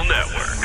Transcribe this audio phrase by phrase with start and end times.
[0.00, 0.60] Gas Network.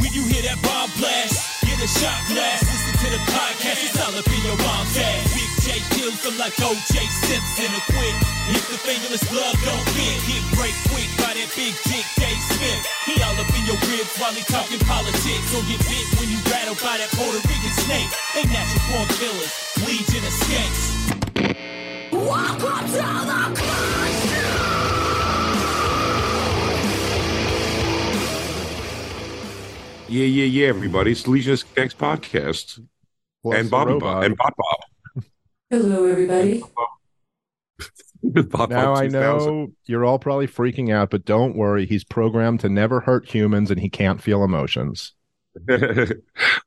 [0.00, 2.64] When you hear that bomb blast, get a shot blast.
[2.66, 5.30] Listen to the podcast, it's all up in your mom's ass.
[5.30, 7.06] Big Jay kills them like O.J.
[7.06, 7.70] Simpson.
[7.70, 8.16] A quick,
[8.56, 12.82] if the fingerless glove don't fit, get break quick by that big dick Dave Smith.
[13.06, 15.54] He all up in your ribs while he talking politics.
[15.54, 18.10] Or get bit when you rattled by that Puerto Rican snake.
[18.34, 19.52] They natural born killers,
[19.86, 21.02] legion of skanks.
[22.22, 23.62] Welcome to the
[30.08, 31.10] Yeah, yeah, yeah, everybody.
[31.10, 32.78] It's the Legion of Skanks podcast.
[33.44, 34.22] and Bob and Bob.
[34.22, 35.24] And Bob Bob.
[35.68, 36.62] Hello, everybody.
[38.22, 41.86] Bob now Bob I know you're all probably freaking out, but don't worry.
[41.86, 45.12] He's programmed to never hurt humans and he can't feel emotions.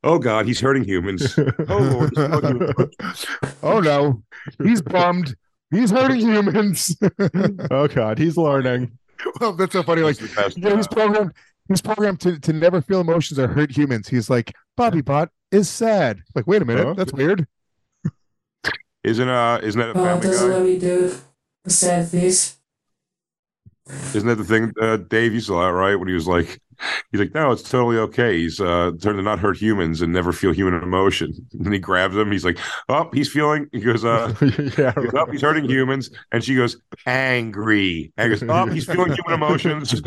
[0.04, 1.40] oh, God, he's hurting humans.
[1.70, 2.10] Oh, Lord.
[2.14, 3.26] he's hurting humans.
[3.64, 4.22] oh no,
[4.62, 5.34] he's bummed.
[5.76, 6.96] He's hurting humans.
[7.72, 8.98] oh, God, he's learning.
[9.40, 10.02] well, that's so funny.
[10.02, 11.32] Like, He's yeah, he's programmed.
[11.68, 14.08] He's programmed to, to never feel emotions or hurt humans.
[14.08, 16.22] He's like, Bobby Bot is sad.
[16.36, 16.94] Like, wait a minute, Huh?
[16.94, 17.48] that's weird.
[19.04, 20.50] Isn't, uh, isn't that a Oh, family that's guy?
[20.50, 21.14] what we do.
[21.68, 22.58] Sad face.
[24.16, 26.60] Isn't that the thing uh, Dave you saw that right when he was like,
[27.12, 28.38] he's like, no, it's totally okay.
[28.38, 31.34] He's uh, trying to not hurt humans and never feel human emotion.
[31.66, 32.32] And he grabs him.
[32.32, 32.60] He's like,
[32.90, 33.68] oh, he's feeling.
[33.72, 34.36] He goes, uh,
[34.78, 36.12] yeah, he goes, oh, he's hurting humans.
[36.32, 38.14] And she goes, angry.
[38.18, 40.00] And he goes, oh, he's feeling human emotions.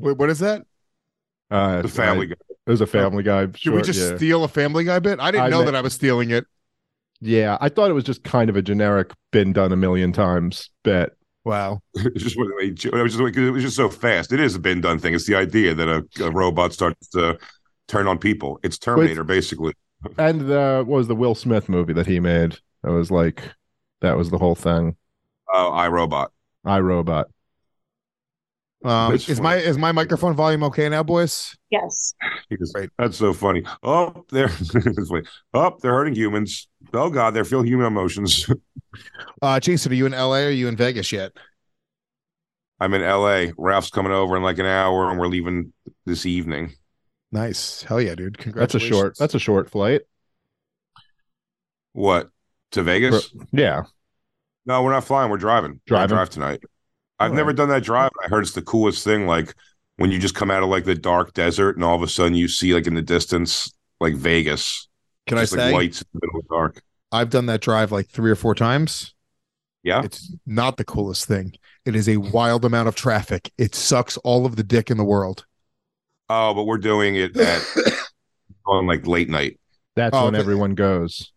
[0.00, 0.62] Wait, what is that?
[1.50, 2.36] Uh, the family I- guy.
[2.64, 3.46] It was a Family Guy.
[3.46, 4.16] Did we just yeah.
[4.16, 5.18] steal a Family Guy bit?
[5.18, 6.46] I didn't I know meant- that I was stealing it.
[7.20, 10.70] Yeah, I thought it was just kind of a generic, been done a million times
[10.82, 11.16] bit.
[11.44, 11.80] Wow.
[11.94, 14.32] It's just what it was just it was just so fast.
[14.32, 15.14] It is a been done thing.
[15.14, 17.38] It's the idea that a, a robot starts to
[17.88, 18.60] turn on people.
[18.62, 19.74] It's Terminator, basically.
[20.18, 22.58] And the what was the Will Smith movie that he made?
[22.82, 23.40] That was like
[24.00, 24.96] that was the whole thing.
[25.52, 26.30] Oh, iRobot.
[26.64, 27.28] I Robot.
[28.84, 31.56] Um, That's is my is my microphone volume okay now, boys?
[31.70, 32.14] Yes.
[32.48, 33.62] He goes, That's so funny.
[33.82, 36.68] Oh, they're it's like, oh, they're hurting humans.
[36.92, 38.48] Oh God, they're feeling human emotions.
[39.40, 41.32] Uh, Jason, are you in LA or are you in Vegas yet?
[42.78, 43.46] I'm in LA.
[43.56, 45.72] Ralph's coming over in like an hour, and we're leaving
[46.04, 46.74] this evening.
[47.32, 47.82] Nice.
[47.82, 48.36] Hell yeah, dude.
[48.54, 49.16] That's a short.
[49.18, 50.02] That's a short flight.
[51.92, 52.28] What
[52.72, 53.34] to Vegas?
[53.50, 53.84] Yeah.
[54.66, 55.30] No, we're not flying.
[55.30, 55.80] We're driving.
[55.86, 56.16] Driving?
[56.16, 56.60] drive tonight.
[57.18, 57.56] I've All never right.
[57.56, 58.10] done that drive.
[58.24, 59.26] I heard it's the coolest thing.
[59.26, 59.54] Like
[59.96, 62.34] when you just come out of like the dark desert, and all of a sudden
[62.34, 64.88] you see like in the distance like Vegas.
[65.26, 66.82] Can just I like say lights in the middle of the dark?
[67.12, 69.14] I've done that drive like three or four times.
[69.82, 70.02] Yeah.
[70.04, 71.54] It's not the coolest thing.
[71.84, 73.52] It is a wild amount of traffic.
[73.58, 75.44] It sucks all of the dick in the world.
[76.28, 77.62] Oh, but we're doing it at
[78.66, 79.58] on like late night.
[79.96, 81.32] That's Oh, when but- everyone goes.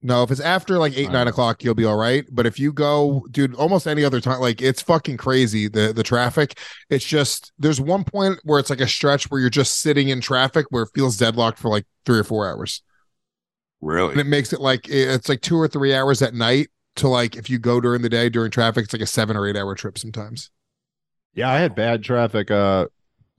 [0.00, 2.24] No, if it's after like eight, nine o'clock, you'll be all right.
[2.30, 5.66] But if you go, dude, almost any other time, like it's fucking crazy.
[5.66, 6.56] The the traffic.
[6.88, 10.20] It's just there's one point where it's like a stretch where you're just sitting in
[10.20, 12.80] traffic where it feels deadlocked for like three or four hours.
[14.12, 17.36] And it makes it like it's like two or three hours at night to like
[17.36, 19.74] if you go during the day during traffic, it's like a seven or eight hour
[19.74, 20.50] trip sometimes.
[21.34, 22.86] Yeah, I had bad traffic uh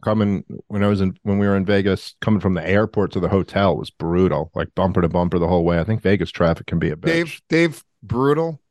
[0.02, 3.20] coming when I was in when we were in Vegas, coming from the airport to
[3.20, 4.52] the hotel was brutal.
[4.56, 5.80] Like bumper to bumper the whole way.
[5.80, 7.06] I think Vegas traffic can be a bitch.
[7.06, 8.62] Dave, Dave, brutal.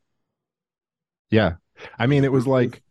[1.30, 1.54] Yeah.
[1.98, 2.82] I mean, it was like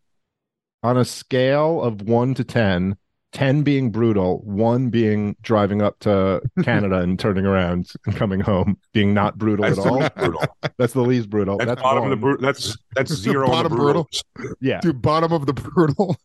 [0.82, 2.96] on a scale of one to 10,
[3.32, 8.78] 10 being brutal, one being driving up to Canada and turning around and coming home,
[8.92, 10.08] being not brutal That's at all.
[10.16, 10.44] brutal.
[10.78, 11.58] That's the least brutal.
[11.58, 12.20] That's, That's, bottom of the one.
[12.20, 12.46] brutal.
[12.46, 14.08] That's that's zero the Bottom brutal.
[14.34, 14.56] brutal.
[14.60, 14.80] Yeah.
[14.80, 16.16] Dude, bottom of the brutal.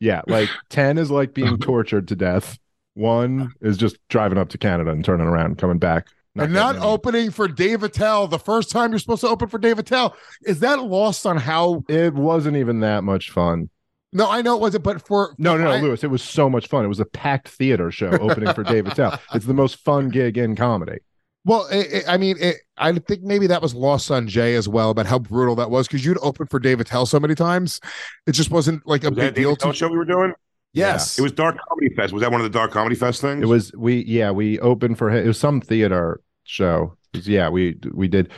[0.00, 0.22] Yeah.
[0.26, 2.58] Like 10 is like being tortured to death.
[2.94, 6.08] One is just driving up to Canada and turning around, and coming back.
[6.36, 9.48] and not getting any- opening for Dave Attell the first time you're supposed to open
[9.48, 10.16] for Dave Attell.
[10.44, 11.84] Is that lost on how?
[11.88, 13.70] It wasn't even that much fun.
[14.12, 16.02] No, I know it wasn't, but for No, no, no, I- Luis.
[16.02, 16.84] It was so much fun.
[16.84, 19.18] It was a packed theater show opening for Dave Attell.
[19.34, 20.98] It's the most fun gig in comedy.
[21.44, 24.68] Well, it, it- I mean, it, I think maybe that was lost on Jay as
[24.68, 27.80] well about how brutal that was because you'd open for Dave Attell so many times,
[28.26, 30.32] it just wasn't like a Was big deal Attell to show we were doing?
[30.72, 32.12] Yes, It was Dark Comedy Fest.
[32.12, 33.42] Was that one of the Dark Comedy Fest things?
[33.42, 35.24] It was we yeah we opened for him.
[35.24, 36.96] It was some theater show.
[37.12, 38.30] 'Cause, yeah, we we did.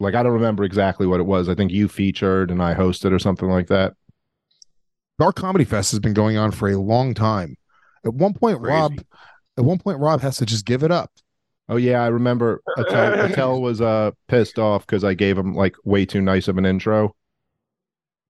[0.00, 1.48] Like I don't remember exactly what it was.
[1.48, 3.94] I think you featured and I hosted or something like that.
[5.18, 7.56] Dark Comedy Fest has been going on for a long time.
[8.04, 8.72] At one point, Crazy.
[8.72, 9.04] Rob,
[9.56, 11.10] at one point, Rob has to just give it up.
[11.68, 12.62] Oh yeah, I remember.
[12.76, 16.56] Attell, Attell was uh pissed off because I gave him like way too nice of
[16.56, 17.14] an intro.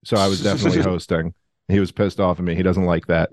[0.03, 1.33] So I was definitely hosting.
[1.67, 2.55] He was pissed off at me.
[2.55, 3.29] He doesn't like that.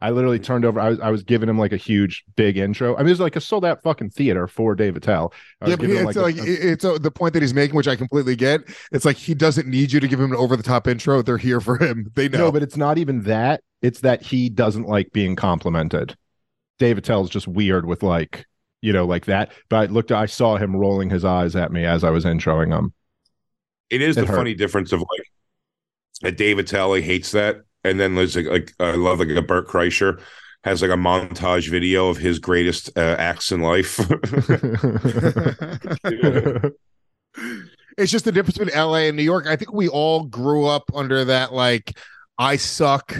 [0.00, 0.78] I literally turned over.
[0.80, 2.94] I was I was giving him like a huge big intro.
[2.94, 5.32] I mean, it was like a sold out fucking theater for Dave Attell.
[5.62, 7.74] Yeah, but giving him it's a- like, a- it's uh, the point that he's making,
[7.76, 8.60] which I completely get.
[8.92, 11.22] It's like he doesn't need you to give him an over the top intro.
[11.22, 12.10] They're here for him.
[12.14, 12.38] They know.
[12.38, 13.62] No, but it's not even that.
[13.82, 16.16] It's that he doesn't like being complimented.
[16.78, 18.46] Dave Attell's just weird with like,
[18.82, 19.52] you know, like that.
[19.68, 22.76] But I looked, I saw him rolling his eyes at me as I was introing
[22.76, 22.92] him.
[23.90, 24.36] It is It the hurt.
[24.36, 25.26] funny difference of like
[26.22, 27.56] a David Talley hates that,
[27.88, 30.20] and then there's like, like I love like a Bert Kreischer
[30.64, 33.98] has like a montage video of his greatest uh, acts in life.
[37.98, 39.46] it's just the difference between LA and New York.
[39.46, 41.98] I think we all grew up under that like
[42.38, 43.16] I suck,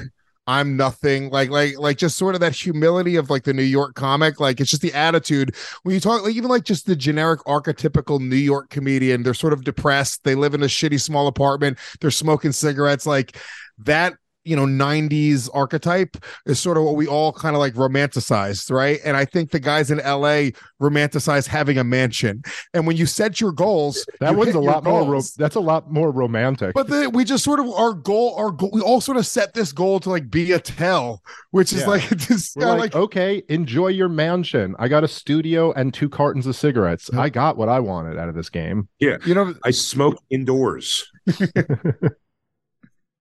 [0.47, 3.95] I'm nothing, like like like just sort of that humility of like the New York
[3.95, 4.41] comic.
[4.41, 8.21] Like it's just the attitude when you talk like even like just the generic archetypical
[8.21, 12.11] New York comedian, they're sort of depressed, they live in a shitty small apartment, they're
[12.11, 13.37] smoking cigarettes, like
[13.79, 14.15] that
[14.45, 19.01] you know 90s archetype is sort of what we all kind of like romanticized right
[19.05, 20.49] and i think the guys in la
[20.81, 22.43] romanticize having a mansion
[22.73, 25.05] and when you set your goals that you one's a your lot more.
[25.05, 26.73] Ro- that's a lot more romantic.
[26.75, 29.55] but then we just sort of our goal our goal we all sort of set
[29.55, 31.87] this goal to like be a tell which is Yeah.
[31.89, 34.75] like just like, like, okay, enjoy your mansion.
[34.79, 37.11] I got a studio and two cartons of cigarettes.
[37.13, 38.89] I got what I wanted out of this game.
[39.01, 39.17] Yeah.
[39.27, 41.11] You know I smoke indoors.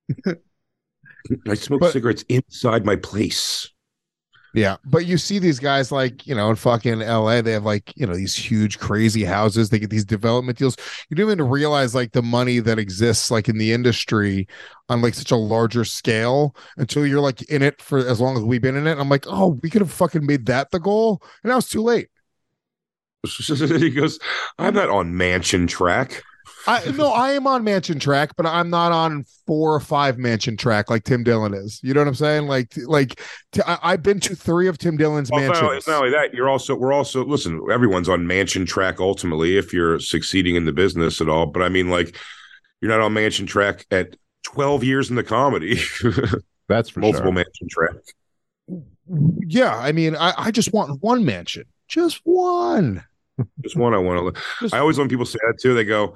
[1.47, 3.69] I smoke But- cigarettes inside my place.
[4.53, 7.41] Yeah, but you see these guys like you know in fucking L.A.
[7.44, 9.69] They have like you know these huge crazy houses.
[9.69, 10.77] They get these development deals.
[11.09, 14.47] You don't even realize like the money that exists like in the industry
[14.89, 18.44] on like such a larger scale until you're like in it for as long as
[18.44, 18.97] we've been in it.
[18.97, 21.83] I'm like, oh, we could have fucking made that the goal, and now it's too
[21.83, 22.07] late.
[23.38, 24.18] he goes,
[24.57, 26.24] I'm not on mansion track.
[26.67, 30.57] I no, I am on mansion track, but I'm not on four or five mansion
[30.57, 31.79] track like Tim Dillon is.
[31.81, 32.47] You know what I'm saying?
[32.47, 33.21] Like, like
[33.53, 35.61] t- I, I've been to three of Tim Dillon's Well, mansions.
[35.61, 36.33] no, it's not only that.
[36.33, 37.61] You're also we're also listen.
[37.71, 41.45] Everyone's on mansion track ultimately if you're succeeding in the business at all.
[41.45, 42.15] But I mean, like,
[42.81, 45.79] you're not on mansion track at 12 years in the comedy.
[46.67, 47.31] That's for Multiple sure.
[47.33, 47.95] mansion track.
[49.47, 53.03] yeah, I mean, I, I just want one mansion, just one.
[53.61, 54.41] Just one I want to.
[54.61, 56.15] Just- I always when people say that too, they go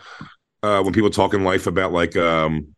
[0.63, 2.75] uh, when people talk in life about like um,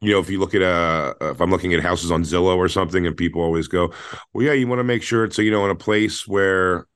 [0.00, 2.68] you know, if you look at uh, if I'm looking at houses on Zillow or
[2.68, 3.92] something, and people always go,
[4.32, 6.86] well, yeah, you want to make sure it's you know in a place where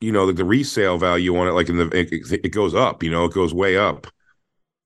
[0.00, 3.02] you know the, the resale value on it, like in the it, it goes up,
[3.02, 4.06] you know, it goes way up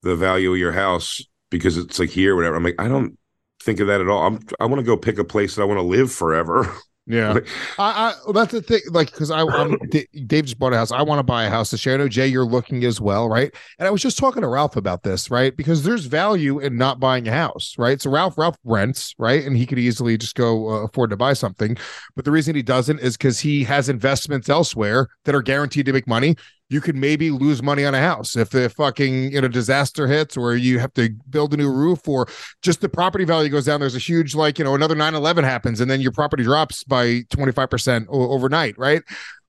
[0.02, 2.56] the value of your house because it's like here, whatever.
[2.56, 3.18] I'm like, I don't
[3.62, 4.26] think of that at all.
[4.26, 6.74] I'm I want to go pick a place that I want to live forever.
[7.08, 7.38] Yeah,
[7.78, 8.80] I, I well, that's the thing.
[8.90, 9.78] Like, because I I'm,
[10.26, 10.90] Dave just bought a house.
[10.90, 11.94] I want to buy a house this year.
[11.94, 13.54] I know Jay, you're looking as well, right?
[13.78, 15.56] And I was just talking to Ralph about this, right?
[15.56, 18.00] Because there's value in not buying a house, right?
[18.02, 21.34] So Ralph, Ralph rents, right, and he could easily just go uh, afford to buy
[21.34, 21.76] something.
[22.16, 25.92] But the reason he doesn't is because he has investments elsewhere that are guaranteed to
[25.92, 26.34] make money.
[26.68, 30.36] You could maybe lose money on a house if the fucking you know disaster hits,
[30.36, 32.26] or you have to build a new roof, or
[32.62, 33.80] just the property value goes down.
[33.80, 37.22] There's a huge like you know another 9-11 happens, and then your property drops by
[37.30, 39.02] 25 percent overnight, right?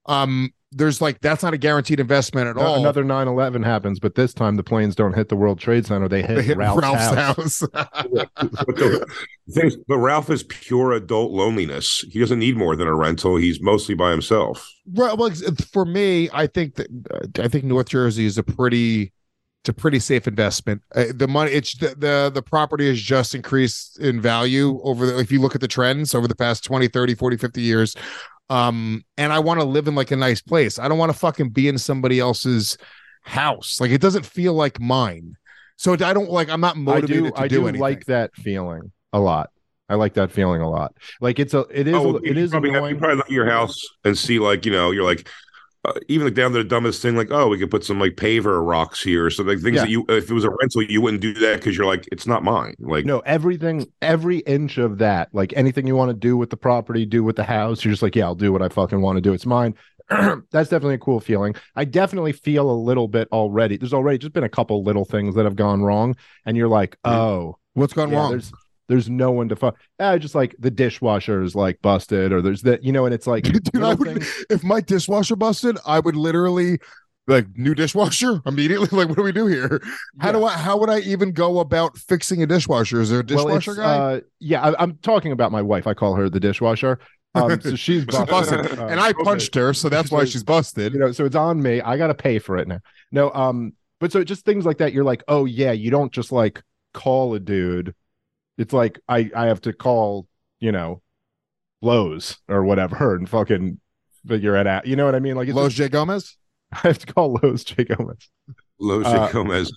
[0.06, 2.80] Um, there's like that's not a guaranteed investment at all.
[2.80, 6.20] Another 9/11 happens, but this time the planes don't hit the World Trade Center; they
[6.22, 7.60] hit, They hit Ralph's, Ralph's, house.
[7.60, 7.62] house.
[7.72, 8.30] but,
[8.76, 9.06] the,
[9.50, 12.04] things, but Ralph is pure adult loneliness.
[12.10, 13.36] He doesn't need more than a rental.
[13.36, 14.70] He's mostly by himself.
[14.92, 15.16] Right.
[15.16, 15.30] Well,
[15.72, 19.12] for me, I think that uh, I think North Jersey is a pretty,
[19.62, 20.82] it's a pretty safe investment.
[20.94, 25.18] Uh, the money, it's the, the the property has just increased in value over the.
[25.18, 27.96] If you look at the trends over the past 20, 30, 40, 50 years,
[28.50, 30.78] um, and I want to live in like a nice place.
[30.78, 32.78] I don't want to fucking be in somebody else's
[33.22, 33.80] house.
[33.80, 35.34] Like it doesn't feel like mine.
[35.76, 36.48] So I don't like.
[36.48, 37.80] I'm not I motivated do, to I do, do anything.
[37.80, 39.50] like that feeling a lot.
[39.88, 40.94] I like that feeling a lot.
[41.20, 43.16] Like it's a, it is, Oh, a- well, it you is probably, have, you probably
[43.16, 45.28] look at your house and see like you know you're like
[45.84, 48.16] uh, even like down to the dumbest thing like oh we could put some like
[48.16, 49.82] paver rocks here or something things Yeah.
[49.82, 52.26] that you if it was a rental you wouldn't do that because you're like it's
[52.26, 56.36] not mine like No, everything, every inch of that, like anything you want to do
[56.36, 58.68] with the property, do with the house, you're just like, yeah, I'll do what I
[58.68, 59.32] fucking want to do.
[59.32, 59.74] It's mine.
[60.10, 61.54] That's definitely a cool feeling.
[61.76, 63.76] I definitely feel a little bit already.
[63.76, 66.96] There's already just been a couple little things that have gone wrong, and you're like,
[67.04, 68.30] oh, What's gone yeah, wrong?
[68.30, 68.52] there's
[68.88, 69.76] there's no one to fuck.
[69.98, 73.26] I just like the dishwasher is like busted, or there's that you know, and it's
[73.26, 76.78] like Dude, I would, things- if my dishwasher busted, I would literally
[77.26, 78.88] like new dishwasher immediately.
[78.90, 79.82] Like, what do we do here?
[80.18, 80.54] How do I?
[80.54, 83.00] How would I even go about fixing a dishwasher?
[83.00, 83.96] Is there a dishwasher it's, guy?
[83.96, 85.86] Uh, yeah, I, I'm talking about my wife.
[85.86, 86.98] I call her the dishwasher.
[87.34, 90.94] Um, so she's busted, Uh, and I punched her, so that's why she's busted.
[90.94, 92.80] you know so it's on me i gotta pay for it now
[93.12, 96.32] no um but so just things like that you're like oh yeah you don't just
[96.32, 96.62] like
[96.94, 97.94] call a dude
[98.58, 100.26] it's like i i have to call
[100.60, 101.00] you know
[101.80, 103.80] Lowe's or whatever and fucking
[104.26, 106.36] figure it out you know what i mean like it's Los just- J Gomez.
[106.72, 107.84] i have to call Lowe's J.
[107.84, 108.28] Gomez.
[108.78, 109.72] Lowe's Uh, Gomez.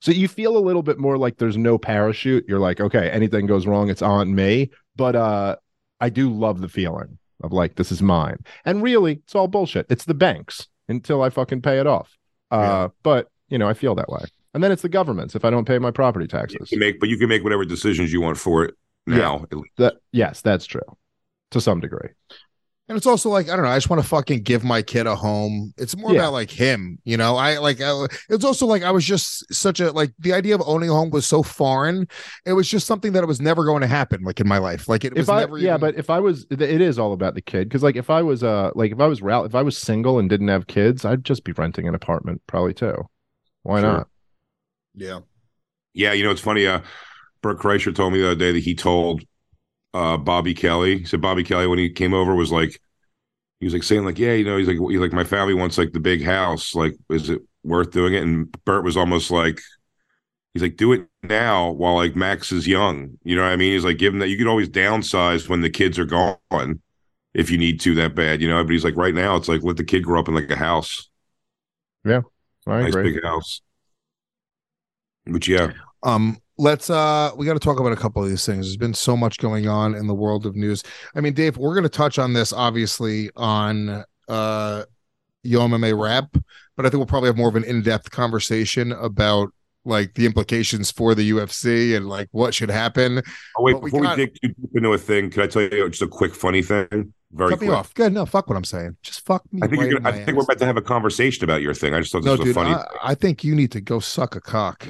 [0.00, 3.46] so you feel a little bit more like there's no parachute you're like okay anything
[3.46, 5.56] goes wrong it's on me but uh
[6.00, 9.86] i do love the feeling of like this is mine and really it's all bullshit
[9.90, 12.16] it's the banks until i fucking pay it off
[12.52, 12.88] uh Yeah.
[13.02, 14.20] but you know i feel that way
[14.54, 17.08] and then it's the government's if i don't pay my property taxes can make, but
[17.08, 18.74] you can make whatever decisions you want for it
[19.06, 19.42] now.
[19.50, 19.76] at least.
[19.76, 20.80] that yes that's true
[21.50, 22.08] to some degree
[22.88, 23.70] And it's also like I don't know.
[23.70, 25.72] I just want to fucking give my kid a home.
[25.78, 26.20] It's more Yeah.
[26.20, 27.34] about like him, you know.
[27.36, 27.80] I like.
[27.80, 30.92] I, it's also like I was just such a like the idea of owning a
[30.92, 32.06] home was so foreign.
[32.44, 34.86] It was just something that it was never going to happen, like in my life.
[34.86, 35.56] Like it was i never.
[35.56, 37.96] yeah even- but if i was it it is all about the kid because like
[37.96, 40.48] if i was uh like if i was Ralph, if i was single and didn't
[40.48, 42.96] have kids i'd just be renting an apartment probably too
[43.62, 43.92] why Sure.
[43.92, 44.08] not
[44.94, 45.20] yeah.
[45.94, 46.66] Yeah, you know, it's funny.
[46.66, 46.80] Uh,
[47.42, 49.22] Bert Kreischer told me the other day that he told
[49.94, 51.00] uh, Bobby Kelly.
[51.00, 52.80] He said Bobby Kelly when he came over was like,
[53.60, 55.78] he was like saying like, yeah, you know, he's like, he's like, my family wants
[55.78, 56.74] like the big house.
[56.74, 58.22] Like, is it worth doing it?
[58.22, 59.60] And Bert was almost like,
[60.54, 63.18] he's like, do it now while like Max is young.
[63.24, 63.72] You know what I mean?
[63.72, 64.28] He's like, give him that.
[64.28, 66.82] You could always downsize when the kids are gone
[67.34, 68.62] if you need to that bad, you know.
[68.64, 70.56] But he's like, right now, it's like let the kid grow up in like a
[70.56, 71.08] house,
[72.04, 72.22] Yeah,
[72.66, 73.60] i nice agree big house.
[75.26, 78.66] But yeah, Um, let's uh we got to talk about a couple of these things.
[78.66, 80.82] There's been so much going on in the world of news.
[81.14, 84.84] I mean, Dave, we're gonna touch on this obviously on uh
[85.42, 86.28] Yo MMA rap,
[86.76, 89.50] but I think we'll probably have more of an in-depth conversation about
[89.84, 93.20] like the implications for the UFC and like what should happen.
[93.58, 95.60] Oh wait, But before we, got- dig too deep into a thing, can I tell
[95.62, 97.12] you just a quick funny thing?
[97.32, 97.92] Very Cut me off.
[97.94, 98.12] Good.
[98.12, 98.96] No, fuck what I'm saying.
[99.02, 99.60] Just fuck me.
[99.62, 101.92] I think right gonna, I think we're about to have a conversation about your thing.
[101.92, 102.70] I just thought this No, was a funny.
[102.72, 104.86] I, I think you need to go suck a cock.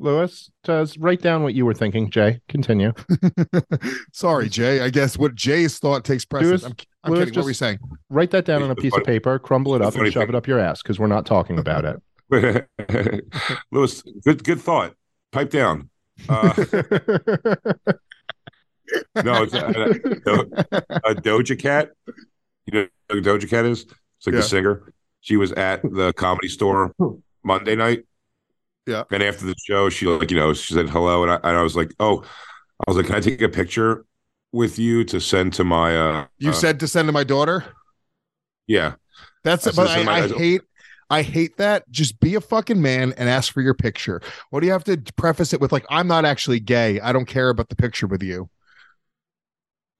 [0.00, 2.08] Luis, does write down what you were thinking.
[2.10, 2.92] Jay, continue.
[4.12, 4.80] Sorry, Jay.
[4.80, 6.62] I guess what Jay's thought takes precedence.
[6.62, 7.34] Luis- I'm, I'm Luis, kidding.
[7.38, 7.78] What were you saying?
[8.08, 10.22] Write that down on a piece funny- of paper, crumble it up, and funny shove
[10.22, 12.00] thing- it up your ass because we're not talking about it.
[13.72, 14.94] Luis, good good thought.
[15.32, 15.90] Pipe down.
[16.28, 16.52] Uh,
[19.22, 19.66] no, it's a,
[21.04, 21.90] a, Doja Cat.
[22.66, 23.82] You know who Doja Cat is?
[23.82, 24.40] It's like Yeah.
[24.40, 24.92] the singer.
[25.20, 26.92] She was at the comedy store
[27.44, 28.04] Monday night.
[28.88, 29.04] Yeah.
[29.10, 31.22] And after the show, she like, you know, she said hello.
[31.22, 32.24] And I, and I was like, oh,
[32.86, 34.06] I was like, can I take a picture
[34.50, 37.64] with you to send to my uh You uh, said to send to my daughter.
[38.66, 38.94] yeah.
[39.44, 40.62] That's I but I, I I hate
[41.10, 41.90] I hate that.
[41.90, 44.22] Just be a fucking man and ask for your picture.
[44.50, 45.70] What do you have to preface it with?
[45.72, 46.98] Like, I'm not actually gay.
[47.00, 48.48] I don't care about the picture with you.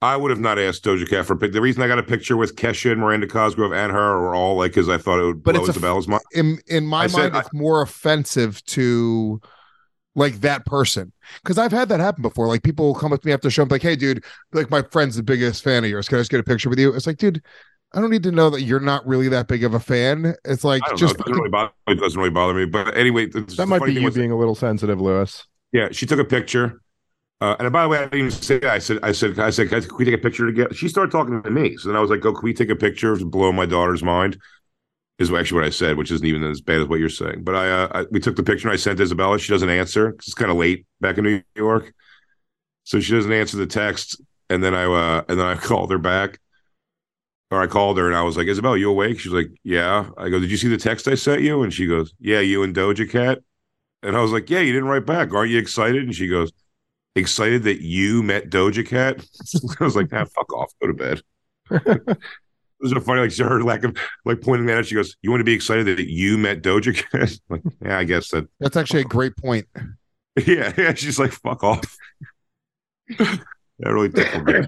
[0.01, 1.53] I would have not asked Doja Cat for a pic.
[1.53, 4.57] The reason I got a picture with Kesha and Miranda Cosgrove and her were all
[4.57, 6.23] like because I thought it would But blow it's a Isabella's mind.
[6.33, 9.41] In in my I said mind, I- it's more offensive to
[10.15, 11.13] like that person
[11.43, 12.47] because I've had that happen before.
[12.47, 14.25] Like people will come up to me after the show and be like, "Hey, dude,
[14.53, 16.09] like my friend's the biggest fan of yours.
[16.09, 17.43] Can I just get a picture with you?" It's like, dude.
[17.95, 20.35] I don't need to know that you're not really that big of a fan.
[20.45, 21.15] It's like just.
[21.15, 21.73] It doesn't really bother.
[21.87, 22.67] It doesn't really bother me.
[22.67, 25.01] But anyway, the, the that might funny be thing you was- being a little sensitive,
[25.01, 25.47] Luis.
[25.73, 26.83] Yeah, she took a picture.
[27.41, 28.71] Uh, and by the way, I didn't even say that.
[28.71, 30.75] I said, I said, I said, can we take a picture together?
[30.75, 31.77] She started talking to me.
[31.77, 34.03] So then I was like, "Go, can we take a picture to blow my daughter's
[34.03, 34.39] mind?"
[35.19, 37.43] Is actually what I said, which isn't even as bad as what you're saying.
[37.45, 39.39] But I, uh, I we took the picture and I sent Isabella.
[39.39, 40.11] She doesn't answer.
[40.11, 41.93] It's kind of late back in New York,
[42.85, 44.21] so she doesn't answer the text.
[44.51, 46.41] And then I, uh, and then I called her back,
[47.51, 50.29] or I called her and I was like, "Isabella, you awake?" She's like, "Yeah." I
[50.29, 52.75] go, "Did you see the text I sent you?" And she goes, "Yeah, you and
[52.75, 53.39] Doja Cat."
[54.03, 55.33] And I was like, "Yeah, you didn't write back.
[55.33, 56.53] Aren't you excited?" And she goes,
[57.15, 59.25] "Excited that you met Doja Cat."
[59.81, 60.73] I was like, "Ah, fuck off.
[60.81, 61.23] Go to bed."
[61.71, 62.19] it
[62.81, 63.21] was so funny.
[63.21, 64.87] Like she her lack of like pointing that out.
[64.87, 68.05] She goes, "You want to be excited that you met Doja Cat?" like, yeah, I
[68.05, 68.49] guess that.
[68.61, 69.67] that's actually a great point.
[70.47, 70.95] Yeah, yeah.
[70.95, 71.97] She's like, "Fuck off."
[73.19, 73.41] that
[73.81, 74.67] really tickled me.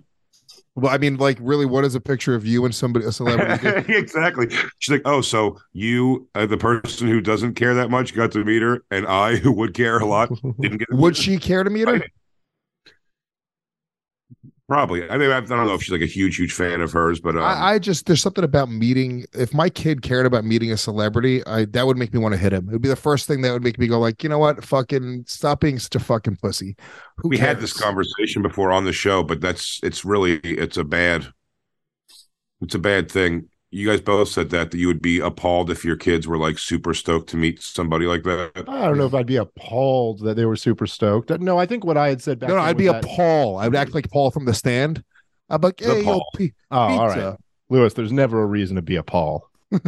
[0.76, 3.92] Well, I mean, like, really, what is a picture of you and somebody, a celebrity?
[3.94, 4.48] exactly.
[4.78, 8.44] She's like, "Oh, so you, uh, the person who doesn't care that much, got to
[8.44, 10.30] meet her, and I, who would care a lot,
[10.60, 12.02] didn't get." to Would meet her?" she care to meet her?
[14.70, 15.02] Probably.
[15.10, 17.34] I mean, I don't know if she's like a huge, huge fan of hers, but
[17.34, 19.26] um, I, I just there's something about meeting.
[19.32, 22.38] If my kid cared about meeting a celebrity, I that would make me want to
[22.38, 22.68] hit him.
[22.68, 24.64] It would be the first thing that would make me go like, you know what,
[24.64, 26.76] fucking stop being such a fucking pussy.
[27.16, 27.48] Who we cares?
[27.48, 31.26] had this conversation before on the show, but that's it's really it's a bad
[32.60, 33.48] it's a bad thing.
[33.72, 36.58] You guys both said that that you would be appalled if your kids were like
[36.58, 38.50] super stoked to meet somebody like that.
[38.66, 41.30] I don't know if I'd be appalled that they were super stoked.
[41.30, 42.96] Uh, no, I think what I had said back No, no, then I'd be was
[42.96, 43.58] a that- Paul.
[43.58, 45.04] I would act like Paul from the stand.
[45.48, 46.26] I'm like, hey, yo, Paul.
[46.36, 47.14] P- Oh, all right.
[47.14, 47.38] pizza.
[47.68, 49.48] Luis, there's never a reason to be a Paul.
[49.70, 49.80] No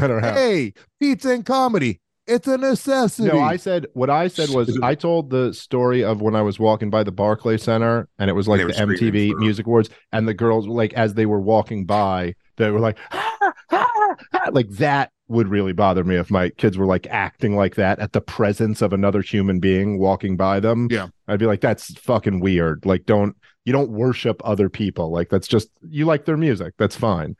[0.00, 0.32] matter how.
[0.34, 2.00] hey, pizza and comedy.
[2.26, 3.28] It's a necessity.
[3.28, 6.58] No, I said what I said was I told the story of when I was
[6.60, 10.34] walking by the Barclay Center and it was like the MTV Music Awards and the
[10.34, 13.86] girls like as they were walking by they were like "Ah, ah,
[14.32, 17.98] ah," like that would really bother me if my kids were like acting like that
[18.00, 20.88] at the presence of another human being walking by them.
[20.90, 21.08] Yeah.
[21.28, 22.84] I'd be like that's fucking weird.
[22.84, 25.10] Like don't you don't worship other people.
[25.12, 26.74] Like that's just you like their music.
[26.78, 27.36] That's fine.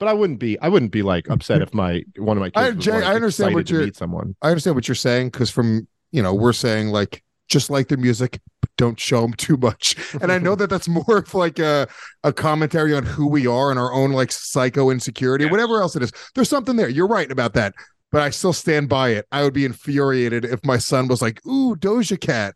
[0.00, 2.70] But I wouldn't be I wouldn't be like upset if my one of my I-
[2.70, 4.34] kids Jay, like, I understand what you're- someone.
[4.42, 7.98] I understand what you're saying because from you know we're saying like just like their
[7.98, 9.96] music, but don't show them too much.
[10.20, 11.86] And I know that that's more of like a
[12.22, 15.96] a commentary on who we are and our own like psycho insecurity or whatever else
[15.96, 16.12] it is.
[16.34, 16.88] There's something there.
[16.88, 17.74] You're right about that.
[18.12, 19.26] But I still stand by it.
[19.32, 22.54] I would be infuriated if my son was like, "Ooh, Doja Cat."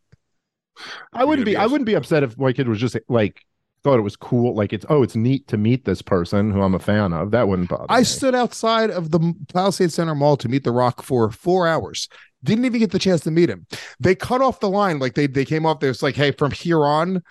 [1.13, 1.53] I wouldn't be.
[1.53, 3.45] be I wouldn't be upset if my kid was just like
[3.83, 4.55] thought it was cool.
[4.55, 7.31] Like it's oh, it's neat to meet this person who I'm a fan of.
[7.31, 7.87] That wouldn't bother.
[7.89, 8.05] I me.
[8.05, 12.09] stood outside of the Palisade Center Mall to meet The Rock for four hours.
[12.45, 13.67] Didn't even get the chance to meet him.
[13.99, 14.99] They cut off the line.
[14.99, 15.91] Like they they came off there.
[15.91, 17.23] It's like, hey, from here on,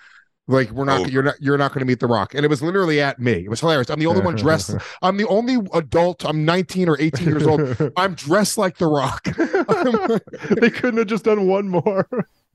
[0.48, 1.10] like we're not Over.
[1.10, 2.34] you're not you're not going to meet The Rock.
[2.34, 3.44] And it was literally at me.
[3.44, 3.90] It was hilarious.
[3.90, 4.74] I'm the only one dressed.
[5.02, 6.24] I'm the only adult.
[6.24, 7.92] I'm 19 or 18 years old.
[7.96, 9.24] I'm dressed like The Rock.
[10.60, 12.08] they couldn't have just done one more.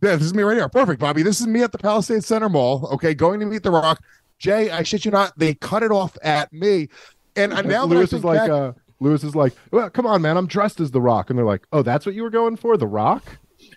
[0.03, 0.67] Yeah, this is me right here.
[0.67, 1.23] Perfect, Bobby.
[1.23, 2.89] This is me at the Palisade Center Mall.
[2.91, 4.03] Okay, going to meet The Rock.
[4.37, 6.89] Jay, I shit you not, they cut it off at me.
[7.37, 10.35] And I- now Luis is like, back, uh, Luis is like, well, come on, man,
[10.35, 12.75] I'm dressed as the Rock, and they're like, oh, that's what you were going for,
[12.75, 13.23] the Rock.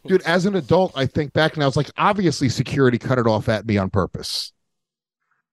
[0.04, 3.28] dude, as an adult, I think back and I was like, obviously security cut it
[3.28, 4.52] off at me on purpose.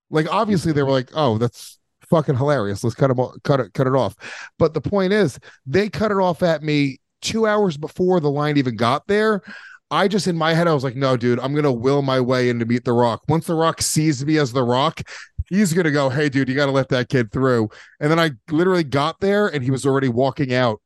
[0.09, 1.77] Like, obviously they were like, oh, that's
[2.09, 2.83] fucking hilarious.
[2.83, 4.15] Let's cut it, cut it, cut it off.
[4.57, 5.37] But the point is,
[5.67, 9.43] they cut it off at me two hours before the line even got there.
[9.93, 12.49] I just in my head, I was like, no, dude, I'm gonna will my way
[12.49, 13.23] in to meet the Rock.
[13.27, 15.01] Once the Rock sees me as the Rock,
[15.49, 17.69] he's gonna go, hey, dude, you gotta let that kid through.
[17.99, 20.81] And then I literally got there and he was already walking out.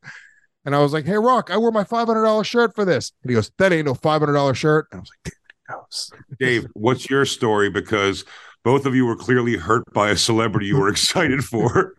[0.65, 3.13] And I was like, hey, Rock, I wore my $500 shirt for this.
[3.23, 4.87] And he goes, that ain't no $500 shirt.
[4.91, 5.33] And I was like,
[5.69, 6.11] knows.
[6.39, 7.69] Dave, what's your story?
[7.69, 8.25] Because
[8.63, 11.95] both of you were clearly hurt by a celebrity you were excited for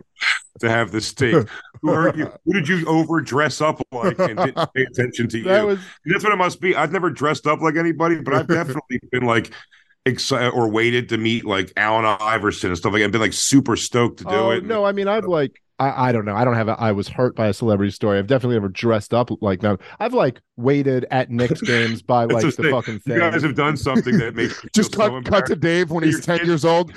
[0.61, 1.47] to have this take.
[1.83, 2.33] Who hurt you?
[2.45, 5.67] Who did you over dress up like and didn't pay attention to That you?
[5.67, 6.75] was That's what it must be.
[6.75, 9.51] I've never dressed up like anybody, but I've definitely been like
[10.07, 13.07] excited or waited to meet like Allen Iverson and stuff like that.
[13.07, 14.65] I've been like super stoked to do oh, it.
[14.65, 16.69] no, I mean, I've like, I, I don't know, I don't have.
[16.69, 18.19] A, I was hurt by a celebrity story.
[18.19, 19.79] I've definitely never dressed up like that.
[20.01, 22.71] I've like waited at Knicks games by like the saying.
[22.73, 23.19] fucking You thing.
[23.19, 25.57] guys have done something that makes Just feel so cut, cut to.
[25.57, 26.93] Dave when he's 10 years old,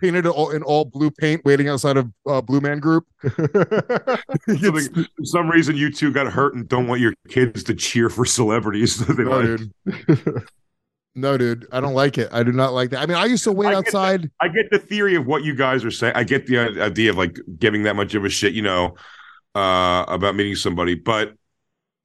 [0.00, 3.06] painted all, in all blue paint, waiting outside of uh, Blue Man Group.
[3.20, 4.18] For
[5.22, 8.98] some reason, you two got hurt and don't want your kids to cheer for celebrities.
[9.06, 10.44] that they like.
[11.16, 11.66] No, dude.
[11.72, 12.28] I don't like it.
[12.30, 13.00] I do not like that.
[13.00, 14.30] I mean, I used to wait I outside.
[14.40, 16.12] I get the theory of what you guys are saying.
[16.14, 18.94] I get the uh, idea of like giving that much of a shit, you know,
[19.54, 21.34] uh, about meeting somebody, but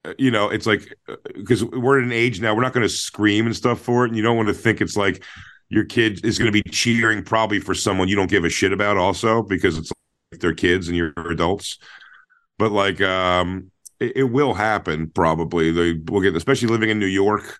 [0.04, 0.96] uh, you know, it's like
[1.34, 4.08] because we're at an age now, we're not going to scream and stuff for it,
[4.08, 5.22] and you don't want to think it's like
[5.68, 8.72] your kid is going to be cheering probably for someone you don't give a shit
[8.72, 9.92] about, also because it's
[10.30, 11.78] like they're kids and you're adults.
[12.58, 13.70] But like, um,
[14.00, 15.70] it, it will happen probably.
[15.70, 17.58] They will get, especially living in New York.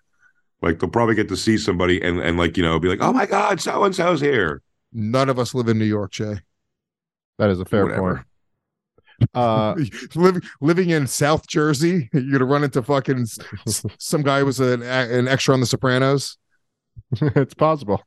[0.63, 3.13] Like they'll probably get to see somebody and and like you know be like, oh
[3.13, 4.61] my god, so and so's here.
[4.93, 6.39] None of us live in New York, Jay.
[7.37, 8.15] that is a fair Whatever.
[8.15, 9.29] point.
[9.33, 9.75] Uh,
[10.15, 14.45] living living in South Jersey, you're gonna run into fucking s- s- some guy who
[14.45, 16.37] was an, an extra on The Sopranos.
[17.21, 18.01] it's possible.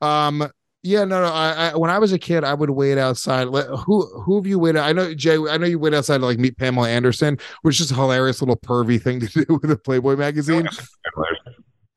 [0.00, 0.48] Um,
[0.82, 1.32] yeah, no, no.
[1.32, 3.48] I, I when I was a kid, I would wait outside.
[3.48, 4.80] Let- Who who have you waited?
[4.82, 5.36] I know Jay.
[5.36, 8.56] I know you wait outside to like meet Pamela Anderson, which is a hilarious little
[8.56, 10.68] pervy thing to do with a Playboy magazine.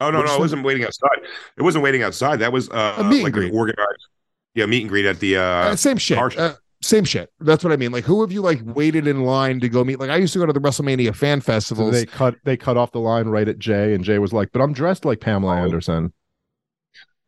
[0.02, 1.20] Oh no, Which no, it wasn't waiting outside.
[1.58, 2.38] It wasn't waiting outside.
[2.40, 3.54] That was uh, A meet and greet.
[3.54, 4.08] organized,
[4.56, 6.18] yeah, meet and greet at the uh, Uh, same shit.
[6.38, 7.30] Uh, same shit.
[7.42, 7.92] That's what I mean.
[7.92, 10.00] Like, who have you like waited in line to go meet?
[10.00, 11.92] Like, I used to go to the WrestleMania fan So festivals.
[11.92, 14.62] they cut they cut off the line right at Jay, and Jay was like, "But
[14.62, 15.64] I'm dressed like Pamela Oh.
[15.66, 16.14] Anderson."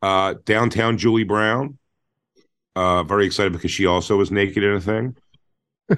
[0.00, 1.78] uh, downtown Julie Brown.
[2.74, 5.16] Uh, very excited because she also was naked in a thing.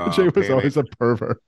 [0.00, 1.40] Uh, Jay was Pam- always a pervert.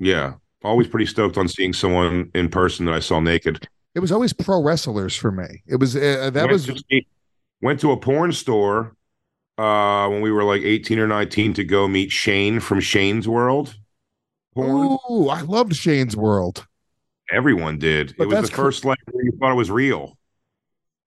[0.00, 0.34] yeah,
[0.64, 3.68] always pretty stoked on seeing someone in person that I saw naked.
[3.96, 5.62] It was always pro wrestlers for me.
[5.66, 7.02] It was uh, that Went was to
[7.62, 8.94] went to a porn store
[9.56, 13.74] uh when we were like 18 or 19 to go meet Shane from Shane's World.
[14.54, 14.98] Porn.
[15.10, 16.66] Ooh, I loved Shane's World.
[17.32, 18.14] Everyone did.
[18.18, 20.18] But it was the cr- first like where you thought it was real.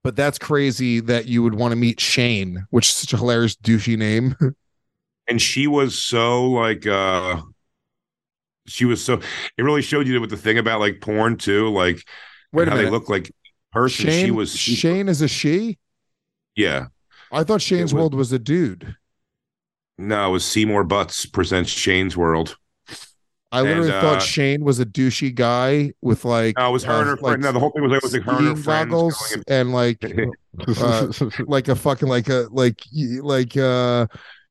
[0.03, 3.55] But that's crazy that you would want to meet Shane, which is such a hilarious
[3.55, 4.35] douchey name.
[5.27, 7.39] And she was so like uh
[8.65, 9.21] she was so
[9.59, 12.03] it really showed you with the thing about like porn too, like
[12.51, 13.31] Wait a how they look like
[13.71, 14.05] person.
[14.05, 15.77] Shane, she was Shane is a she?
[16.55, 16.87] yeah.
[17.31, 18.95] I thought Shane's was- World was a dude.
[19.97, 22.57] No, it was Seymour Butts presents Shane's World.
[23.51, 26.83] I literally And, uh, thought Shane was a douchey guy with like No, it was
[26.83, 27.41] her uh, and her friend.
[27.41, 30.03] No, the whole thing was like, was like her and her friends goggles and like
[30.77, 31.07] uh,
[31.47, 34.05] like a fucking like a like like uh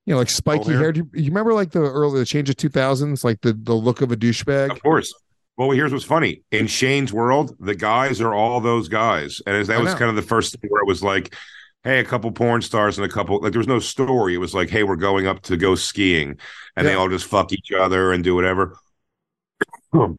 [0.04, 0.78] you know like spiky hair?
[0.78, 0.92] hair.
[0.92, 3.74] Do you, you remember like the early the change of two thousands, like the the
[3.74, 4.72] look of a douchebag?
[4.72, 5.14] Of course.
[5.58, 6.42] Well, here's what's funny.
[6.52, 9.42] In Shane's world, the guys are all those guys.
[9.46, 11.34] And as that was kind of the first thing where it was like,
[11.82, 14.34] hey, a couple porn stars and a couple like there was no story.
[14.34, 16.38] It was like, hey, we're going up to go skiing.
[16.76, 18.76] And they all just fuck each other and do whatever.
[19.92, 20.16] And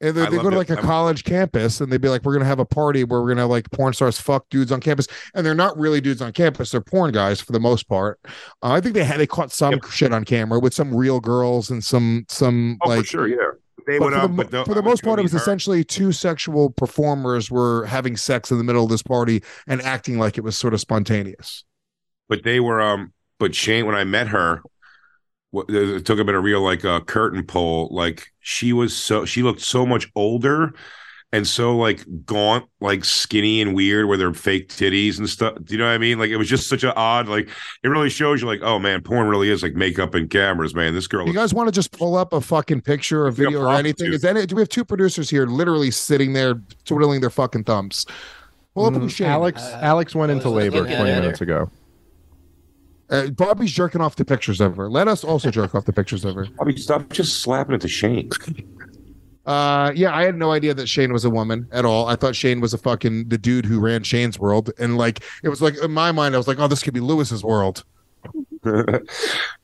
[0.00, 2.44] they, they go to like a I'm- college campus and they'd be like, we're gonna
[2.44, 5.46] have a party where we're gonna have like porn stars fuck dudes on campus, and
[5.46, 8.18] they're not really dudes on campus; they're porn guys for the most part.
[8.24, 9.84] Uh, I think they had they caught some Yep.
[9.92, 13.50] shit on camera with some real girls and some some Oh, like for sure, yeah.
[13.86, 15.38] They but went for the, um, but the, for the most part, it was her.
[15.38, 20.18] essentially two sexual performers were having sex in the middle of this party and acting
[20.18, 21.64] like it was sort of spontaneous.
[22.28, 24.62] but they were um but Shane when I met her
[25.52, 29.24] it uh, took a bit of real like a curtain pull like she was so
[29.24, 30.72] she looked so much older
[31.32, 35.56] and so like gaunt like skinny and weird where with her fake titties and stuff
[35.64, 37.48] do you know what I mean like it was just such an odd like
[37.82, 40.92] it really shows you like oh man porn really is like makeup and cameras man
[40.92, 43.44] this girl You guys want to just pull up a fucking picture or Looks a
[43.44, 44.12] video or anything?
[44.12, 44.48] Is that it?
[44.48, 48.04] Do we have two producers here literally sitting there twiddling their fucking thumbs?
[48.74, 49.28] Pull up Mm, who Shane.
[49.28, 51.70] Alex Alex went into labor 20 at minutes ago.
[53.10, 54.88] Uh, Bobby's jerking off the pictures of her.
[54.88, 56.46] Let us also jerk off the pictures of her.
[56.60, 58.30] I mean stop just slapping it to Shane
[59.44, 62.06] Uh, yeah, I had no idea that Shane was a woman at all.
[62.06, 65.48] I thought Shane was a fucking the dude who ran Shane's world, and like it
[65.48, 67.84] was like in my mind, I was like, oh, this could be Luis's world.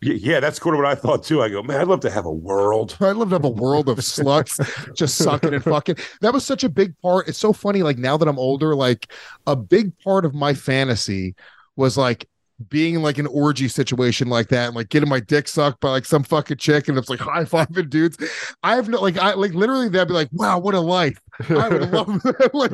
[0.01, 2.27] yeah that's kind of what I thought too I go man I'd love to have
[2.27, 4.59] a world I'd love to have a world of sluts
[4.97, 5.97] just sucking and fucking.
[6.21, 7.29] That was such a big part.
[7.29, 7.85] It's so funny.
[7.85, 9.13] Like now that I'm older, like
[9.47, 11.37] a big part of my fantasy
[11.77, 12.29] was like
[12.69, 15.91] being in like an orgy situation like that and like getting my dick sucked by
[15.91, 18.17] like some fucking chick and it's like high fiving dudes.
[18.63, 21.21] I have no like I like literally that'd be like, wow, what a life.
[21.49, 22.51] I would love that.
[22.55, 22.73] like,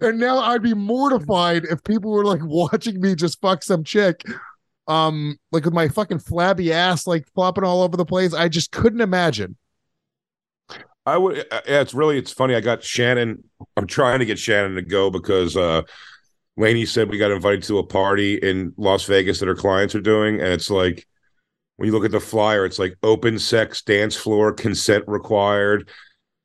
[0.00, 4.22] and now I'd be mortified if people were like watching me just fuck some chick.
[4.86, 8.32] Um, like with my fucking flabby ass like flopping all over the place.
[8.32, 9.56] I just couldn't imagine.
[11.06, 11.38] I would.
[11.50, 12.18] uh, Yeah, it's really.
[12.18, 12.54] It's funny.
[12.54, 13.44] I got Shannon.
[13.76, 15.82] I'm trying to get Shannon to go because uh
[16.58, 20.00] Lainey said we got invited to a party in Las Vegas that her clients are
[20.00, 21.06] doing, and it's like
[21.76, 25.88] when you look at the flyer, it's like open sex dance floor, consent required,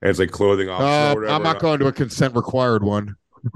[0.02, 1.28] and it's like clothing optional.
[1.28, 1.36] Uh.
[1.36, 3.15] I'm not going to a consent required one.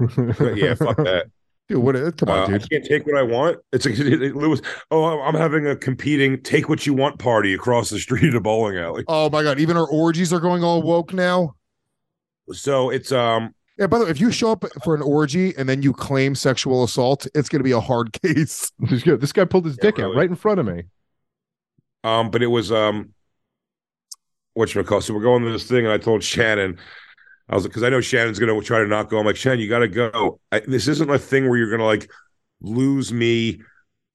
[0.56, 1.26] yeah, fuck that.
[1.68, 1.94] Dude, what?
[2.16, 2.70] Come on, Uh, I dude.
[2.70, 3.58] can't take what I want.
[3.72, 4.60] It's like Luis.
[4.90, 8.40] Oh, I'm having a competing take what you want party across the street at a
[8.40, 9.04] bowling alley.
[9.06, 11.54] Oh my god, even our orgies are going all woke now.
[12.52, 15.68] So it's um Yeah, by the way, if you show up for an orgy and
[15.68, 18.72] then you claim sexual assault, it's going to be a hard case.
[18.78, 20.84] this, guy, pulled his Yeah, dick out right in front of me.
[22.02, 23.14] Um, but it was um,
[24.54, 25.00] what you call.
[25.00, 26.78] So we're going to this thing, and I told Shannon,
[27.48, 29.18] I was like, because I know Shannon's gonna try to not go.
[29.18, 30.40] I'm like, Shannon, you got to go.
[30.52, 32.10] I, this isn't a thing where you're gonna like
[32.60, 33.62] lose me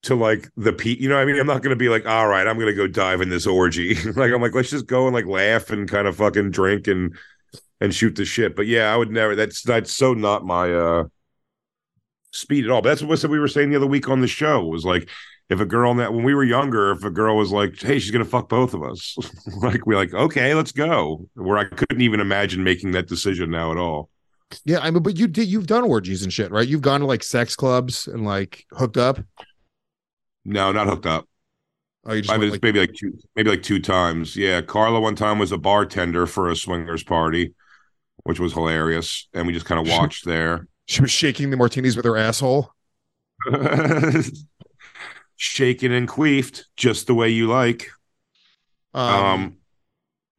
[0.04, 0.95] to like the pe.
[0.97, 2.86] You know, what I mean, I'm not gonna be like, all right, I'm gonna go
[2.88, 3.95] dive in this orgy.
[4.12, 7.15] like, I'm like, let's just go and like laugh and kind of fucking drink and
[7.83, 8.55] and shoot the shit.
[8.55, 9.35] But yeah, I would never.
[9.35, 11.03] That's that's so not my uh
[12.31, 12.81] speed at all.
[12.81, 15.09] But that's what we were saying the other week on the show was like
[15.49, 18.11] if a girl that when we were younger, if a girl was like, "Hey, she's
[18.11, 19.17] gonna fuck both of us,"
[19.61, 23.71] like we're like, "Okay, let's go." Where I couldn't even imagine making that decision now
[23.71, 24.09] at all.
[24.63, 26.67] Yeah, I mean, but you did you've done orgies and shit, right?
[26.67, 29.19] You've gone to like sex clubs and like hooked up.
[30.45, 31.27] No, not hooked up.
[32.05, 34.37] Oh, you just I mean, like, maybe like two, maybe like two times.
[34.37, 37.53] Yeah, Carla one time was a bartender for a swingers party,
[38.23, 41.95] which was hilarious, and we just kind of watched there, she was shaking the martinis
[41.95, 42.71] with her asshole.
[45.36, 47.89] shaken and queefed, just the way you like.
[48.93, 49.57] Um, Um,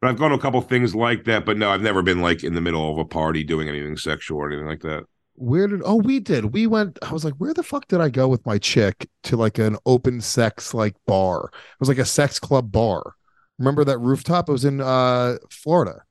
[0.01, 2.45] but I've gone to a couple things like that, but no, I've never been like
[2.45, 5.05] in the middle of a party doing anything sexual or anything like that.
[5.37, 6.53] where did oh we did.
[6.53, 9.37] We went i was like where the fuck did i go with my chick to
[9.37, 11.51] like an open sex like bar?
[11.53, 13.15] It was like a sex club bar.
[13.59, 14.49] Remember that rooftop?
[14.49, 16.03] It was in uh florida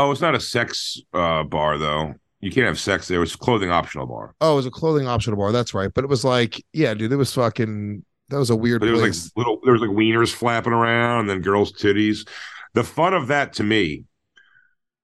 [0.00, 2.14] Oh, it's not a sex uh, bar though.
[2.40, 3.20] You can't have sex there.
[3.20, 4.32] It's a clothing optional bar.
[4.40, 5.50] Oh, it was a clothing optional bar.
[5.50, 5.92] That's right.
[5.92, 8.04] But it was like, yeah, dude, it was fucking.
[8.28, 9.24] That was a weird But there was place.
[9.24, 12.28] like little, there was like wieners flapping around, and then girls' titties.
[12.74, 14.04] The fun of that to me,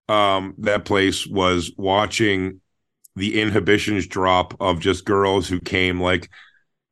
[0.09, 2.61] um, that place was watching
[3.17, 6.31] the inhibitions drop of just girls who came like,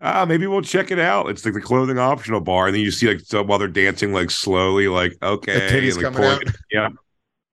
[0.00, 1.28] ah, maybe we'll check it out.
[1.28, 4.12] It's like the clothing optional bar, and then you see like so while they're dancing
[4.12, 6.54] like slowly, like okay, titties like, pouring- out.
[6.72, 6.88] yeah.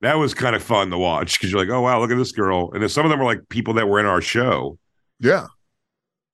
[0.02, 2.32] That was kind of fun to watch because you're like, oh wow, look at this
[2.32, 4.78] girl, and then some of them were like people that were in our show.
[5.20, 5.48] yeah.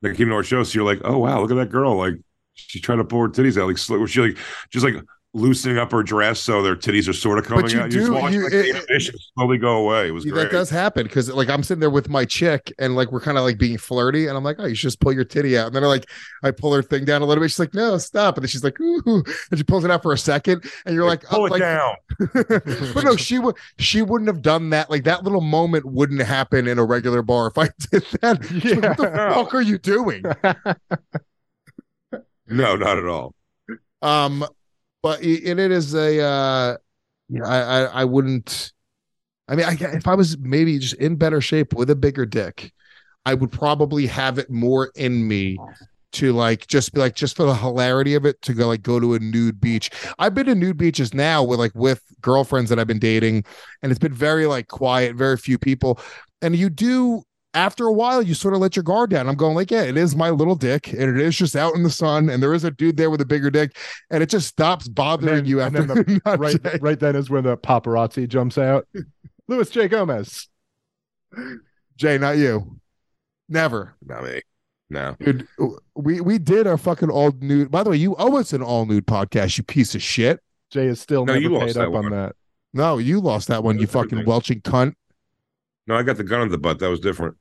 [0.01, 0.63] that came to our show.
[0.63, 1.95] So you're like, oh wow, look at that girl.
[1.95, 2.13] Like
[2.53, 3.67] she's trying to pull her titties out.
[3.67, 4.37] Like she like
[4.69, 4.95] just like
[5.35, 7.91] loosening up her dress so their titties are sort of coming you out.
[7.91, 10.07] You just do- watch you- like, it- slowly go away.
[10.07, 10.43] It was great.
[10.43, 13.37] that does happen because like I'm sitting there with my chick and like we're kind
[13.37, 15.67] of like being flirty and I'm like, oh, you should just pull your titty out.
[15.67, 16.09] And then I like
[16.41, 17.51] I pull her thing down a little bit.
[17.51, 18.37] She's like, no, stop.
[18.37, 19.01] And then she's like, ooh,
[19.51, 21.59] and she pulls it out for a second, and you're like, pull oh, it like,
[21.59, 21.95] down.
[22.93, 24.89] but no, she would she wouldn't have done that.
[24.89, 28.45] Like that little moment wouldn't happen in a regular bar if I did that.
[28.45, 29.33] She's like, what the Yeah.
[29.33, 30.23] fuck are you doing?
[32.47, 33.33] No, not at all.
[34.03, 34.45] Um,
[35.05, 36.77] but i- and it is a uh,
[37.29, 38.73] you know, I, I I wouldn't.
[39.47, 42.71] I mean, I, if I was maybe just in better shape with a bigger dick,
[43.25, 45.61] I would probably have it more in me
[46.13, 48.99] to like just be like just for the hilarity of it to go like go
[48.99, 49.89] to a nude beach.
[50.19, 53.43] I've been to nude beaches now with like with girlfriends that I've been dating,
[53.83, 55.99] and it's been very like quiet, very few people,
[56.41, 57.23] and you do.
[57.55, 59.27] After a while, you sort of let your guard down.
[59.29, 61.83] I'm going like, yeah, it is my little dick, and it is just out in
[61.83, 63.77] the sun, and there is a dude there with a bigger dick,
[64.11, 66.77] and it just stops bothering then- you and after then right, Jay.
[66.81, 68.87] right then is when the paparazzi jumps out.
[69.47, 69.87] Luis J.
[69.87, 70.47] Gomez.
[71.97, 72.79] Jay, not you.
[73.47, 73.95] Never.
[74.05, 74.41] Not me.
[74.89, 75.15] No.
[75.19, 75.47] Dude,
[75.95, 77.71] we we did a fucking all nude.
[77.71, 80.39] By the way, you owe us an all nude podcast, you piece of shit.
[80.71, 82.11] Jay is still No, never you lost paid that up on one.
[82.11, 82.35] that.
[82.73, 84.25] No, you lost that one, you fucking everything.
[84.29, 84.93] welching cunt.
[85.87, 86.79] No, I got the gun in the butt.
[86.79, 87.35] That was different.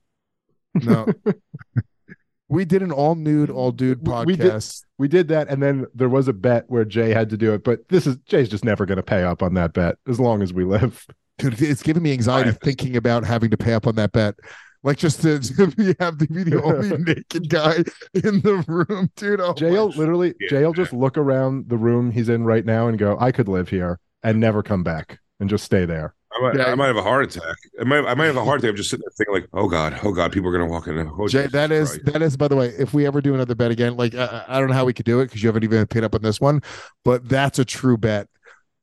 [0.75, 1.07] No.
[2.47, 4.83] we did an all nude, all dude We- we did- podcast.
[4.97, 7.63] We did that, and then there was a bet where Jay had to do it,
[7.65, 10.41] but this is Jay's just never going to pay up on that bet as long
[10.41, 11.05] as we live.
[11.37, 14.35] Dude, it's giving me anxiety thinking about having to pay up on that bet.
[14.83, 17.77] Like just to, to be, have to be the only naked guy
[18.13, 19.41] in the room, dude.
[19.41, 20.47] Oh Jay literally, Yeah.
[20.49, 23.67] Jay just look around the room he's in right now and go, "I could live
[23.67, 26.65] here and never come back and just stay there." I might, Yeah.
[26.65, 27.55] I might have a heart attack.
[27.79, 28.71] I might, I might have a heart attack.
[28.71, 30.97] I'm just sitting there thinking like, oh god, oh god, people are gonna walk in.
[31.17, 32.05] Oh, Jay, that is Christ.
[32.05, 34.59] that is by the way, if we ever do another bet again, like I, I
[34.59, 36.41] don't know how we could do it because you haven't even paid up on this
[36.41, 36.61] one,
[37.03, 38.27] but that's a true bet.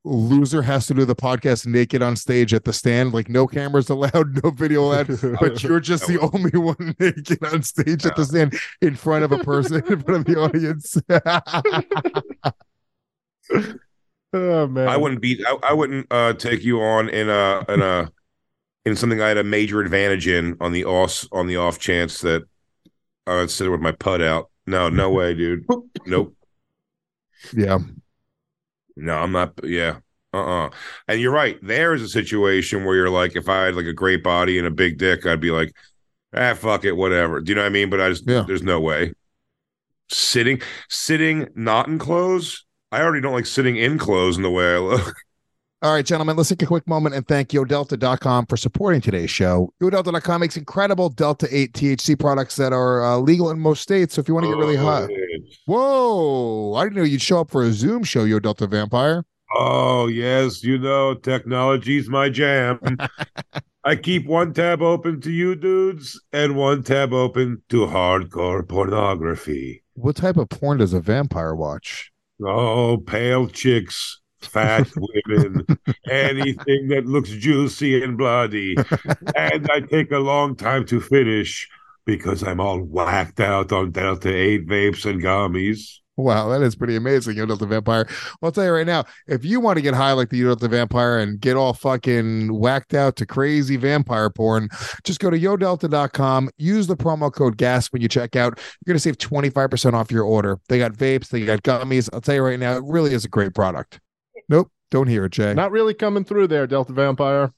[0.04, 3.88] Loser has to do the podcast naked on stage at the stand, like no cameras
[3.88, 5.06] allowed, no video allowed,
[5.38, 9.30] but you're just the only one naked on stage at the stand in front of
[9.30, 10.96] a person in front of the audience.
[14.32, 15.40] oh man, I wouldn't beat.
[15.46, 18.10] I, I wouldn't uh, take you on in a in a
[18.84, 22.20] in something I had a major advantage in on the off on the off chance
[22.22, 22.42] that
[23.26, 24.50] I would sit with my putt out.
[24.66, 25.64] No, no way, dude.
[26.06, 26.34] Nope.
[27.52, 27.78] yeah,
[28.96, 29.54] No, I'm not.
[29.64, 29.98] Yeah.
[30.32, 30.64] Uh.
[30.66, 30.70] uh
[31.08, 31.58] And you're right.
[31.62, 34.70] There's a situation where you're like, if I had like a great body and a
[34.70, 35.72] big dick, I'd be like,
[36.34, 37.40] ah, fuck it, whatever.
[37.40, 37.90] Do you know what I mean?
[37.90, 38.44] But I just, Yeah.
[38.46, 39.12] there's no way.
[40.10, 42.64] Sitting, sitting, not in clothes.
[42.92, 45.14] I already don't like sitting in clothes in the way I look.
[45.82, 49.72] All right, gentlemen, let's take a quick moment and thank YoDelta.com for supporting today's show.
[49.82, 54.14] YoDelta.com makes incredible Delta 8 THC products that are uh, legal in most states.
[54.14, 55.08] So if you want to get really high,
[55.64, 59.24] whoa, I didn't know you'd show up for a Zoom show, Yo Delta Vampire.
[59.56, 62.78] Oh, yes, you know, technology's my jam.
[63.84, 69.82] I keep one tab open to you dudes and one tab open to hardcore pornography.
[69.94, 72.11] What type of porn does a vampire watch?
[72.44, 75.66] Oh, pale chicks, fat women,
[76.10, 78.76] anything that looks juicy and bloody.
[79.36, 81.68] and I take a long time to finish
[82.04, 85.98] because I'm all whacked out on Delta 8 vapes and gummies.
[86.18, 88.04] Wow, that is pretty amazing, Yo Delta Vampire.
[88.06, 90.48] Well, I'll tell you right now, if you want to get high like the Yo
[90.48, 94.68] Delta Vampire and get all fucking whacked out to crazy vampire porn,
[95.04, 98.58] just go to yodelta.com, use the promo code GAS when you check out.
[98.84, 100.58] You're going to save 25% off your order.
[100.68, 102.10] They got vapes, they got gummies.
[102.12, 103.98] I'll tell you right now, it really is a great product.
[104.50, 105.54] Nope, don't hear it, Jay.
[105.54, 107.54] not really coming through there, Delta Vampire.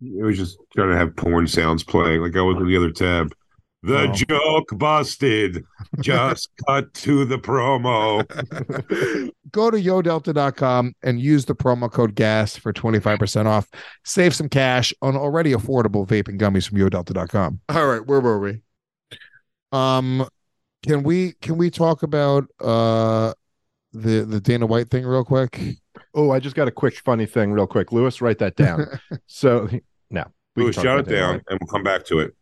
[0.00, 2.90] It was just trying to have porn sounds playing like I was in the other
[2.90, 3.34] tab.
[3.86, 4.12] The Oh.
[4.12, 5.62] joke busted.
[6.00, 8.24] Just cut to the promo.
[9.50, 13.68] go to yodelta.com and use the promo code GAS for 25% off.
[14.04, 17.60] Save some cash on already affordable vaping gummies from yodelta.com.
[17.68, 18.62] All right, where were we?
[19.72, 20.26] Um
[20.82, 23.32] can we can we talk about uh
[23.92, 25.60] the the Dana White thing real quick?
[26.14, 27.92] Oh, I just got a quick funny thing, real quick.
[27.92, 28.86] Luis, write that down.
[29.26, 29.68] so,
[30.10, 31.42] now We Luis, can shut it down, White.
[31.48, 32.34] and we'll come back to it.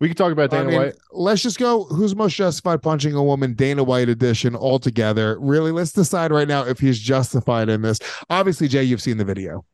[0.00, 0.94] We can talk about I Dana mean, White.
[1.12, 1.84] let's just go.
[1.84, 3.54] Who's most justified punching a woman?
[3.54, 5.38] Dana White edition altogether.
[5.38, 8.00] Really, let's decide right now if he's justified in this.
[8.28, 9.64] Obviously, Jay, you've seen the video.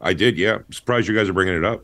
[0.00, 0.56] I did, yeah.
[0.56, 1.82] I'm surprised you guys are bringing it up.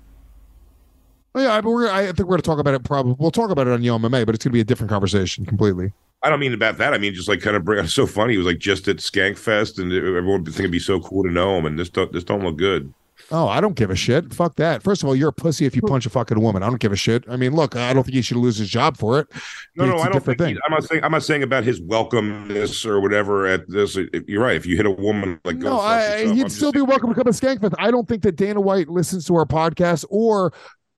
[1.35, 1.90] Oh, yeah, but we're.
[1.90, 2.85] I think we're going to talk about it.
[2.85, 4.90] Probably we'll talk about it on Yo MMA, but it's going to be a different
[4.90, 5.92] conversation completely.
[6.23, 6.92] I don't mean about that.
[6.92, 7.83] I mean just like kind of bring.
[7.83, 8.35] It's so funny.
[8.35, 11.31] He was like just at Skankfest, and everyone would think it'd be so cool to
[11.31, 11.64] know him.
[11.64, 12.92] And this don't this don't look good.
[13.33, 14.35] Oh, I don't give a shit.
[14.35, 14.83] Fuck that.
[14.83, 16.62] First of all, you're a pussy if you punch a fucking woman.
[16.62, 17.25] I don't give a shit.
[17.29, 19.29] I mean, look, I don't think he should lose his job for it.
[19.77, 20.38] No, no, It's a I don't think.
[20.38, 20.55] thing.
[20.57, 21.05] He, I'm not saying.
[21.05, 23.97] I'm not saying about his welcomeness or whatever at this.
[24.27, 24.57] You're right.
[24.57, 26.31] If you hit a woman, like No, I, yourself.
[26.31, 27.75] I'm he'd still be welcome to come to Skankfest.
[27.79, 30.53] I don't think that Dana White listens to our podcast or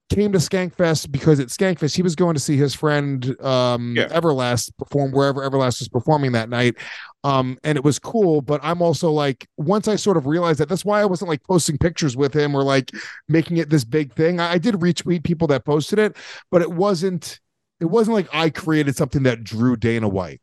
[0.08, 4.08] came to Skankfest because at Skankfest he was going to see his friend um Yeah.
[4.08, 6.76] Everlast perform wherever Everlast was performing that night.
[7.24, 10.68] Um, and it was cool, but I'm also like, once I sort of realized that,
[10.68, 12.90] that's why I wasn't like posting pictures with him or like
[13.28, 14.40] making it this big thing.
[14.40, 16.16] I, I did retweet people that posted it,
[16.50, 17.38] but it wasn't.
[17.80, 20.40] It wasn't like I created something that drew Dana White.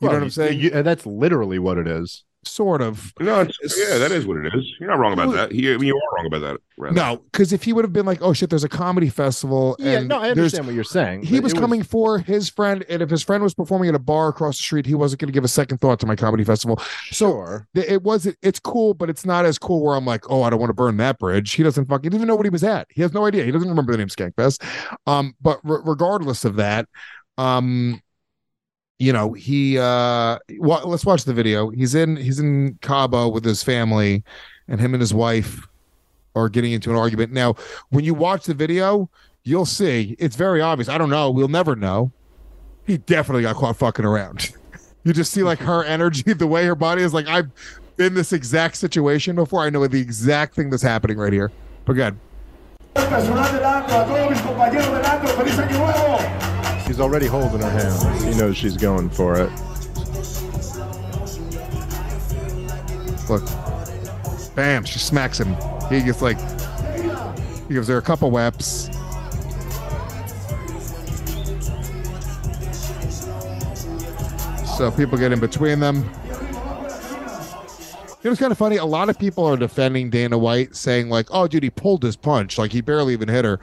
[0.00, 0.58] You know what I'm saying?
[0.60, 2.24] you- and that's literally what it is.
[2.44, 3.12] Sort of.
[3.20, 4.72] No, it's, yeah, that is what it is.
[4.80, 5.52] You're not wrong about that.
[5.52, 6.60] He, I mean, you are wrong about that.
[6.76, 6.94] rather.
[6.94, 9.98] No, because if he would have been like, "Oh shit, there's a comedy festival," Yeah,
[9.98, 11.22] and no, I understand what you're saying.
[11.22, 13.98] he but was coming for his friend, and if his friend was performing at a
[14.00, 16.44] bar across the street, he wasn't going to give a second thought to my comedy
[16.44, 16.78] festival.
[17.10, 17.68] So Sure.
[17.74, 20.50] th- it was it's cool, but it's not as cool where I'm like, oh, I
[20.50, 21.52] don't want to burn that bridge.
[21.52, 22.88] He doesn't fucking he doesn't know what he was at.
[22.90, 23.44] He has no idea.
[23.44, 24.62] He doesn't remember the name Skankfest.
[25.06, 26.88] Um, but re- regardless of that,
[27.38, 28.00] um,
[29.02, 31.70] you know, he uh, let's watch the video.
[31.70, 34.22] He's in he's in Cabo with his family,
[34.68, 35.66] and him and his wife
[36.36, 37.32] are getting into an argument.
[37.32, 37.56] Now,
[37.90, 39.10] when you watch the video,
[39.42, 40.88] you'll see it's very obvious.
[40.88, 41.32] I don't know.
[41.32, 42.12] We'll never know.
[42.86, 44.50] He definitely got caught fucking around.
[45.04, 47.50] You just see like her energy, the way her body is like, I've
[47.96, 49.62] been this exact situation before.
[49.62, 51.50] I know the exact thing that's happening right here.
[51.84, 52.16] But good.
[56.92, 58.22] She's already holding her hand.
[58.22, 59.50] He knows she's going for it.
[63.30, 63.42] Look.
[64.54, 64.84] Bam.
[64.84, 65.56] She smacks him.
[65.88, 66.38] He gets like,
[67.66, 68.90] he gives her a couple whaps.
[74.76, 76.04] So people get in between them.
[78.22, 78.76] It was kind of funny.
[78.76, 82.14] A lot of people are defending Dana White, saying like, "Oh, dude, he pulled his
[82.14, 82.56] punch.
[82.56, 83.58] Like he barely even hit her."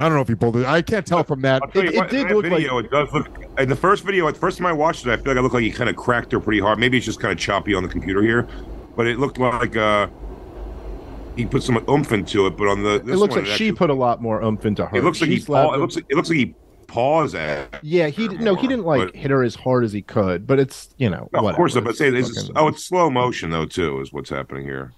[0.00, 0.66] I don't know if he pulled it.
[0.66, 1.62] I can't tell from that.
[1.62, 3.28] I'll It- it what, did in that look like- it does look.
[3.58, 5.54] In the first video, the first time I watched it, I feel like I looked
[5.54, 6.78] like he kind of cracked her pretty hard.
[6.80, 8.46] Maybe it's just kind of choppy on the computer here,
[8.96, 10.08] but it looked like uh,
[11.36, 12.56] he put some oomph into it.
[12.56, 14.42] But on the, this it looks one, like it she actually- put a lot more
[14.42, 14.96] oomph into her.
[14.96, 15.44] It looks like She he.
[15.44, 15.94] Paw, it looks.
[15.94, 16.54] Like, it looks like he
[16.88, 17.78] paws at.
[17.82, 20.44] Yeah, he did, no, he didn't like but- hit her as hard as he could,
[20.46, 23.50] but it's you know, No, of course, but say this is, oh, it's slow motion
[23.50, 24.92] though too, is what's happening here.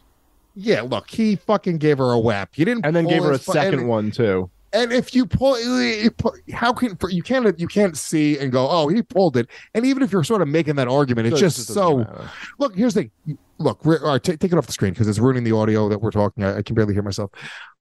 [0.54, 2.56] Yeah, look, he fucking gave her a whap.
[2.56, 4.50] You didn't, and then gave her a fu- second and- one too.
[4.76, 6.10] And if you pull, you
[6.52, 9.48] how can you can't you can't see and go, oh, he pulled it.
[9.74, 11.98] And even if you're sort of making that argument, it's it just so.
[11.98, 12.30] matter.
[12.58, 13.38] Look, here's the thing.
[13.56, 16.02] Look, all right, take take it off the screen because it's ruining the audio that
[16.02, 16.44] we're talking.
[16.44, 17.30] I, I can barely hear myself.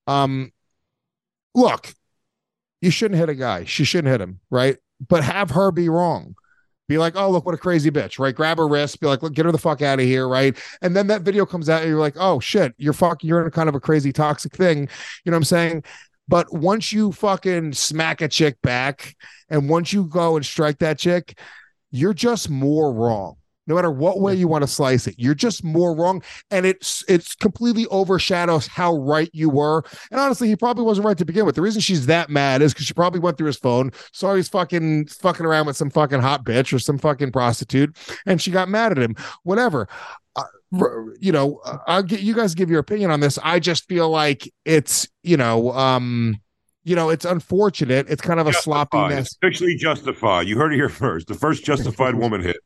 [0.06, 0.52] Um,
[1.54, 1.92] look,
[2.80, 3.64] you shouldn't hit a guy.
[3.64, 4.78] She shouldn't hit him, right?
[5.06, 6.34] But have her be wrong.
[6.88, 8.34] Be like, oh, look, what a crazy bitch, right?
[8.34, 10.56] Grab her wrist, be like, look, get her the fuck out of here, right?
[10.82, 13.48] And then that video comes out, and you're like, oh shit, you're fucking, you're in
[13.48, 14.88] a kind of a crazy toxic thing.
[15.24, 15.84] You know what I'm saying?
[16.28, 19.14] But once you fucking smack a chick back,
[19.48, 21.38] and once you go and strike that chick,
[21.90, 23.36] you're just more wrong.
[23.68, 27.02] No matter what way you want to slice it, you're just more wrong, and it's
[27.08, 29.82] it's completely overshadows how right you were.
[30.12, 31.56] And honestly, he probably wasn't right to begin with.
[31.56, 34.48] The reason she's that mad is because she probably went through his phone, saw he's
[34.48, 38.68] fucking fucking around with some fucking hot bitch or some fucking prostitute, and she got
[38.68, 39.16] mad at him.
[39.42, 39.88] Whatever.
[40.80, 43.38] R- you know, uh, I'll get you guys give your opinion on this.
[43.42, 46.38] I just feel like it's you know, um,
[46.84, 48.06] you know, it's unfortunate.
[48.08, 48.88] It's kind of a Justified.
[48.90, 49.36] sloppiness.
[49.42, 50.48] Officially justified.
[50.48, 51.28] You heard it here first.
[51.28, 52.56] The first justified woman hit.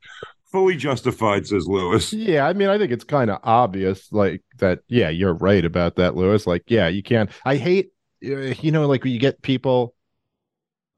[0.53, 2.13] Fully justified, says Luis.
[2.13, 4.81] Yeah, I mean, I think it's kind of obvious, like that.
[4.89, 6.45] Yeah, you're right about that, Luis.
[6.47, 7.31] Like, yeah, you can't.
[7.45, 7.93] I hate,
[8.25, 9.95] uh, you know, like when you get people,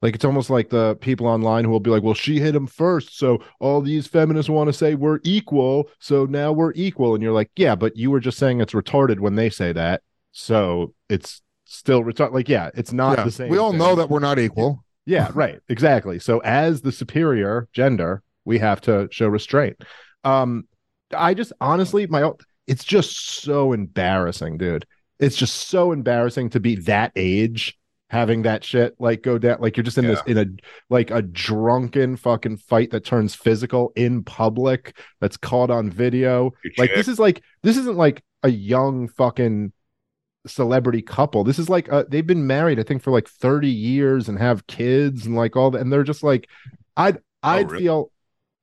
[0.03, 2.67] like it's almost like the people online who will be like, "Well, she hit him
[2.67, 7.23] first, so all these feminists want to say we're equal, so now we're equal." And
[7.23, 10.93] you're like, "Yeah, but you were just saying it's retarded when they say that, so
[11.09, 13.49] it's still retarded." Like, yeah, it's not Yeah, the same.
[13.49, 13.79] we all thing.
[13.79, 14.83] know that we're not equal.
[15.05, 15.59] Yeah, right.
[15.69, 16.19] Exactly.
[16.19, 19.77] So as the superior gender, we have to show restraint.
[20.23, 20.67] Um
[21.15, 22.31] I just honestly my
[22.67, 24.85] it's just so embarrassing, dude.
[25.19, 27.77] It's just so embarrassing to be that age
[28.13, 30.45] having that shit like go down like you're just in this in a
[30.89, 36.51] like a drunken fucking fight that turns physical in public that's caught on video.
[36.63, 36.97] Your Like chick.
[36.97, 39.73] this is like this isn't like a young fucking
[40.45, 41.43] celebrity couple.
[41.43, 44.67] This is like uh, they've been married, I think, for like 30 years and have
[44.67, 45.81] kids and like all that.
[45.81, 46.49] And they're just like,
[46.97, 47.83] I'd I'd really?
[47.83, 48.11] feel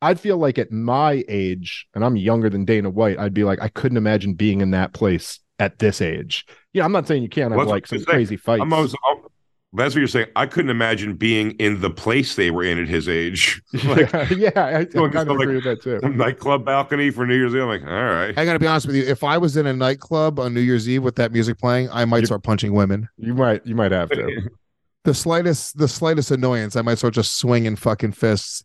[0.02, 3.60] I'd feel like at my age, and I'm younger than Dana White, I'd be like,
[3.60, 6.46] I couldn't imagine being in that place at this age.
[6.72, 8.62] Yeah, I'm not saying you can't have Well, that's like some crazy fights.
[8.62, 9.24] I'm always, I'm-
[9.72, 10.26] that's what you're saying.
[10.34, 13.62] I couldn't imagine being in the place they were in at his age.
[13.84, 16.00] like yeah, yeah, I, I Going kind to, of like, agree with that too.
[16.08, 17.62] nightclub balcony for New Year's Eve.
[17.62, 18.36] I'm like, all right.
[18.36, 19.04] I gotta be honest with you.
[19.04, 22.04] If I was in a nightclub on New Year's Eve with that music playing, I
[22.04, 23.08] might You- start punching women.
[23.16, 24.50] You might you might have to.
[25.04, 28.62] The slightest, the slightest annoyance, I might start just swinging fucking fists.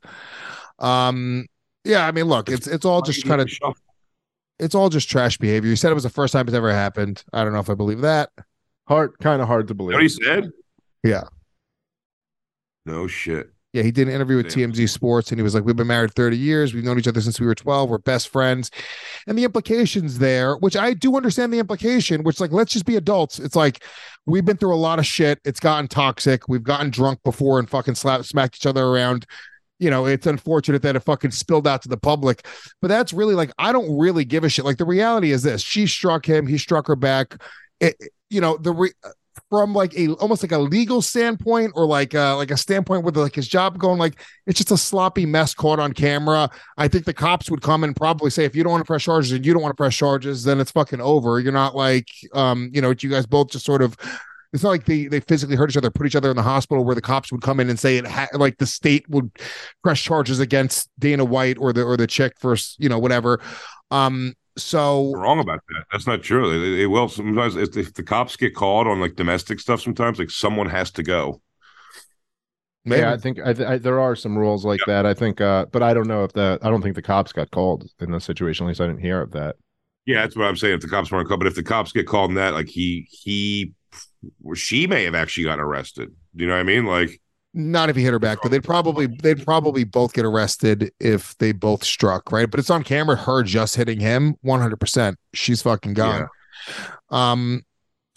[0.79, 1.45] Um,
[1.85, 3.49] yeah, I mean, look, it's it's all just kind of
[4.59, 5.69] it's all just trash behavior.
[5.69, 7.23] You said it was the first time it's ever happened.
[7.31, 8.31] I don't know if I believe that.
[8.87, 9.91] Hard, kind of hard to You believe.
[9.91, 10.51] know what he said?
[11.05, 11.23] Yeah.
[12.85, 13.51] No shit.
[13.73, 14.71] Yeah, he did an interview with Damn.
[14.71, 16.73] TMZ Sports and he was like, We've been married 30 years.
[16.73, 17.89] We've known each other since we were 12.
[17.89, 18.71] We're best friends.
[19.27, 22.95] And the implications there, which I do understand the implication, which, like, let's just be
[22.95, 23.37] adults.
[23.37, 23.83] It's like
[24.25, 25.39] we've been through a lot of shit.
[25.43, 26.47] It's gotten toxic.
[26.47, 29.25] We've gotten drunk before and fucking slap, smacked each other around.
[29.77, 32.47] You know, it's unfortunate that it fucking spilled out to the public,
[32.81, 34.63] but that's really like, I don't really give a shit.
[34.63, 37.41] Like, the reality is this she struck him, he struck her back.
[37.81, 37.97] It,
[38.29, 38.93] you know, the re-
[39.49, 43.17] from like a almost like a legal standpoint or like uh like a standpoint with
[43.17, 46.49] like his job going like it's just a sloppy mess caught on camera.
[46.77, 49.03] I think the cops would come and probably say if you don't want to press
[49.03, 51.39] charges and you don't want to press charges, then it's fucking over.
[51.39, 53.95] You're not like um you know you guys both just sort of.
[54.53, 56.85] It's not like they they physically hurt each other, put each other in the hospital,
[56.85, 59.29] where the cops would come in and say it ha- like the state would
[59.83, 63.41] press charges against Dana White or the or the chick for you know whatever.
[63.91, 65.83] Um, so You're wrong about that.
[65.91, 66.59] That's not true.
[66.59, 69.81] They, they will sometimes if, if the cops get called on like domestic stuff.
[69.81, 71.41] Sometimes like someone has to go.
[72.85, 75.05] maybe Yeah, I think I, th- I, there are some rules like that.
[75.05, 77.51] I think, uh, but I don't know if the I don't think the cops got
[77.51, 78.65] called in this situation.
[78.65, 79.55] At least I didn't hear of that.
[80.05, 80.75] Yeah, that's what I'm saying.
[80.75, 83.07] If the cops weren't called, but if the cops get called in that, like he
[83.09, 83.73] he
[84.43, 86.09] or she may have actually gotten arrested.
[86.35, 86.85] Do you know what I mean?
[86.85, 87.21] Like
[87.57, 91.37] Not if he hit her back, but they'd probably they'd probably both get arrested if
[91.37, 92.51] they both struck, right?
[92.51, 95.17] But it's on camera, her just hitting him, one hundred percent.
[95.33, 96.27] She's fucking gone.
[97.09, 97.63] Um,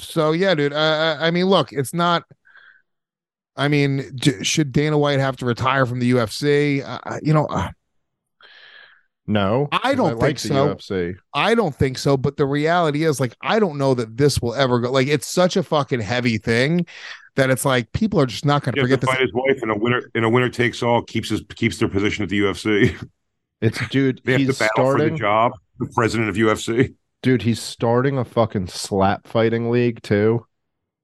[0.00, 0.72] so yeah, dude.
[0.72, 2.24] I, I I mean, look, it's not.
[3.56, 6.84] I mean, j- should Dana White have to retire from the UFC?
[6.84, 7.70] Uh, uh, you know, uh,
[9.26, 10.74] No, I don't like think the so.
[10.74, 11.14] UFC.
[11.34, 12.16] I don't think so.
[12.16, 14.90] But the reality is, like, I don't know that this will ever go.
[14.90, 16.86] Like, it's such a fucking heavy thing
[17.38, 19.10] that it's like people are just not going to has to forget this.
[19.10, 21.02] fight his wife in a winner in a winner takes all.
[21.02, 23.08] Keeps his keeps their position at the UFC.
[23.60, 24.20] It's dude.
[24.24, 25.50] They have he's to battle for the job.
[25.80, 26.94] The president of UFC.
[27.24, 30.46] Dude, he's starting a fucking slap fighting league too.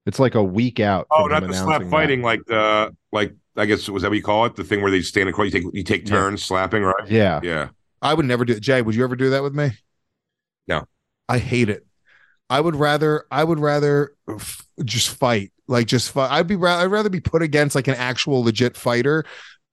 [0.06, 1.08] It's like a week out.
[1.10, 2.26] Oh, not the slap fighting, that.
[2.26, 3.34] like the like.
[3.56, 4.54] I guess was that what you call it?
[4.54, 5.46] The thing where they stand across.
[5.46, 6.14] You take you take Yeah.
[6.14, 7.08] turns slapping, right?
[7.08, 7.70] Yeah, Yeah.
[8.00, 8.60] I would never do it.
[8.60, 9.72] Jay, would you ever do that with me?
[10.68, 10.84] No.
[11.28, 11.84] I hate it.
[12.48, 15.50] I would rather I would rather f- just fight.
[15.66, 16.30] Like just fight.
[16.30, 19.24] I'd be ra- I'd rather be put against like an actual legit fighter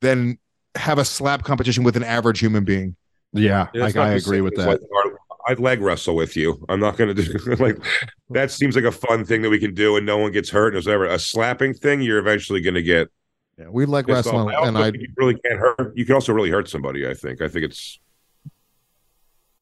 [0.02, 0.38] than
[0.76, 2.96] have a slap competition with an average human being.
[3.34, 3.68] yeah.
[3.74, 4.68] Yeah, like I agree with that.
[4.68, 4.80] like,
[5.48, 6.64] I'd leg wrestle with you.
[6.70, 7.78] I'm not going to do like
[8.30, 8.52] that.
[8.52, 10.76] Seems like a fun thing that we can do, and no one gets hurt.
[10.76, 11.06] And whatever.
[11.06, 13.10] A slapping thing, you're eventually going to get
[13.58, 14.48] Yeah, we like pissed off.
[14.48, 15.92] wrestling and I you really can't hurt.
[15.98, 17.06] You can also really hurt somebody.
[17.08, 17.42] I think.
[17.42, 18.00] I think it's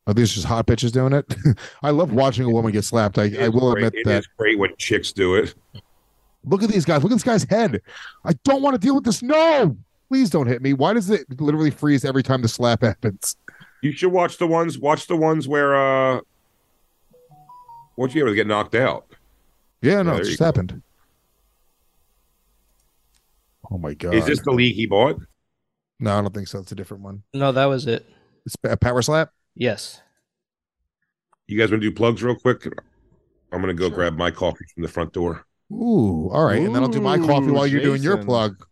[0.07, 1.25] are these just hot bitches doing it?
[1.83, 3.17] I love watching a woman get slapped.
[3.19, 3.85] I, I will great.
[3.85, 4.19] admit It that.
[4.19, 5.53] is great when chicks do it.
[6.49, 7.03] Look at these guys.
[7.03, 7.81] Look at this guy's head.
[8.25, 9.21] I don't want to deal with this.
[9.21, 9.77] No,
[10.09, 10.73] please don't hit me.
[10.73, 13.35] Why does it literally freeze every time the slap happens?
[13.81, 14.77] You should watch the ones.
[14.77, 16.21] Watch the ones where uh,
[17.95, 19.05] once you ever get knocked out.
[19.81, 20.45] Yeah, no, there it you just go.
[20.45, 20.81] happened.
[23.71, 24.15] Oh my god!
[24.15, 25.19] Is this the league he bought?
[25.99, 26.59] No, I don't think so.
[26.59, 27.23] It's a different one.
[27.33, 28.05] No, that was it.
[28.45, 29.31] It's a power slap.
[29.55, 30.01] Yes.
[31.47, 32.65] You guys want to do plugs real quick?
[33.51, 35.45] I'm going to go grab my coffee from the front door.
[35.71, 36.61] Ooh, all right.
[36.61, 38.65] and then I'll do my coffee while you're doing your plug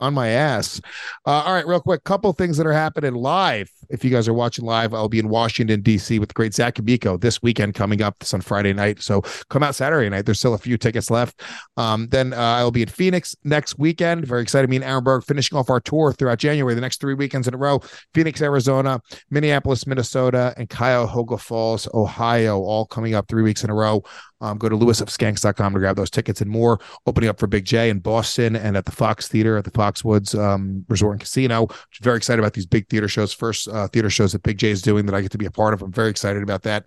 [0.00, 0.80] on my ass.
[1.26, 2.04] Uh, all right, real quick.
[2.04, 3.70] Couple things that are happening live.
[3.90, 6.18] If you guys are watching live, I'll be in Washington, D.C.
[6.18, 8.18] with the great Zach D'Amico this weekend coming up.
[8.18, 9.02] This on Friday night.
[9.02, 10.26] So come out Saturday night.
[10.26, 11.42] There's still a few tickets left.
[11.76, 14.26] Um, then uh, I'll be in Phoenix next weekend.
[14.26, 14.68] Very excited.
[14.70, 17.54] Me and Aaron Berg finishing off our tour throughout January, the next three weekends in
[17.54, 17.80] a row.
[18.14, 23.74] Phoenix, Arizona, Minneapolis, Minnesota, and Cuyahoga Falls, Ohio, all coming up three weeks in a
[23.74, 24.02] row.
[24.40, 26.78] Um, go to legionofskanks.com to grab those tickets and more.
[27.06, 30.38] Opening up for Big Jay in Boston and at the Fox Theater at the Foxwoods
[30.38, 31.68] um, Resort and Casino.
[32.02, 33.32] Very excited about these big theater shows.
[33.32, 35.50] First uh, theater shows that Big Jay is doing that I get to be a
[35.50, 35.82] part of.
[35.82, 36.86] I'm very excited about that.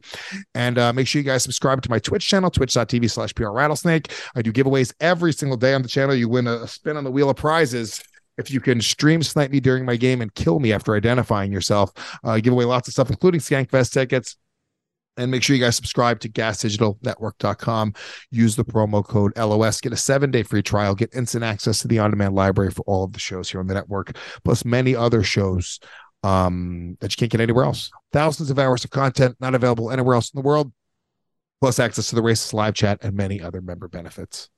[0.55, 4.11] And uh, make sure you guys subscribe to my Twitch channel, twitch.tv slash PR Rattlesnake.
[4.35, 6.15] I do giveaways every single day on the channel.
[6.15, 8.01] You win a, spin on the wheel of prizes
[8.39, 11.91] if you can stream snipe me during my game and kill me after identifying yourself.
[12.23, 14.37] Uh, give away lots of stuff, including Skankfest tickets
[15.17, 17.93] And make sure you guys subscribe to gasdigitalnetwork.com.
[18.31, 19.81] Use the promo code LOS.
[19.81, 20.95] Get a seven day free trial.
[20.95, 23.67] Get instant access to the on demand library for all of the shows here on
[23.67, 25.79] the network, plus many other shows
[26.23, 27.91] um, that you can't get anywhere else.
[28.11, 30.71] Thousands of hours of content not available anywhere else in the world,
[31.61, 34.49] plus access to the racist live chat and many other member benefits.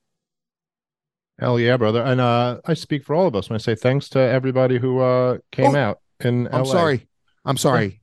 [1.38, 2.02] Hell yeah, brother.
[2.02, 5.00] And uh, I speak for all of us when I say thanks to everybody who
[5.00, 6.72] uh, came Oh, out in I'm LA.
[6.72, 7.08] sorry.
[7.44, 8.00] I'm sorry.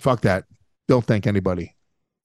[0.00, 0.44] Fuck that.
[0.88, 1.76] Don't thank anybody.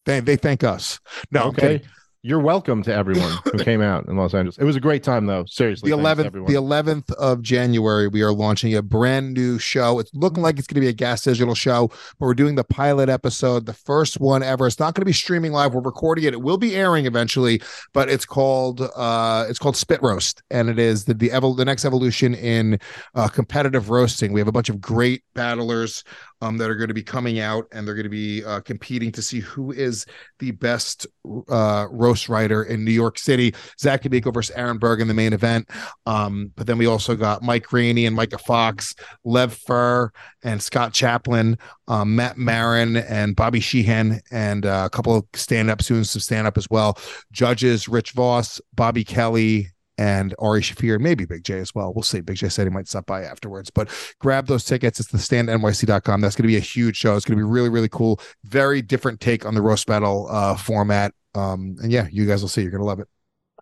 [0.05, 0.99] They, they thank us.
[1.31, 1.81] No, okay.
[2.21, 4.57] You're welcome to everyone who came out in Los Angeles.
[4.57, 5.45] It was a great time, though.
[5.45, 5.89] Seriously.
[5.89, 10.43] the 11th the 11th of january we are launching a brand new show it's looking
[10.43, 13.65] like it's going to be a gas digital show but we're doing the pilot episode
[13.65, 16.41] the first one ever it's not going to be streaming live we're recording it it
[16.41, 17.61] will be airing eventually
[17.93, 21.65] but it's called uh it's called spit roast and it is the the, evol- the
[21.65, 22.77] next evolution in
[23.15, 26.03] uh competitive roasting we have a bunch of great battlers
[26.41, 29.11] um, that are going to be coming out and they're going to be uh, competing
[29.11, 30.05] to see who is
[30.39, 31.05] the best
[31.49, 33.53] uh, roast writer in New York City.
[33.79, 35.69] Zach D'Amico versus Aaron Berg in the main event.
[36.05, 40.11] Um, but then we also got Mike Rainey and Micah Fox, Lev Fur
[40.43, 45.69] and Scott Chaplin, um, Matt Marin and Bobby Sheehan, and uh, a couple of stand
[45.69, 46.97] ups doing some stand up as well.
[47.31, 49.69] Judges Rich Voss, Bobby Kelly,
[49.99, 51.93] and Ari Shaffir, maybe Big Jay as well.
[51.93, 52.21] We'll see.
[52.21, 53.89] Big Jay said he might stop by afterwards, but
[54.19, 54.97] grab those tickets.
[55.01, 56.21] It's the standnyc.com.
[56.21, 57.17] That's going to be a huge show.
[57.17, 58.21] It's going to be really, really cool.
[58.45, 61.13] Very different take on the roast battle uh, format.
[61.35, 62.61] Um, and yeah, you guys will see.
[62.61, 63.09] You're going to love it.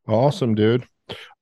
[0.07, 0.87] Awesome, dude.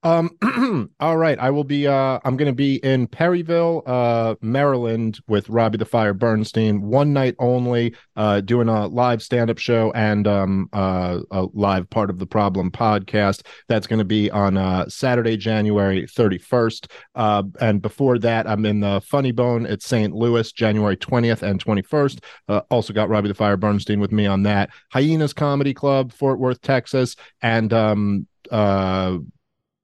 [0.02, 0.30] Um,
[1.00, 1.38] all right.
[1.38, 6.14] I will be uh I'm gonna be in Perryville, uh, Maryland with Robbie the Fire
[6.14, 11.90] Bernstein, one night only, uh doing a live stand-up show and um uh a live
[11.90, 13.44] part of the problem podcast.
[13.68, 16.86] That's gonna be on uh Saturday, January 31st.
[17.16, 20.14] Uh and before that, I'm in the Funny Bone at St.
[20.14, 22.22] Louis, January 20th and 21st.
[22.48, 24.70] Uh, also got Robbie the Fire Bernstein with me on that.
[24.92, 29.18] Hyenas Comedy Club, Fort Worth, Texas, and um uh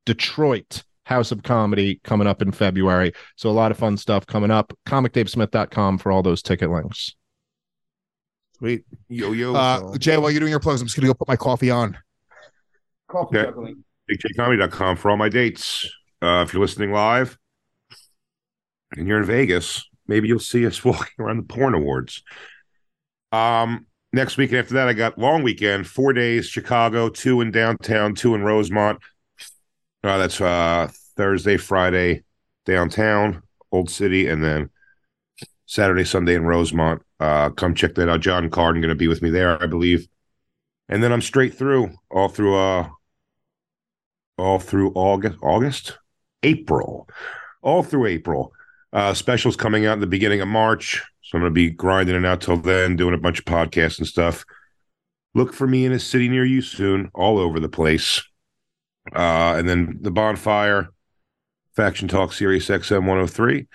[0.07, 3.13] Detroit House of Comedy coming up in February.
[3.37, 4.73] So a lot of fun stuff coming up.
[4.87, 7.15] ComicDaveSmith.com for all those ticket links.
[8.59, 8.85] Sweet.
[9.09, 9.55] Yo yo.
[9.55, 11.71] Uh, Jay, while you're doing your plugs, I'm just going to go put my coffee
[11.71, 11.99] on.
[13.09, 13.75] Coffee Okay.
[14.11, 15.89] BigJayComedy.com for all my dates.
[16.21, 17.37] Uh, if you're listening live
[18.97, 22.23] and you're in Vegas, maybe you'll see us walking around the porn awards.
[23.33, 28.15] Um, next weekend after that, I got long weekend, four days, Chicago, two in downtown,
[28.15, 29.01] two in Rosemont.
[30.05, 32.23] Uh, that's uh Thursday, Friday,
[32.65, 34.71] downtown, Old City, and then
[35.67, 37.03] Saturday, Sunday in Rosemont.
[37.21, 38.21] Uh, come check that out.
[38.21, 40.09] John Carden going to be with me there, I believe.
[40.89, 42.89] And then I'm straight through, all through uh
[44.39, 45.99] all through August, August,
[46.43, 47.09] April,
[47.63, 48.53] all through April.
[48.93, 52.17] Uh, specials coming out in the beginning of March, so I'm going to be grinding
[52.17, 54.45] it out till then, doing a bunch of podcasts and stuff.
[55.35, 58.23] Look for me in a city near you soon, all over the place.
[59.15, 60.91] Uh, and then the bonfire,
[61.75, 63.67] Faction Talk SiriusXM 103,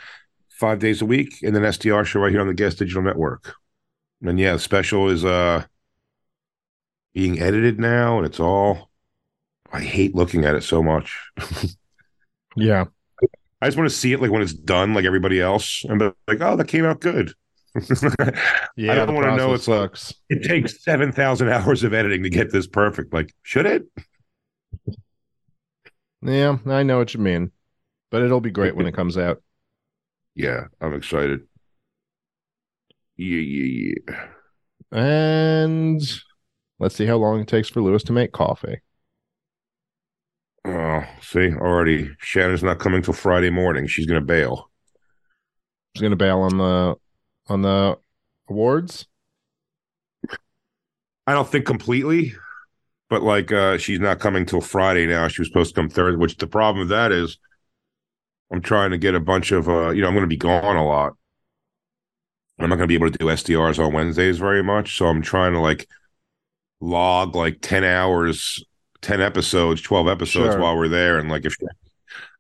[0.49, 3.53] five days a week, and then SDR show right here on the Gas Digital Network.
[4.21, 5.65] And yeah, the special is uh
[7.13, 8.89] being edited now, and it's all
[9.71, 11.17] I hate looking at it so much.
[12.55, 12.85] Yeah.
[13.61, 16.05] I just want to see it like when it's done, like everybody else, and be
[16.27, 17.33] like, "Oh, that came out good."
[18.75, 18.91] Yeah.
[18.93, 20.13] I don't want to know like sucks.
[20.29, 23.13] it takes seven thousand hours of editing to get this perfect.
[23.13, 23.83] Like, should it?
[26.27, 27.51] Yeah, I know what you mean.
[28.11, 29.41] But it'll be great when it comes out.
[30.35, 31.41] Yeah, I'm excited.
[33.15, 34.27] Yeah, yeah, yeah.
[34.91, 36.01] And
[36.79, 38.81] let's see how long it takes for Luis to make coffee.
[40.65, 43.87] Oh, see, already Shannon's not coming till Friday morning.
[43.87, 44.69] She's gonna bail.
[45.95, 46.95] She's gonna bail on the
[47.47, 47.97] on the
[48.49, 49.07] awards.
[51.25, 52.35] I don't think completely,
[53.09, 55.27] but like uh she's not coming till Friday now.
[55.27, 57.37] She was supposed to come Thursday, which the problem with that is
[58.51, 60.85] I'm trying to get a bunch of uh you know, I'm gonna be gone a
[60.85, 61.13] lot.
[62.59, 64.97] I'm not gonna be able to do SDRs on Wednesdays very much.
[64.97, 65.87] So I'm trying to like
[66.79, 68.63] log like 10 hours,
[69.01, 70.61] 10 episodes, 12 episodes Sure.
[70.61, 71.19] while we're there.
[71.19, 71.55] And like if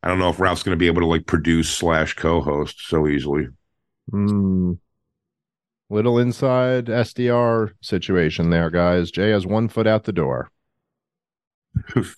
[0.03, 3.47] I don't know if Ralph's gonna be able to like produce slash co-host so easily.
[4.11, 4.73] Hmm.
[5.89, 9.09] Little inside SDR situation there, guys.
[9.09, 10.51] Jay has one foot out the door.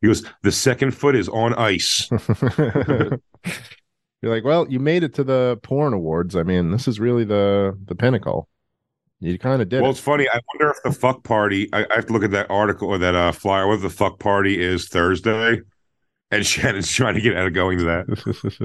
[0.00, 2.10] He goes, the second foot is on ice.
[2.60, 3.18] You're
[4.22, 6.36] like, well, you made it to the porn awards.
[6.36, 8.48] I mean, this is really the the pinnacle.
[9.20, 9.92] You kind of did Well, it.
[9.92, 10.28] it's funny.
[10.28, 11.70] I wonder if the fuck party.
[11.72, 13.66] I, I have to look at that article or that uh, flyer.
[13.66, 15.60] Whether the fuck party is Thursday,
[16.30, 18.62] and Shannon's trying to get out of going to that.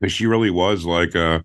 [0.00, 1.40] 'Cause she really was like, uh,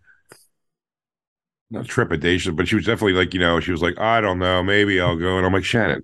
[1.71, 4.63] not trepidation, but she was definitely like, you know, she was like, I don't know,
[4.63, 5.37] maybe I'll go.
[5.37, 6.03] And I'm like, Shannon,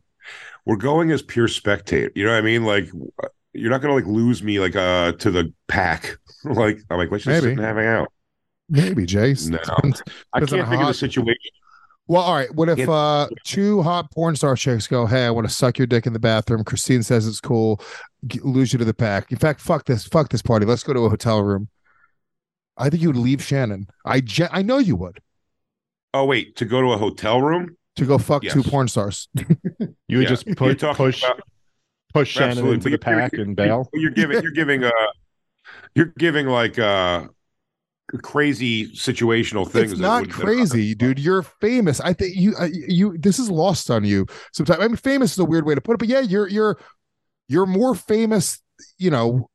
[0.65, 2.11] we're going as pure spectator.
[2.15, 2.63] You know what I mean?
[2.63, 2.89] Like,
[3.53, 6.17] you're not gonna like lose me like uh to the pack.
[6.43, 8.11] like, I'm like, let's just sit and hang out.
[8.69, 9.35] Maybe, Jay.
[9.47, 9.57] No.
[9.75, 10.01] Depends-
[10.33, 11.35] I can't think of the situation.
[12.07, 12.53] Well, all right.
[12.53, 15.87] What if uh two hot porn star chicks go, "Hey, I want to suck your
[15.87, 17.81] dick in the bathroom." Christine says it's cool.
[18.27, 19.31] G- lose you to the pack.
[19.31, 20.05] In fact, fuck this.
[20.05, 20.67] Fuck this party.
[20.67, 21.67] Let's go to a hotel room.
[22.77, 23.87] I think you would leave Shannon.
[24.05, 25.19] I ge- I know you would
[26.13, 27.75] Oh wait, to go to a hotel room?
[27.95, 29.27] to go fuck two porn stars.
[30.07, 31.41] You would Yeah, just put, push about-
[32.13, 33.89] push Shannon Absolutely, into but the you're- pack you're- and bail.
[33.93, 34.91] You're giving you're giving uh
[35.95, 37.27] you're giving like uh
[38.21, 39.91] crazy situational things.
[39.93, 41.19] it's not crazy, dude.
[41.19, 41.99] You're famous.
[41.99, 44.79] I think you uh, you this is lost on you sometimes.
[44.79, 46.77] I mean, famous is a weird way to put it, but yeah, you're you're
[47.47, 48.61] you're more famous.
[48.97, 49.49] You know,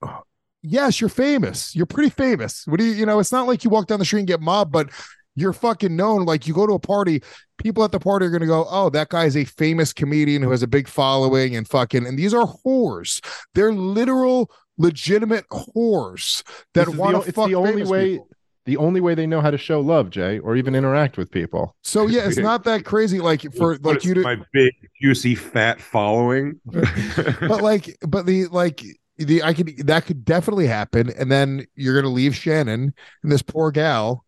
[0.63, 1.75] yes, you're famous.
[1.77, 2.67] You're pretty famous.
[2.67, 3.21] What do you you know?
[3.21, 4.91] It's not like you walk down the street and get mobbed, but
[5.35, 6.25] you're fucking known.
[6.25, 7.23] Like you go to a party,
[7.59, 10.63] people at the party are gonna go, "Oh, that guy's a famous comedian who has
[10.63, 12.07] a big following," and fucking.
[12.07, 13.25] And these are whores.
[13.55, 16.43] They're literal, legitimate whores
[16.75, 18.29] that the want to fuck the only famous way people.
[18.67, 21.77] the only way they know how to show love, Jay, or even interact with people.
[21.83, 23.21] So yeah, it's not that crazy.
[23.21, 26.61] Like for but like you to, my big juicy fat following.
[26.65, 28.83] but like, but the like
[29.19, 33.43] the I could that could definitely happen, and then you're gonna leave Shannon and this
[33.43, 34.25] poor gal.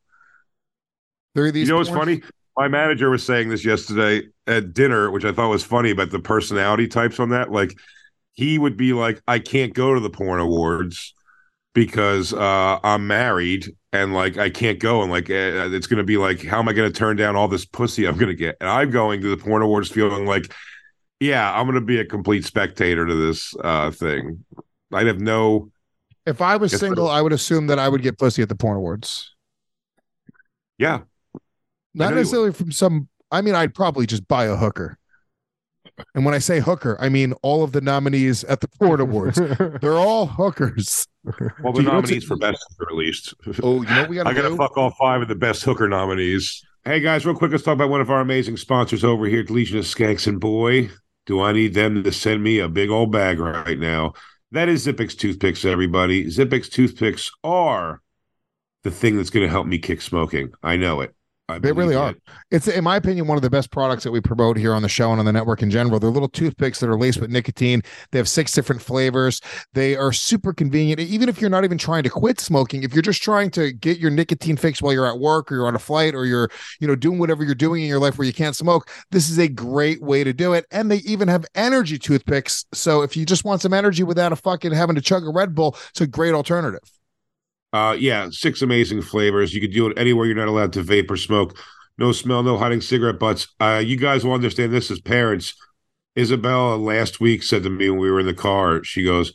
[1.34, 1.68] There are these.
[1.68, 2.22] you know what's funny?
[2.56, 6.18] My manager was saying this yesterday at dinner, which I thought was funny about the
[6.20, 7.50] personality types on that.
[7.50, 7.78] Like
[8.32, 11.14] he would be like, I can't go to the porn awards
[11.74, 16.18] because uh I'm married and like I can't go and like uh, it's gonna be
[16.18, 18.56] like how am I gonna turn down all this pussy I'm gonna get?
[18.60, 20.52] And I'm going to the porn awards feeling like,
[21.20, 24.44] yeah, I'm gonna be a complete spectator to this uh thing.
[24.92, 25.70] I'd have no
[26.26, 28.76] If I was single, I would assume that I would get pussy at the porn
[28.76, 29.34] awards.
[30.78, 31.02] yeah.
[31.94, 32.20] Not know you would.
[32.20, 33.08] necessarily from some.
[33.30, 34.98] I mean, I'd probably just buy a hooker.
[36.14, 39.38] And when I say hooker, I mean all of the nominees at the porn awards.
[39.80, 41.06] They're all hookers.
[41.24, 43.34] Well, the Dude, you know what's- nominees for best hooker at least.
[43.62, 44.56] Oh, you know what we got I gotta do?
[44.56, 46.62] fuck all five of the best hooker nominees.
[46.84, 49.50] Hey guys, real quick, let's talk about one of our amazing sponsors over here at
[49.50, 50.26] Legion of Skanks.
[50.26, 50.90] And boy,
[51.26, 54.14] do I need them to send me a big old bag right now.
[54.50, 56.24] That is Zippix toothpicks, everybody.
[56.26, 58.00] Zippix toothpicks are
[58.82, 60.52] the thing that's going to help me kick smoking.
[60.62, 61.14] I know it.
[61.48, 62.10] I They really are.
[62.10, 62.22] it.
[62.50, 64.88] It's, in my opinion, one of the best products that we promote here on the
[64.88, 65.98] show and on the network in general.
[65.98, 67.82] They're little toothpicks that are laced with nicotine.
[68.10, 69.40] They have six different flavors.
[69.74, 71.00] They are super convenient.
[71.00, 73.98] Even if you're not even trying to quit smoking, if you're just trying to get
[73.98, 76.48] your nicotine fix while you're at work or you're on a flight or you're,
[76.80, 79.38] you know, doing whatever you're doing in your life where you can't smoke, this is
[79.38, 80.64] a great way to do it.
[80.70, 82.64] And they even have energy toothpicks.
[82.72, 85.54] So if you just want some energy without a fucking having to chug a Red
[85.54, 86.80] Bull, it's a great alternative.
[87.72, 89.54] Uh, yeah, six amazing flavors.
[89.54, 91.56] You could do it anywhere you're not allowed to vape or smoke.
[91.98, 93.48] No smell, no hiding cigarette butts.
[93.60, 95.54] Uh, you guys will understand this as parents.
[96.18, 99.32] Isabella last week said to me when we were in the car, she goes,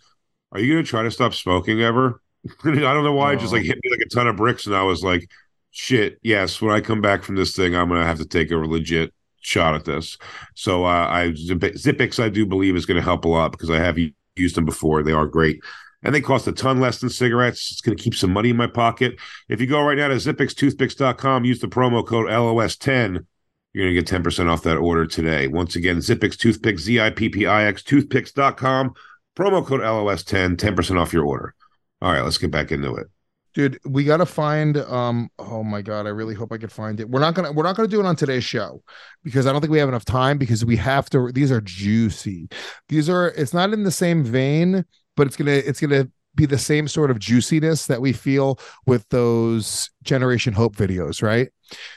[0.52, 2.22] Are you going to try to stop smoking ever?
[2.64, 3.34] I don't know why.
[3.34, 4.68] It just like hit me like a ton of bricks.
[4.68, 5.28] And I was like,
[5.72, 6.62] Shit, yes.
[6.62, 9.14] When I come back from this thing, I'm going to have to take a legit
[9.42, 10.18] shot at this.
[10.56, 13.70] So, uh, I Zip- Zippix, I do believe, is going to help a lot because
[13.70, 13.98] I have
[14.36, 15.04] used them before.
[15.04, 15.60] They are great
[16.04, 17.72] and they cost a ton less than cigarettes.
[17.72, 19.16] It's going to keep some money in my pocket.
[19.50, 23.26] If you go right now to zippixtoothpicks.com, use the promo code LOS10,
[23.74, 25.48] you're going to get 10% off that order today.
[25.48, 28.94] Once again, Zippix Toothpicks, Z I P P I X, toothpicks.com,
[29.36, 31.54] promo code LOS10, 10% off your order.
[32.02, 33.08] All right, let's get back into it.
[33.54, 37.10] dude we gotta find um oh my god i really hope i can find it
[37.10, 38.84] we're not gonna we're not gonna do it on today's show
[39.24, 42.48] because i don't think we have enough time because we have to these are juicy
[42.90, 44.86] these are it's not in the same vein
[45.18, 49.06] but it's gonna it's gonna be the same sort of juiciness that we feel with
[49.10, 51.50] those generation hope videos right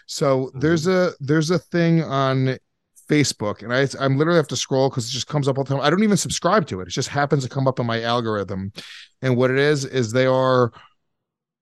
[0.06, 0.58] so mm-hmm.
[0.58, 2.58] there's a there's a thing on
[3.10, 5.74] Facebook, and I I'm literally have to scroll because it just comes up all the
[5.74, 5.82] time.
[5.82, 8.72] I don't even subscribe to it; it just happens to come up in my algorithm.
[9.20, 10.72] And what it is is they are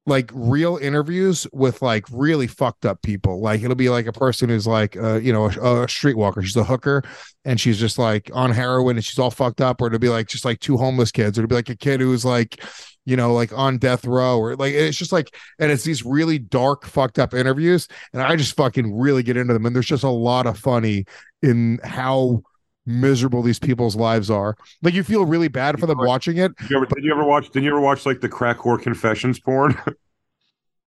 [0.08, 3.40] like real interviews with like really fucked up people.
[3.40, 5.48] Like it'll be like a person who's like, uh, you know, a,
[5.82, 6.42] a streetwalker.
[6.42, 7.02] She's a hooker,
[7.44, 9.80] and she's just like on heroin, and she's all fucked up.
[9.80, 11.38] Or it'll be like just like two homeless kids.
[11.38, 12.64] Or it'll be like a kid who's like,
[13.04, 16.38] you know, like on death row, or like it's just like, and it's these really
[16.38, 19.66] dark, fucked up interviews, and I just fucking really get into them.
[19.66, 21.04] And there's just a lot of funny
[21.42, 22.42] in how
[22.88, 24.56] miserable these people's lives are.
[24.82, 26.56] Like you feel really bad for them watching it.
[26.56, 27.50] Did you ever, did you ever watch?
[27.50, 29.78] Did you ever watch like the crack whore confessions porn?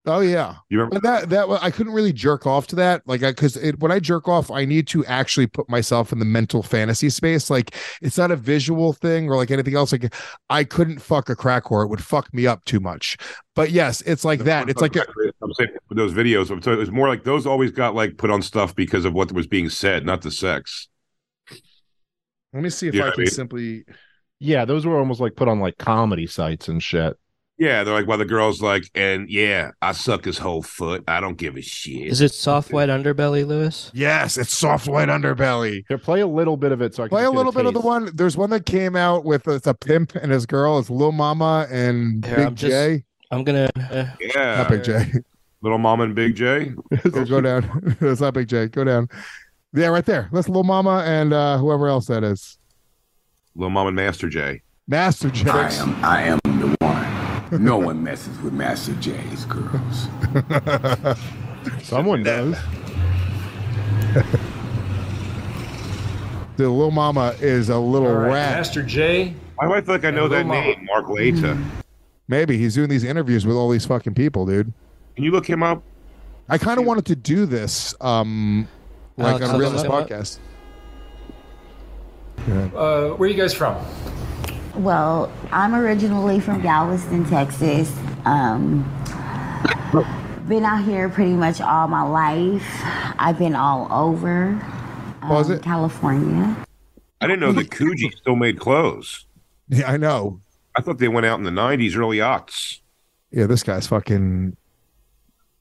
[0.06, 0.56] Oh yeah.
[0.70, 1.00] You remember?
[1.00, 4.28] But that that I couldn't really jerk off to that, like, because when I jerk
[4.28, 7.50] off, I need to actually put myself in the mental fantasy space.
[7.50, 9.92] Like, it's not a visual thing or like anything else.
[9.92, 10.14] Like,
[10.50, 13.18] I couldn't fuck a crack whore; it would fuck me up too much.
[13.56, 14.70] But yes, it's like that.
[14.70, 15.06] It's like a,
[15.44, 16.48] I'm saying those videos.
[16.64, 19.32] So it was more like those always got like put on stuff because of what
[19.32, 20.89] was being said, not the sex.
[22.54, 23.32] Let me see if You know I what I can mean?
[23.32, 23.86] simply.
[24.40, 27.16] Yeah, those were almost like put on like comedy sites and shit.
[27.58, 31.04] Yeah, they're like, while the girl's like, and yeah, I suck his whole foot.
[31.10, 32.08] I don't give a shit.
[32.08, 33.92] Is it soft white underbelly, Luis?
[33.94, 35.84] Yes, it's soft white underbelly.
[35.90, 37.66] Here, play a little bit of it so I can Play a get little bit
[37.66, 38.10] of the one.
[38.16, 40.80] There's one that came out with it's a pimp and his girl.
[40.80, 43.04] It's Lil Mama and Here, Big I'm just- J.
[43.30, 43.70] I'm gonna.
[43.78, 45.12] Uh, Yeah, Not Big J.
[45.62, 46.72] little Mama and Big J.
[47.12, 47.98] Go- go down.
[48.02, 48.68] It's not Big J.
[48.70, 49.10] Go down.
[49.74, 50.30] Yeah, right there.
[50.32, 52.58] That's Lil Mama and uh, whoever else that is.
[53.56, 54.62] Little Mama and Master J.
[54.88, 55.50] Master J.
[55.50, 57.64] I am, I am the one.
[57.64, 60.08] No one messes with Master J's girls.
[61.84, 62.56] Someone does.
[66.58, 68.58] The Lil Mama is a little All right, rat.
[68.58, 69.34] Master J.
[69.56, 70.62] Why do I feel like I know that Mama.
[70.62, 70.86] name?
[70.86, 71.64] Mark Laita.
[72.28, 74.74] Maybe he's doing these interviews with all these fucking people, dude.
[75.16, 75.84] Can you look him up?
[76.50, 78.68] I kind of wanted to do this, um,
[79.20, 80.08] like Alex, on look Realist him up.
[80.10, 80.40] podcast.
[82.76, 83.76] Uh, where are you guys from?
[84.76, 87.94] Well, I'm originally from Galveston, Texas.
[88.26, 88.84] Um,
[90.48, 92.66] been out here pretty much all my life.
[93.20, 94.60] I've been all over
[95.22, 95.62] um, Was it?
[95.62, 96.56] California.
[97.22, 99.26] I didn't know that Coogi still made clothes.
[99.68, 100.40] Yeah, I know.
[100.78, 102.80] I thought they went out in the '90s, early aughts.
[103.32, 104.56] Yeah, this guy's fucking.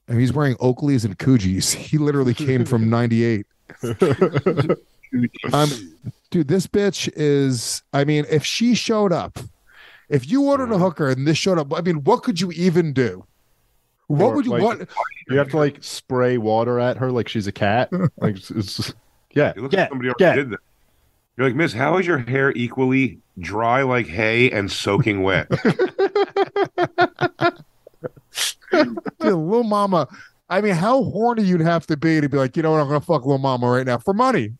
[0.09, 1.75] I mean, he's wearing Oakleys and Coogis.
[1.89, 3.45] He literally came from '98.
[5.53, 5.69] Um,
[6.31, 7.83] dude, this bitch is.
[7.93, 9.39] I mean, if she showed up,
[10.09, 12.93] if you ordered a hooker and this showed up, I mean, what could you even
[12.93, 13.25] do?
[14.07, 14.89] What Or, would you like, what?
[15.29, 17.91] You have to like spray water at her like she's a cat.
[18.17, 18.93] Like it's, it's
[19.33, 20.35] yeah, You look yeah, like somebody already yeah.
[20.35, 20.59] did that.
[21.37, 25.47] You're like, Miss, how is your hair equally dry like hay and soaking wet?
[28.71, 30.07] Dude, Lil Mama.
[30.49, 32.87] I mean, how horny you'd have to be to be like, you know what, I'm
[32.87, 34.53] gonna fuck little Mama right now for money.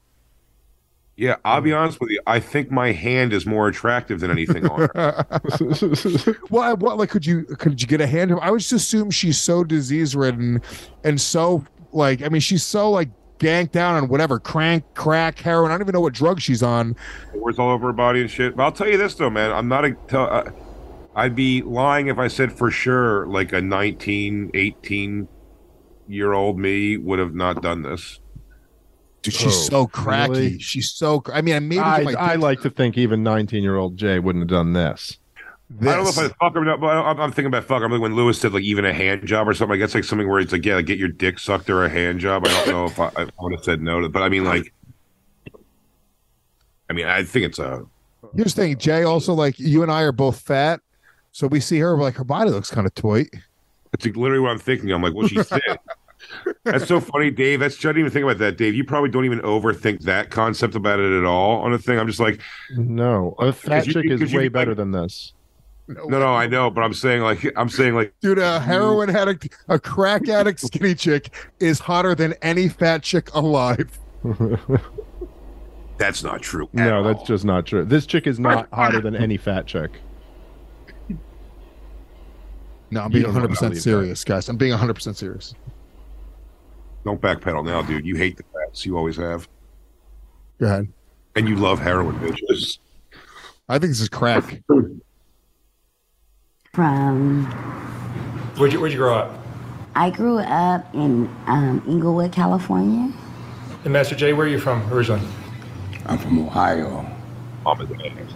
[1.18, 2.22] yeah, I'll be honest with you.
[2.28, 5.26] I think my hand is more attractive than anything on her.
[6.50, 8.34] well, what like could you could you get a hand?
[8.42, 10.62] I would just assume she's so disease ridden
[11.04, 15.72] and so like I mean she's so like ganked down on whatever crank, crack, heroin.
[15.72, 16.96] I don't even know what drug she's on.
[17.34, 18.56] Words all over her body and shit.
[18.56, 19.52] But I'll tell you this though, man.
[19.52, 19.94] I'm not a.
[20.08, 20.52] Tell, uh,
[21.16, 25.28] I'd be lying if I said for sure like a 19, 18
[26.08, 28.20] year old me would have not done this.
[29.22, 30.32] Dude, she's Oh, so cracky.
[30.32, 30.60] really?
[30.60, 31.20] She's so.
[31.22, 34.18] cr- I mean, maybe I, my I like to think even 19 year old Jay
[34.20, 35.18] wouldn't have done this.
[35.82, 37.84] I don't know if I fuck or not, but I'm, I'm thinking about fuck.
[37.84, 39.76] I'm like when Luis said like even a hand job or something.
[39.76, 41.90] I guess like something where it's like yeah, like, get your dick sucked or a
[41.90, 42.48] hand job.
[42.48, 44.74] I don't know if I, I would have said no to, but I mean like,
[46.90, 47.84] I mean I think it's a
[48.36, 49.04] Here's the thing, Jay.
[49.04, 50.80] Also, like you and I are both fat,
[51.32, 53.26] so we see her like her body looks kind of toy.
[53.94, 54.92] it's like literally what I'm thinking.
[54.92, 55.64] I'm like, well, she's thick.
[56.64, 57.60] That's so funny, Dave.
[57.62, 58.76] That's I didn't even think about that, Dave.
[58.76, 61.98] You probably don't even overthink that concept about it at all on a thing.
[61.98, 62.42] I'm just like,
[62.76, 65.34] No, a fat chick because is you way could, like- better than this.
[65.88, 69.56] no, no, I know, but I'm saying like, I'm saying like, Dude, a heroin addict,
[69.70, 73.98] a crack addict, skinny chick is hotter than any fat chick alive.
[75.98, 76.70] that's not true.
[76.74, 77.04] No, all.
[77.04, 77.86] that's just not true.
[77.86, 79.92] This chick is not hotter than any fat chick.
[82.92, 84.50] No, I'm being 100 percent serious, guys.
[84.50, 85.54] I'm being 100 percent serious.
[87.06, 88.06] Don't backpedal now, dude.
[88.06, 88.86] You hate the fats.
[88.86, 89.48] You always have,
[90.60, 90.88] Go ahead.
[91.36, 92.80] and you love heroin, bitches.
[93.70, 94.62] I think this is crack.
[96.74, 97.46] From
[98.58, 99.40] Where'd you, where'd you grow up?
[99.96, 103.12] I grew up in um, Inglewood, California.
[103.84, 105.26] And Master J, where are you from originally?
[106.06, 107.06] I'm from Ohio.
[107.64, 108.28] Mom and dad.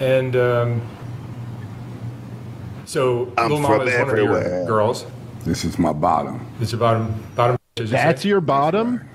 [0.00, 0.82] And um,
[2.90, 4.66] so I'm Lil Mama from is one of your everywhere.
[4.66, 5.06] girls.
[5.44, 6.44] This is my bottom.
[6.60, 7.56] It's your bottom bottom.
[7.76, 7.92] is it?
[7.92, 9.08] That's your bottom?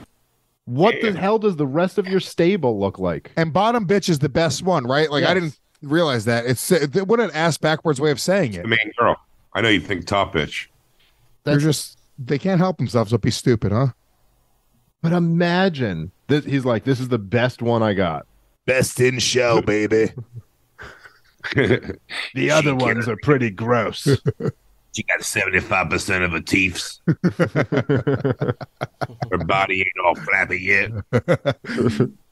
[0.63, 3.31] What the hell does the rest of your stable look like?
[3.35, 5.11] And bottom bitch is the best one, right?
[5.11, 6.45] Like I didn't realize that.
[6.45, 8.61] It's uh, what an ass backwards way of saying it.
[8.61, 9.17] The main girl.
[9.53, 10.67] I know you think top bitch.
[11.43, 13.87] They're just they can't help themselves but be stupid, huh?
[15.01, 18.25] But imagine that He's like, this is the best one I got.
[18.65, 20.11] Best in show, baby.
[22.35, 24.07] The other ones are pretty gross.
[24.95, 26.99] She got 75% of her teeth.
[29.29, 30.91] Her body ain't all flappy yet.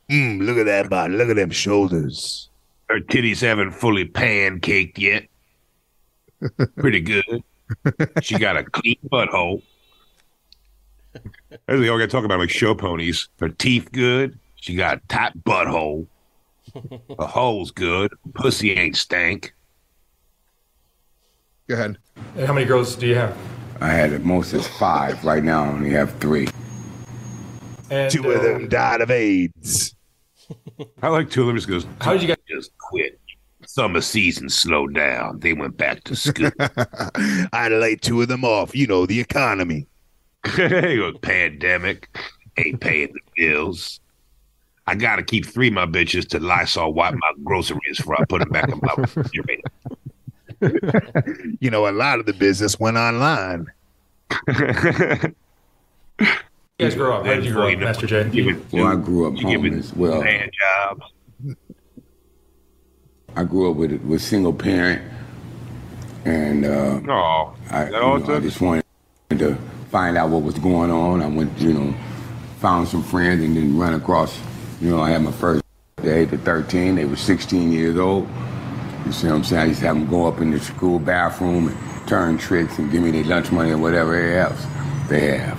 [0.10, 1.16] Mm, look at that body.
[1.16, 2.48] Look at them shoulders.
[2.88, 5.28] Her titties haven't fully pancaked yet.
[6.78, 7.44] Pretty good.
[8.22, 9.62] She got a clean butthole.
[11.68, 13.28] As we all got to talk about like show ponies.
[13.42, 14.40] Her teeth good.
[14.56, 16.08] She got a tight butthole.
[16.74, 18.14] Her hole's good.
[18.34, 19.54] Pussy ain't stank.
[21.68, 21.98] Go ahead.
[22.36, 23.38] And how many girls do you have?
[23.80, 25.24] I had at most is five.
[25.24, 26.48] Right now, I only have three.
[27.90, 29.96] And, Two of uh, them died of AIDS.
[31.02, 31.86] I like two of them just goes.
[32.02, 33.20] How did you guys just quit?
[33.66, 35.40] Summer season slowed down.
[35.40, 36.52] They went back to school.
[37.54, 38.76] I'd lay two of them off.
[38.76, 39.88] You know, the economy.
[40.56, 42.18] he goes, pandemic.
[42.58, 44.00] Ain't paying the bills.
[44.86, 48.40] I gotta keep three of my bitches to Lysol wipe my groceries before I put
[48.40, 49.64] them back in my refrigerator.
[51.60, 53.68] You know, a lot of the business went online.
[54.48, 54.56] you
[56.80, 57.26] guys grow up?
[57.26, 58.54] How did you grow up, Master J?
[58.72, 59.94] Well, I grew up You give it homeless.
[59.94, 61.04] Well, hand jobs.
[63.36, 65.02] I grew up with with single parent,
[66.24, 68.84] and uh, Oh, I, that you all know, it I just wanted
[69.32, 69.56] to
[69.92, 71.22] find out what was going on.
[71.22, 71.94] I went, you know,
[72.60, 74.40] found some friends, and then run across.
[74.84, 75.64] You know, I had my first
[76.02, 76.96] day to 13.
[76.96, 78.28] They were 16 years old.
[79.06, 79.62] You see what I'm saying?
[79.62, 82.92] I used to have them go up in the school bathroom and turn tricks and
[82.92, 84.62] give me their lunch money or whatever else
[85.08, 85.58] they have.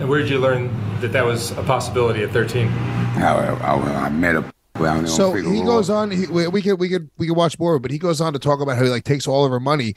[0.00, 0.70] And where did you learn
[1.02, 2.68] that that was a possibility at 13?
[2.68, 4.46] How I, I, I met up
[4.80, 6.10] down So he goes on.
[6.10, 8.38] He, we, we could we could we could watch more, but he goes on to
[8.38, 9.92] talk about how he like takes all of her money.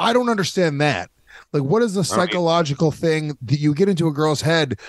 [0.00, 1.08] I don't understand that.
[1.52, 4.80] Like, what is the psychological thing that you get into a girl's head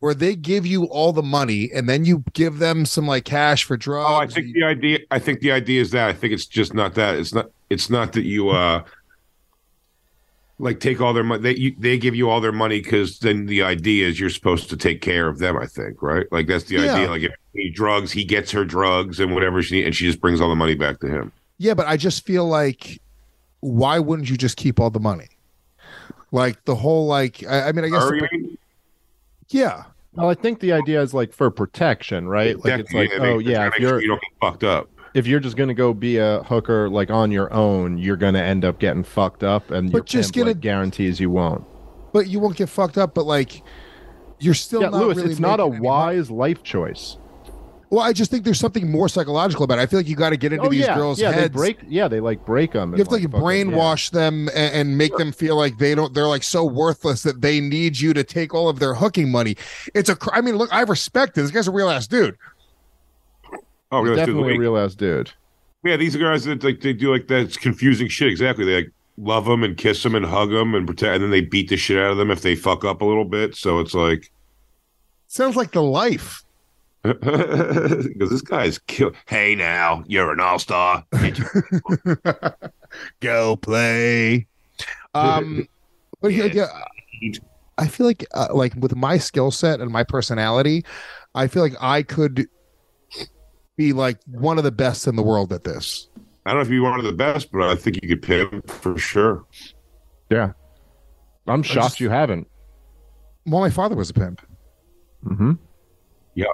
[0.00, 3.64] where they give you all the money and then you give them some like cash
[3.64, 4.10] for drugs?
[4.10, 4.98] Oh, I think the idea.
[5.10, 6.08] I think the idea is that.
[6.08, 7.16] I think it's just not that.
[7.16, 7.50] It's not.
[7.70, 8.82] It's not that you uh
[10.58, 11.42] like take all their money.
[11.42, 14.70] They you, they give you all their money because then the idea is you're supposed
[14.70, 15.56] to take care of them.
[15.58, 16.26] I think right.
[16.32, 16.94] Like that's the Yeah.
[16.94, 17.10] idea.
[17.10, 20.40] Like if he drugs, he gets her drugs and whatever she and she just brings
[20.40, 21.32] all the money back to him.
[21.58, 23.00] Yeah, but I just feel like
[23.60, 25.28] why wouldn't you just keep all the money?
[26.32, 28.45] Like the whole like I, I mean I guess Her, the- you mean?
[29.48, 29.84] Yeah.
[30.14, 32.56] Well, I think the idea is like for protection, right?
[32.64, 34.88] Like it's like, Yeah, oh yeah, if make sure you're don't get fucked up.
[35.14, 38.64] if you're just gonna go be a hooker like on your own, you're gonna end
[38.64, 41.64] up getting fucked up, and But just pimp, get like, a- guarantees you won't.
[42.12, 43.14] But you won't get fucked up.
[43.14, 43.62] But like
[44.38, 45.82] you're still yeah, not Luis, really it's not a any money.
[45.82, 47.18] wise life choice.
[47.88, 49.82] Well, I just think there's something more psychological about it.
[49.82, 51.54] I feel like you got to get into oh these yeah, girls' yeah, heads.
[51.54, 51.78] they break.
[51.86, 52.92] Yeah, they like break them.
[52.92, 56.12] you have to like, brainwash them and, and make them feel like they don't.
[56.12, 59.56] They're like so worthless that they need you to take all of their hooking money.
[59.94, 60.16] It's a.
[60.32, 61.42] I mean, look, I respect it.
[61.42, 62.36] This guy's a real ass dude.
[63.92, 64.16] Oh, really?
[64.16, 64.56] definitely Wait.
[64.56, 65.32] a real ass dude.
[65.84, 68.28] Yeah, these are guys that like they do like that confusing shit.
[68.28, 68.64] Exactly.
[68.64, 71.40] They like love them and kiss them and hug them and pretend, and then they
[71.40, 73.54] beat the shit out of them if they fuck up a little bit.
[73.54, 74.32] So it's like
[75.28, 76.42] Sounds like the life.
[77.14, 79.12] because this guy is kill.
[79.26, 81.04] Hey, now you're an all star.
[83.20, 84.46] Go play.
[85.14, 85.66] Um,
[86.20, 86.68] but yeah, yeah,
[87.78, 90.84] I feel like uh, like with my skill set and my personality,
[91.34, 92.48] I feel like I could
[93.76, 96.08] be like one of the best in the world at this.
[96.44, 98.70] I don't know if you're one of the best, but I think you could pimp
[98.70, 99.44] for sure.
[100.30, 100.52] Yeah,
[101.46, 102.48] I'm shocked just- you haven't.
[103.46, 104.42] Well, my father was a pimp.
[105.24, 105.52] Mm-hmm.
[106.34, 106.46] Yeah,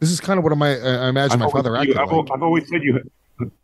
[0.00, 2.30] This is kind of what my I imagine my I've father always, acted I've, like.
[2.32, 3.10] I've always said you.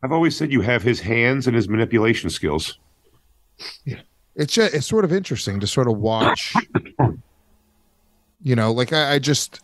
[0.03, 2.79] I've always said you have his hands and his manipulation skills.
[3.85, 4.01] Yeah,
[4.35, 6.55] it's just, it's sort of interesting to sort of watch
[8.43, 9.61] you know like i, I just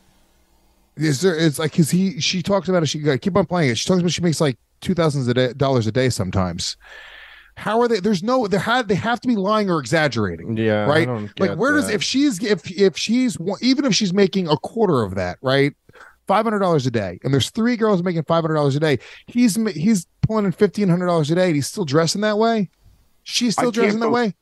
[0.97, 3.71] is there it's like because he she talks about it she got keep on playing
[3.71, 6.77] it she talks about she makes like two thousands a day dollars a day sometimes
[7.57, 10.85] how are they there's no there had they have to be lying or exaggerating Yeah,
[10.85, 14.13] I right don't like get where does if she's if if she's even if she's
[14.15, 15.75] making a quarter of that right
[16.29, 18.99] five hundred dollars a day and there's three girls making five hundred dollars a day
[19.27, 22.71] he's he's pulling in fifteen hundred dollars a day and he's still dressing that way
[23.25, 24.35] she's still can't dressing that bel- way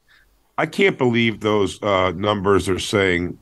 [0.59, 3.39] I can't believe those uh, numbers are saying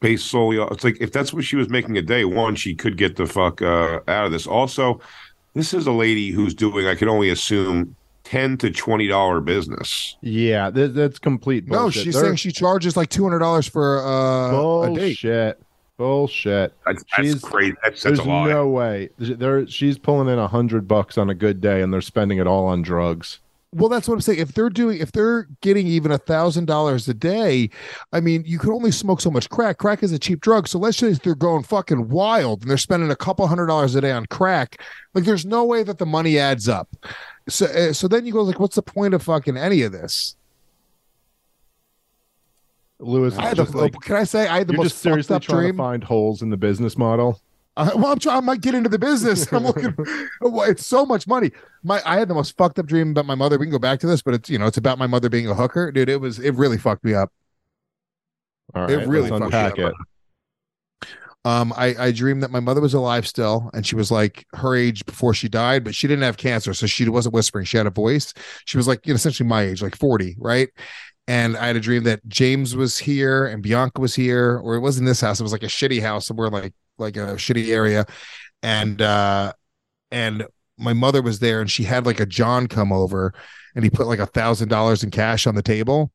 [0.00, 0.58] based solely.
[0.58, 3.14] on It's like if that's what she was making a day, one, she could get
[3.14, 4.44] the fuck uh, out of this.
[4.44, 5.00] Also,
[5.54, 6.88] this is a lady who's doing.
[6.88, 10.16] I can only assume ten to twenty dollar business.
[10.22, 14.04] Yeah, that, that's complete No, she's They're- saying she charges like two hundred dollars for
[14.04, 15.22] uh, a date.
[15.96, 16.72] Bullshit.
[16.72, 16.74] Bullshit.
[16.86, 17.74] That's, that's crazy.
[17.82, 18.48] That's, There's that's a lie.
[18.48, 19.10] no way.
[19.18, 22.46] There, she's pulling in a hundred bucks on a good day, and they're spending it
[22.46, 23.38] all on drugs.
[23.74, 24.38] Well, that's what I'm saying.
[24.38, 27.70] If they're doing, if they're getting even a thousand dollars a day,
[28.12, 29.78] I mean, you can only smoke so much crack.
[29.78, 33.10] Crack is a cheap drug, so let's say they're going fucking wild and they're spending
[33.10, 34.82] a couple hundred dollars a day on crack.
[35.14, 36.94] Like, there's no way that the money adds up.
[37.48, 40.36] So, uh, so then you go like, what's the point of fucking any of this?
[43.02, 45.44] Luis, I had the, like, can I say I had the most just seriously fucked
[45.44, 45.76] up trying dream?
[45.76, 47.40] to find holes in the business model.
[47.76, 48.38] Uh, well, I'm trying.
[48.38, 49.50] I might get into the business.
[49.52, 49.94] I'm looking.
[50.40, 51.50] it's so much money.
[51.82, 53.58] My, I had the most fucked up dream about my mother.
[53.58, 55.48] We can go back to this, but it's you know, it's about my mother being
[55.48, 56.08] a hooker, dude.
[56.08, 57.32] It was, it really fucked me up.
[58.74, 59.78] All it really fucked me unpack up.
[59.78, 59.94] it.
[61.44, 64.76] Um, I, I dreamed that my mother was alive still, and she was like her
[64.76, 67.64] age before she died, but she didn't have cancer, so she wasn't whispering.
[67.64, 68.32] She had a voice.
[68.64, 70.68] She was like, you know, essentially my age, like 40, right?
[71.28, 74.80] And I had a dream that James was here and Bianca was here, or it
[74.80, 75.38] wasn't this house.
[75.38, 78.06] It was like a shitty house somewhere, like like a shitty area,
[78.62, 79.52] and uh,
[80.10, 80.46] and
[80.78, 83.32] my mother was there, and she had like a John come over,
[83.74, 86.10] and he put like a thousand dollars in cash on the table,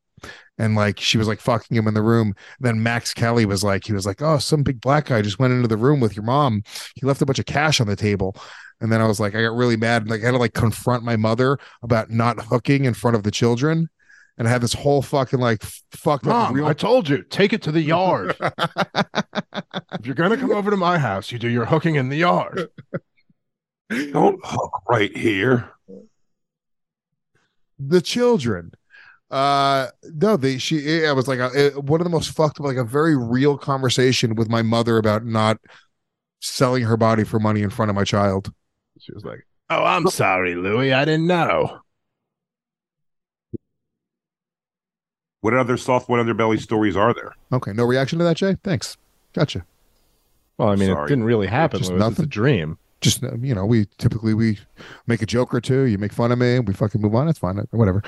[0.57, 2.33] and like she was like fucking him in the room.
[2.59, 5.53] Then Max Kelly was like, he was like, oh, some big black guy just went
[5.53, 6.63] into the room with your mom.
[6.95, 8.35] He left a bunch of cash on the table.
[8.79, 10.53] And then I was like, I got really mad and like I had to like
[10.53, 13.89] confront my mother about not hooking in front of the children.
[14.37, 17.23] And I had this whole fucking like f- fucked up Mom, real I told you,
[17.23, 18.35] take it to the yard.
[18.39, 22.69] if you're gonna come over to my house, you do your hooking in the yard.
[23.89, 25.71] Don't hook right here.
[27.79, 28.73] the children.
[29.29, 32.77] Uh no, they she I was like uh, one of the most fucked up like
[32.77, 35.57] a very real conversation with my mother about not
[36.39, 38.53] selling her body for money in front of my child.
[38.99, 40.93] She was like, "Oh, I'm sorry, Louie.
[40.93, 41.79] I didn't know."
[45.47, 47.33] What other soft white underbelly stories are there?
[47.53, 48.57] Okay, no reaction to that, Jay.
[48.65, 48.97] Thanks.
[49.31, 49.65] Gotcha.
[50.57, 51.05] Well, I mean, Sorry.
[51.05, 51.79] it didn't really happen.
[51.79, 52.05] Just Luis.
[52.05, 52.77] It's a dream.
[52.99, 54.59] Just you know, we typically we
[55.05, 55.83] make a joke or two.
[55.83, 57.29] You make fun of me, and we fucking move on.
[57.29, 57.65] It's fine.
[57.71, 58.03] Whatever.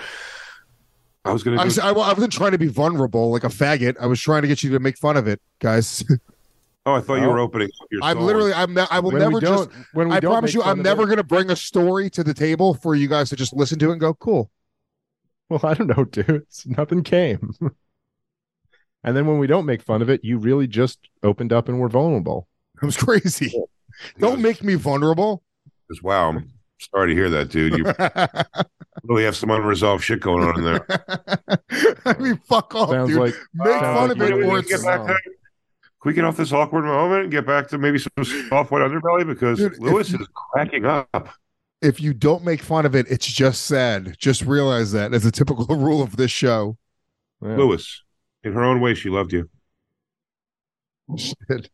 [1.24, 1.62] I was gonna.
[1.62, 3.96] I, was, I, I wasn't trying to be vulnerable like a faggot.
[4.02, 6.04] I was trying to get you to make fun of it, guys.
[6.86, 8.02] oh, I thought you were opening up your.
[8.04, 8.52] I'm literally.
[8.52, 8.74] I'm.
[8.74, 9.70] Ne- I will When never we just.
[9.72, 12.22] don't, when we I promise you, I'm never it- going to bring a story to
[12.22, 14.52] the table for you guys to just listen to it and go, "Cool."
[15.62, 16.30] Well, I don't know, dude.
[16.30, 17.54] It's- Nothing came.
[19.04, 21.80] and then when we don't make fun of it, you really just opened up and
[21.80, 22.48] were vulnerable.
[22.82, 23.52] It was crazy.
[24.20, 25.44] Don't make me vulnerable.
[25.88, 26.50] Because, wow, I'm
[26.94, 27.78] sorry to hear that, dude.
[27.78, 27.84] You
[29.04, 30.86] really have some unresolved shit going on in there.
[32.06, 33.20] I mean, fuck off, Sounds dude.
[33.20, 35.16] like Make sounds fun like of it, you or it's get back to, can
[36.06, 38.12] we get off this awkward moment and get back to maybe some
[38.50, 39.26] soft white underbelly?
[39.28, 41.30] Because Dude, Luis you- is cracking up.
[41.82, 44.16] If you don't make fun of it, it's just sad.
[44.18, 46.78] Just realize that as a typical rule of this show.
[47.42, 47.56] Yeah.
[47.56, 48.02] Luis,
[48.44, 49.50] in her own way, she loved you.
[51.18, 51.70] Shit.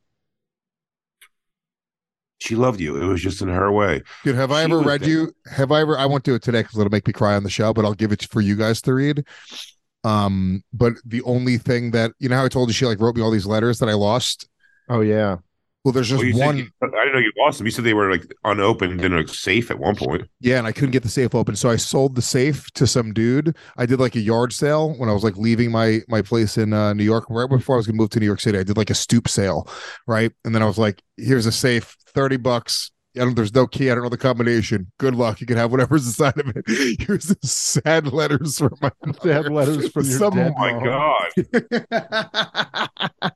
[2.37, 3.01] She loved you.
[3.01, 4.03] It was just in her way.
[4.23, 5.09] Dude, have I She ever read there.
[5.09, 5.31] you?
[5.51, 5.97] Have I ever?
[5.97, 7.93] I won't do it today because it'll make me cry on the show, but I'll
[7.93, 9.25] give it for you guys to read.
[10.03, 13.15] Um, but the only thing that you know how I told you she like wrote
[13.15, 14.47] me all these letters that I lost.
[14.89, 15.37] Oh yeah.
[15.85, 16.57] Well, there's just Well, one.
[16.57, 17.67] you- I didn't know you lost them.
[17.67, 20.23] You said they were like unopened in a safe at one point.
[20.41, 23.13] Yeah, and I couldn't get the safe open, so I sold the safe to some
[23.13, 23.55] dude.
[23.77, 26.73] I did like a yard sale when I was like leaving my my place in
[26.73, 27.25] uh, New York.
[27.29, 29.27] Right before I was gonna move to New York City, I did like a stoop
[29.27, 29.69] sale,
[30.07, 30.31] right?
[30.43, 32.91] And then I was like, "Here's a safe, thirty bucks.
[33.15, 33.89] I don't, there's no key.
[33.89, 34.91] I don't know the combination.
[34.97, 35.39] Good luck.
[35.41, 36.63] You can have whatever's inside of it.
[37.01, 38.91] Here's the sad letters from my
[39.23, 40.83] Sad letters from your Some- dead Oh my mom.
[40.83, 41.29] god!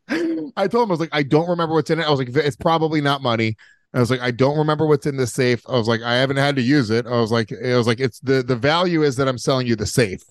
[0.57, 2.05] I told him I was like, I don't remember what's in it.
[2.05, 3.55] I was like, it's probably not money.
[3.93, 5.61] I was like, I don't remember what's in the safe.
[5.67, 7.07] I was like, I haven't had to use it.
[7.07, 9.75] I was like, it was like, it's the the value is that I'm selling you
[9.75, 10.21] the safe,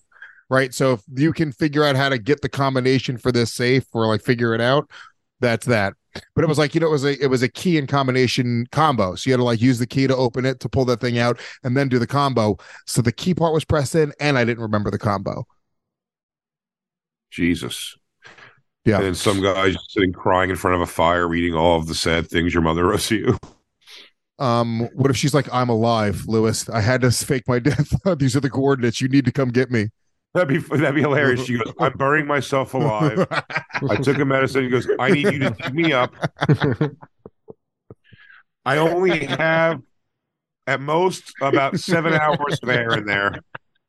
[0.48, 0.72] right?
[0.72, 4.06] So if you can figure out how to get the combination for this safe or
[4.06, 4.88] like figure it out,
[5.40, 5.94] that's that.
[6.34, 8.66] But it was like, you know, it was a it was a key and combination
[8.72, 9.14] combo.
[9.14, 11.18] So you had to like use the key to open it to pull that thing
[11.18, 12.56] out and then do the combo.
[12.86, 15.46] So the key part was pressed in, and I didn't remember the combo.
[17.30, 17.96] Jesus.
[18.84, 18.96] Yeah.
[18.96, 21.86] And then some guy just sitting crying in front of a fire, reading all of
[21.86, 23.38] the sad things your mother wrote to you.
[24.38, 26.68] Um, what if she's like, I'm alive, Luis?
[26.68, 27.92] I had to fake my death.
[28.18, 29.00] These are the coordinates.
[29.00, 29.88] You need to come get me.
[30.34, 31.44] That'd be that'd be hilarious.
[31.44, 33.26] She goes, "I'm burying myself alive.
[33.30, 36.14] I took a medicine." He goes, "I need you to dig me up.
[38.64, 39.80] I only have
[40.66, 43.40] at most about seven hours of air in there.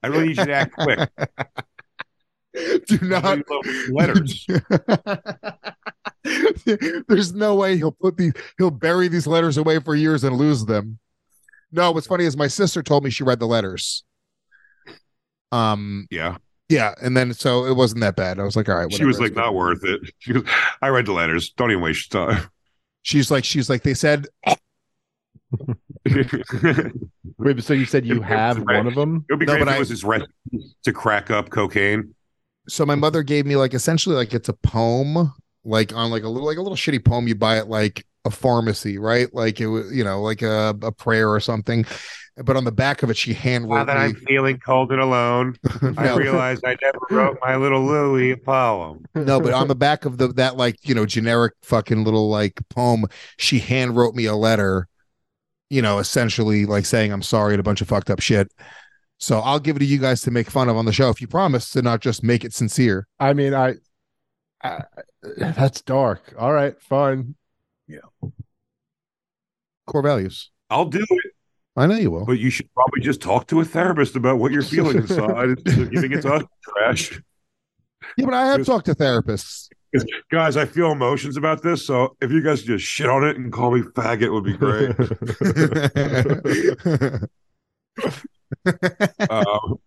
[0.01, 1.09] I really need you to act quick."
[2.87, 3.39] Do not
[3.91, 4.47] letters.
[7.07, 10.65] There's no way he'll put these he'll bury these letters away for years and lose
[10.65, 10.99] them.
[11.71, 14.03] No, what's funny is my sister told me she read the letters.
[15.51, 16.37] Um Yeah.
[16.69, 18.39] yeah, and then so it wasn't that bad.
[18.39, 20.43] I was like, all right, She was like, "Not worth it." She goes,
[20.81, 21.49] "I read the letters.
[21.51, 22.49] Don't even waste time."
[23.01, 24.27] she's like, she's like, they said
[27.37, 29.25] Wait, so you said you have one of them?
[29.29, 30.31] It would be No, great if but it I- was his recipe
[30.83, 32.13] to crack up cocaine.
[32.67, 35.33] so my mother gave me like essentially like it's a poem
[35.63, 38.29] like on like a little like a little shitty poem you buy at like a
[38.29, 41.85] pharmacy right like it was you know like a, a prayer or something
[42.43, 44.03] but on the back of it, she hand Now that me.
[44.03, 45.57] I'm feeling cold and alone,
[45.97, 49.05] I realized I never wrote my little Luis a poem.
[49.15, 52.59] no, but on the back of the that like you know generic fucking little like
[52.69, 53.05] poem,
[53.37, 54.87] she hand wrote me a letter,
[55.69, 58.51] you know, essentially like saying I'm sorry and a bunch of fucked up shit.
[59.17, 61.19] So I'll give it to you guys to make fun of on the show if
[61.19, 63.05] you promise to not just make it sincere.
[63.19, 63.75] I mean, I,
[64.63, 64.83] I
[65.37, 66.33] that's dark.
[66.37, 67.35] All right, fine.
[67.87, 68.29] Yeah.
[69.85, 70.51] Core values.
[70.69, 71.33] I'll do it,
[71.79, 72.25] I know you will.
[72.25, 75.79] but you should probably just talk to a therapist about what you're feeling inside instead
[75.79, 77.21] of giving it to us trash.
[78.17, 79.69] Yeah, but I have talked to therapists.
[80.31, 83.51] Guys, I feel emotions about this, so if you guys just shit on it and
[83.51, 84.95] call me faggot, it would be great.
[89.29, 89.79] um,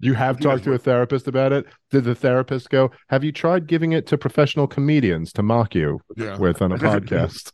[0.00, 1.66] You have talked to a therapist about it.
[1.90, 6.00] Did the therapist go, Have you tried giving it to professional comedians to mock you
[6.16, 6.36] Yeah.
[6.38, 7.52] with on a podcast?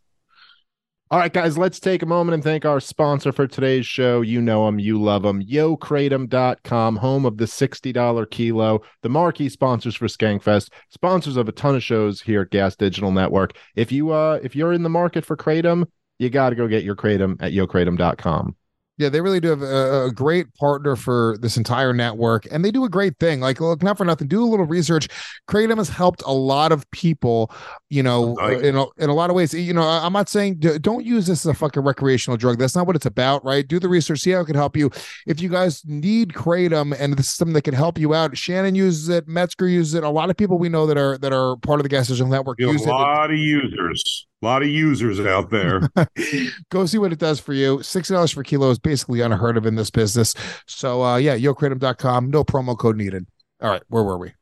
[1.13, 4.23] All right, guys, let's take a moment and thank our sponsor for today's show.
[4.23, 5.43] You know them, you love him.
[5.43, 11.75] YoKratom.com, home of the $60 kilo, the marquee sponsors for Skankfest, sponsors of a ton
[11.75, 13.53] of shows here at Gas Digital Network.
[13.77, 15.87] If you uh if you're in the market for Kratom,
[16.19, 18.57] you got to go get your Kratom at YoKratom.com.
[18.99, 22.70] Yeah, they really do have a, a great partner for this entire network, and they
[22.70, 23.40] do a great thing.
[23.40, 25.09] Like, look, not for nothing, do a little research.
[25.49, 27.51] Kratom has helped a lot of people,
[27.88, 29.55] you know, in a, in a lot of ways.
[29.55, 32.59] You know, I'm not saying don't use this as a fucking recreational drug.
[32.59, 33.66] That's not what it's about, right?
[33.66, 34.90] Do the research, see how it can help you.
[35.26, 38.74] If you guys need Kratom and this is something that can help you out, Shannon
[38.74, 40.05] uses it, Metzger uses it.
[40.05, 42.28] A lot of people we know that are that are part of the Gas Digital
[42.30, 42.93] Network you have use a it.
[42.93, 45.88] lot of users, a lot of users out there.
[46.70, 47.82] Go see what it does for you.
[47.82, 50.34] Sixty dollars per kilo is basically unheard of in this business.
[50.66, 52.30] So uh yeah, yokratom.com.
[52.30, 53.26] No promo code needed.
[53.61, 54.32] All right, where were we?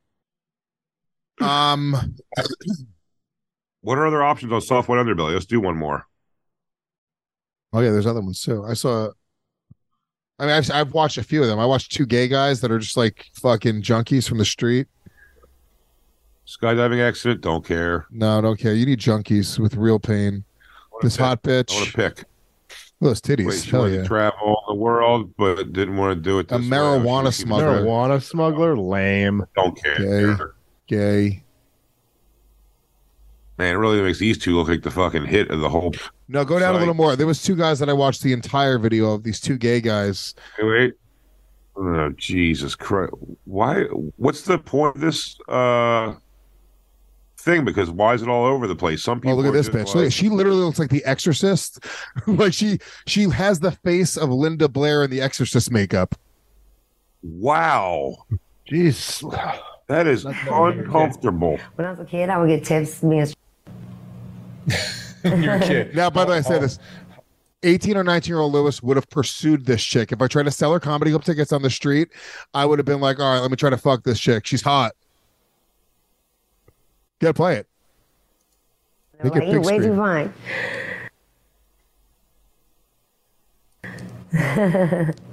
[1.40, 2.16] Um
[3.82, 5.32] what are other options on soft white underbelly?
[5.32, 6.06] Let's do one more.
[7.72, 8.64] oh yeah, there's other ones too.
[8.64, 9.10] I saw
[10.38, 11.58] I mean I've I've watched a few of them.
[11.58, 14.88] I watched two gay guys that are just like fucking junkies from the street.
[16.50, 18.06] Skydiving accident, don't care.
[18.10, 18.74] No, don't care.
[18.74, 20.42] You need junkies with real pain.
[21.00, 21.70] This hot bitch.
[21.72, 21.90] I want bitch.
[21.92, 22.24] to pick.
[23.00, 23.46] Those titties.
[23.46, 24.02] Wait, she Hell wanted yeah.
[24.02, 26.50] to travel the world, but didn't want to do it.
[26.50, 26.76] A this way.
[26.76, 27.82] marijuana She- smuggler.
[27.82, 29.46] Marijuana smuggler, lame.
[29.54, 29.96] Don't care.
[29.96, 30.44] Gay.
[30.88, 31.44] Gay.
[33.56, 35.94] Man, it really makes these two look like the fucking hit of the whole.
[36.28, 37.14] No, go down a little more.
[37.14, 39.22] There was two guys that I watched the entire video of.
[39.22, 40.34] These two gay guys.
[40.58, 40.94] Wait, wait.
[41.76, 43.12] Oh, Jesus Christ!
[43.44, 43.84] Why?
[44.16, 46.14] What's the point of this uh
[47.40, 47.64] thing?
[47.64, 49.02] Because why is it all over the place?
[49.02, 49.36] Some Oh, people.
[49.36, 49.86] look at this bitch.
[49.86, 51.84] like- Look, she literally looks like the Exorcist.
[52.26, 56.14] like she she has the face of Linda Blair in the Exorcist makeup.
[57.22, 58.16] wow,
[58.70, 59.20] Jeez.
[59.88, 61.58] that is uncomfortable.
[61.74, 63.02] When I was a kid, I would get tips.
[63.02, 63.34] Me and
[65.44, 65.90] You're a kid.
[65.94, 66.60] Now, by the way, I say oh.
[66.60, 66.78] this.
[67.62, 70.12] 18 or 19 year old Luis would have pursued this chick.
[70.12, 72.08] If I tried to sell her comedy club tickets on the street,
[72.54, 74.46] I would have been like, all right, let me try to fuck this chick.
[74.46, 74.92] She's hot.
[77.20, 77.66] Gotta play it.
[79.22, 80.32] Make it you're big way too screen.
[84.32, 85.14] fine.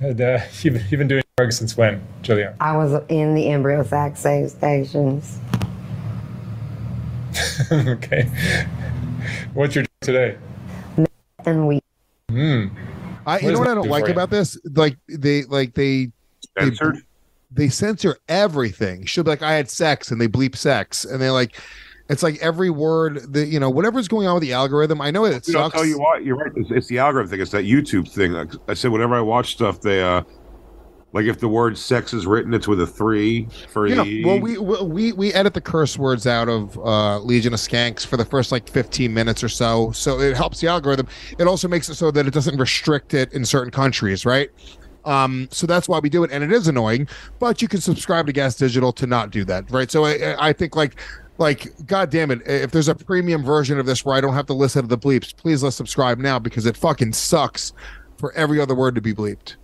[0.00, 2.56] And, uh, you've, you've been doing drugs since when, Julia?
[2.60, 5.38] I was in the embryo sac safe stations.
[7.72, 8.28] okay.
[9.54, 10.36] What's your drug today?
[11.46, 11.80] And we
[12.28, 12.66] Hmm.
[13.26, 14.12] I, you What know what I don't like you?
[14.12, 14.58] about this?
[14.74, 16.10] Like they like they
[16.56, 16.96] they, Censored?
[16.96, 17.00] they
[17.68, 19.04] censor everything.
[19.06, 21.56] She'll be like, I had sex, and they bleep sex, and they like,
[22.08, 25.00] it's like every word that you know, whatever's going on with the algorithm.
[25.00, 25.74] I know it Dude, I'll sucks.
[25.76, 26.52] tell you what, you're right.
[26.56, 27.40] It's, it's the algorithm thing.
[27.40, 28.32] It's that YouTube thing.
[28.32, 30.22] Like I said, whenever I watch stuff, they uh,
[31.14, 34.24] like if the word sex is written, it's with a three for Yeah, the.
[34.24, 38.16] well, we we we edit the curse words out of uh, Legion of Skanks for
[38.16, 41.06] the first like 15 minutes or so, so it helps the algorithm.
[41.38, 44.50] It also makes it so that it doesn't restrict it in certain countries, right?
[45.04, 47.08] Um, so that's why we do it, and it is annoying.
[47.38, 49.90] But you can subscribe to Gas Digital to not do that, right?
[49.90, 51.00] So I, I think like.
[51.36, 52.42] Like, god damn it!
[52.46, 54.96] If there's a premium version of this where I don't have to listen to the
[54.96, 57.72] bleeps, please let's subscribe now because it fucking sucks
[58.18, 59.56] for every other word to be bleeped.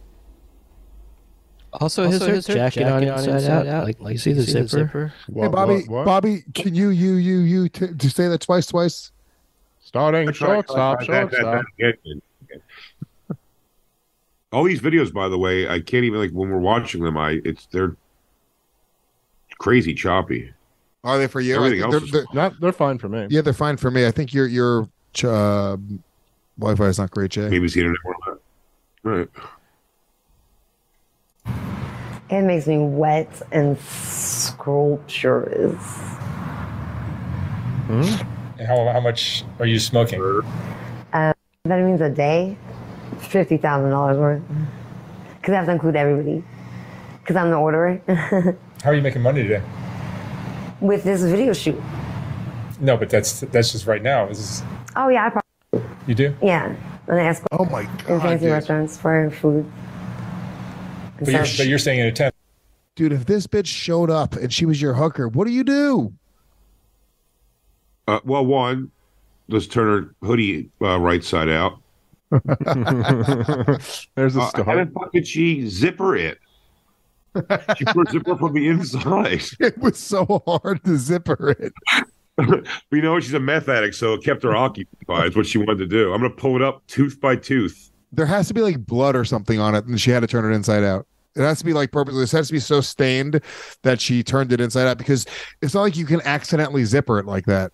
[1.75, 3.85] Also, his, her jacket, on inside, out.
[3.85, 5.13] Like, like, you see the zipper?
[5.33, 9.13] hey, Bobby, Bobby, can you you you you t- to say that twice, twice?
[9.79, 11.65] Starting shortstop, shortstop.
[14.53, 17.17] All these videos, by the way, I can't even like when we're watching them.
[17.17, 17.97] I it's they're
[19.59, 20.53] crazy choppy.
[21.05, 21.55] Are they for you?
[21.57, 23.27] Everything I else is- they're, they're, Not, they're fine for me.
[23.31, 24.07] yeah, they're fine for me.
[24.07, 24.89] I think your your
[25.25, 25.77] uh,
[26.59, 27.49] Wi-Fi is not great, Jay.
[27.49, 27.99] Maybe it's the internet.
[29.03, 29.29] Right.
[32.29, 35.75] It makes me wet and scrumptious.
[37.87, 38.03] Hmm?
[38.65, 40.21] how, how much are you smoking?
[41.13, 41.33] Uh,
[41.65, 42.57] that means a day.
[43.21, 44.43] Fifty thousand dollars worth.
[45.41, 46.45] Because I have to include everybody.
[47.21, 48.01] Because I'm the orderer
[48.83, 49.63] How are you making money today?
[50.81, 51.81] with this video shoot.
[52.81, 54.27] No, but that's that's just right now.
[54.27, 54.63] This is
[54.97, 56.35] Oh yeah, I probably you do.
[56.43, 56.75] yeah.
[57.07, 58.09] And I ask oh my god!
[58.09, 58.53] in fancy dude.
[58.53, 59.71] restaurants for food.
[61.19, 62.35] But you're, but you're saying in a tent.
[62.97, 66.15] dude, if this bitch showed up and she was your hooker, what do you do?
[68.09, 68.91] Uh, well, one,
[69.49, 71.79] let's turn her hoodie uh, right side out.
[74.17, 74.67] There's a Uh, start.
[74.67, 76.39] how the fuck did she zipper it?
[77.79, 79.43] She put a zipper from the inside.
[79.61, 81.73] It was so hard to zipper it.
[82.37, 85.27] but you know, she's a meth addict, so it kept her occupied.
[85.29, 86.13] It's what she wanted to do.
[86.13, 87.91] I'm going to pull it up tooth by tooth.
[88.13, 90.51] There has to be like blood or something on it, and she had to turn
[90.51, 91.07] it inside out.
[91.37, 92.25] It has to be like purposely.
[92.25, 93.41] It has to be so stained
[93.83, 95.25] that she turned it inside out because
[95.63, 97.71] it's not like you can accidentally zipper it like that.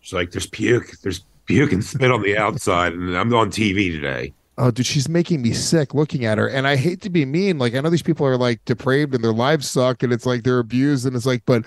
[0.00, 0.90] She's like, there's puke.
[1.02, 4.34] There's puke and spit on the outside, and I'm on TV today.
[4.58, 6.48] Oh, dude, she's making me sick looking at her.
[6.48, 7.58] And I hate to be mean.
[7.58, 10.44] Like, I know these people are like depraved and their lives suck and it's like
[10.44, 11.04] they're abused.
[11.04, 11.64] And it's like, but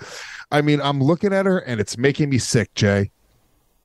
[0.50, 3.12] I mean, I'm looking at her and it's making me sick, Jay.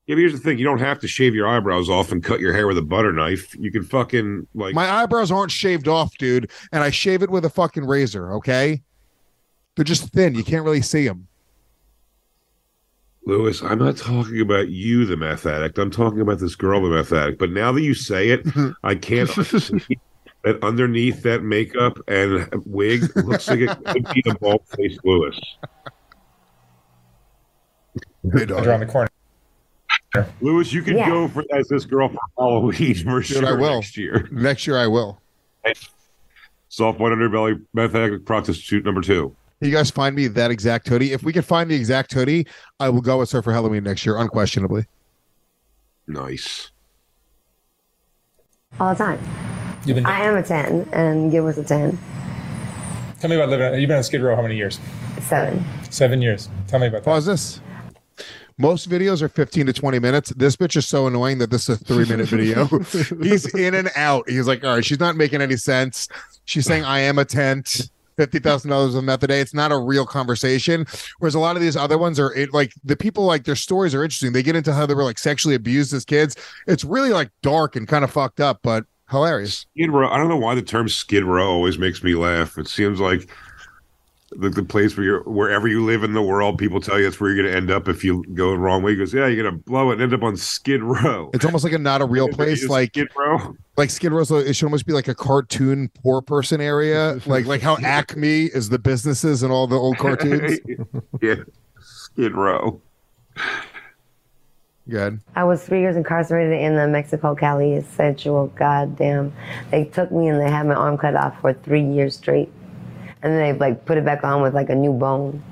[0.08, 2.40] Yeah, but here's the thing: you don't have to shave your eyebrows off and cut
[2.40, 3.56] your hair with a butter knife.
[3.60, 6.52] You can fucking like My eyebrows aren't shaved off, dude.
[6.72, 8.84] And I shave it with a fucking razor, okay?
[9.76, 10.36] They're just thin.
[10.36, 11.28] You can't really see them.
[13.26, 15.80] Luis, I'm not talking about you, the meth addict.
[15.80, 17.40] I'm talking about this girl, the meth addict.
[17.40, 18.46] But now that you say it,
[18.84, 19.98] I can't unsee
[20.44, 25.40] that underneath that makeup and wig looks like it could be the bald faced Luis.
[28.32, 29.10] Hey, around the corner.
[30.42, 31.10] Luis, you can Yeah.
[31.10, 33.76] go for as this girl for Halloween for Dude, sure I will.
[33.76, 34.28] next year.
[34.32, 35.20] Next year, I will.
[36.70, 39.36] Soft white underbelly meth addict prostitute number two.
[39.62, 41.14] You guys find me that exact hoodie.
[41.14, 42.46] If we can find the exact hoodie,
[42.80, 44.86] I will go with her for Halloween next year, unquestionably.
[46.08, 46.72] Nice.
[48.80, 49.20] all the time.
[49.86, 50.06] You've been.
[50.06, 51.98] I am a ten, and Gil was a ten.
[53.20, 53.80] Tell me about living.
[53.80, 54.80] You've been on Skid Row how many years?
[55.22, 55.64] Seven.
[55.90, 56.50] Seven years.
[56.68, 57.06] Tell me about that.
[57.06, 57.62] Pause this.
[58.58, 60.30] Most videos are 15 to 20 minutes.
[60.30, 62.66] This bitch is so annoying that this is a three minute video.
[63.22, 64.30] He's in and out.
[64.30, 66.08] He's like, all right, she's not making any sense.
[66.46, 67.90] She's saying, I am a tent.
[68.18, 69.42] Fifty thousand dollars a month a day.
[69.42, 70.86] It's not a real conversation.
[71.20, 73.94] Whereas a lot of these other ones are it, like the people like their stories
[73.94, 74.32] are interesting.
[74.32, 76.36] They get into how they were like sexually abused as kids.
[76.68, 79.66] It's really like dark and kind of fucked up, but hilarious.
[79.76, 80.10] Skid Row.
[80.10, 82.58] I don't know why the term Skid Row always makes me laugh.
[82.58, 83.30] It seems like
[84.32, 87.20] the, the place where you're wherever you live in the world, people tell you that's
[87.20, 88.92] where you're going to end up if you go the wrong way.
[88.92, 91.30] He goes, yeah, you're going to blow it and end up on Skid Row.
[91.34, 92.68] It's almost like a not a real place.
[92.68, 93.56] Like Skid Row.
[93.78, 97.46] like Skid Row, so it should almost be like a cartoon poor person area, like
[97.46, 100.60] like how Acme is the businesses and all the old cartoons.
[101.22, 101.36] yeah,
[101.80, 102.82] Skid Row.
[104.88, 105.20] Good.
[105.36, 108.48] I was three years incarcerated in the Mexico Cali Central.
[108.48, 109.34] Goddamn,
[109.72, 112.52] they took me and they had my arm cut off for three years straight,
[113.26, 115.44] and then they like put it back on with like a new bone,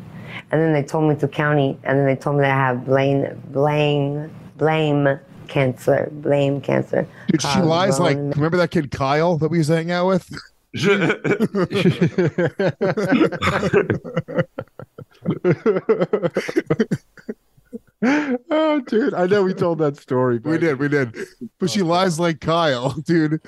[0.52, 2.86] and then they told me to county, and then they told me that I have
[2.86, 7.08] blame, blame, blame cancer, blame cancer.
[7.30, 10.30] Dude, she Caused lies like remember that kid Kyle that we was hanging out with?
[18.04, 20.40] oh, dude, I know we told that story.
[20.40, 21.16] But We did, we did.
[21.60, 23.42] But she lies like Kyle, dude.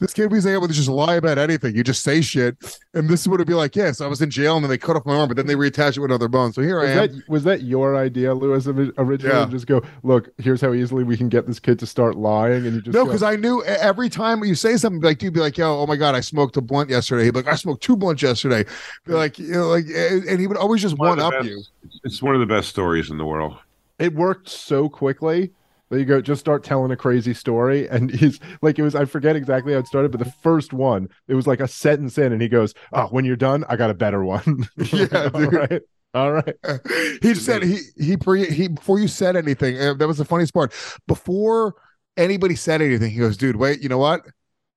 [0.00, 1.74] This kid was able to just lie about anything.
[1.74, 2.56] You just say shit.
[2.94, 5.06] And this would be like, yes, I was in jail and then they cut off
[5.06, 6.52] my arm, but then they reattach it with another bone.
[6.52, 6.98] So here Was I am.
[7.16, 9.36] that, was that your idea, Luis, originally?
[9.38, 9.46] Yeah.
[9.50, 12.66] Just go, look, here's how easily we can get this kid to start lying.
[12.66, 15.32] And you just No, go, because I knew every time you say something, like, dude,
[15.32, 17.24] be like, yo, oh my God, I smoked a blunt yesterday.
[17.24, 18.64] He'd be like, I smoked two blunts yesterday.
[19.06, 21.46] Be like, you know, like, and and he would always just One one up best-
[21.46, 21.62] you.
[22.04, 23.56] It's one of the best stories in the world.
[24.02, 25.52] It worked so quickly
[25.90, 29.04] that you go just start telling a crazy story and he's like it was i
[29.04, 32.32] forget exactly how it started but the first one it was like a sentence in
[32.32, 35.82] and he goes oh when you're done i got a better one Yeah, all right
[36.14, 36.56] all right
[37.22, 39.76] he said he he pre he before you said anything.
[39.76, 40.72] that was the funniest part.
[41.06, 41.74] Before
[42.18, 44.26] anybody said anything, he goes, "Dude, wait, you know what?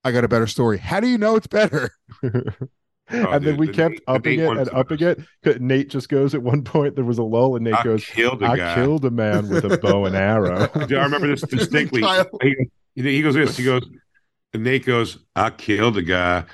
[0.06, 0.78] I got a better story.
[0.78, 1.90] How do you know it's better?"
[3.11, 5.61] Oh, and then we the kept the upping it and upping it.
[5.61, 8.06] nate just goes at one point there was a lull and nate goes, I goes
[8.06, 11.27] killed a i guy." Killed a man with a bow and arrow Dude, I remember
[11.27, 12.03] this distinctly.
[12.41, 12.56] He,
[12.95, 13.57] he goes this.
[13.57, 13.84] He goes,
[14.53, 16.45] and Nate goes, "I killed a guy."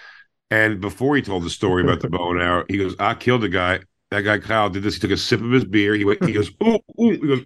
[0.49, 3.43] And before he told the story about the bow and arrow, he goes, "I killed
[3.43, 3.79] a guy."
[4.09, 4.95] That guy Kyle did this.
[4.95, 5.95] He took a sip of his beer.
[5.95, 6.23] He went.
[6.25, 7.45] He goes, "Ooh, ooh." He goes.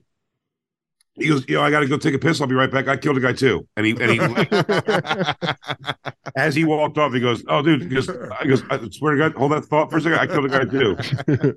[1.17, 2.41] He goes, yo, I got to go take a piss.
[2.41, 2.89] I'll be right back.
[2.89, 3.65] I killed a guy too.
[3.77, 4.19] And he, and he,
[6.35, 9.29] as he walked off, he goes, oh, dude, he goes, I goes, I swear to
[9.29, 10.19] God, hold that thought for a second.
[10.19, 11.55] I killed a guy too.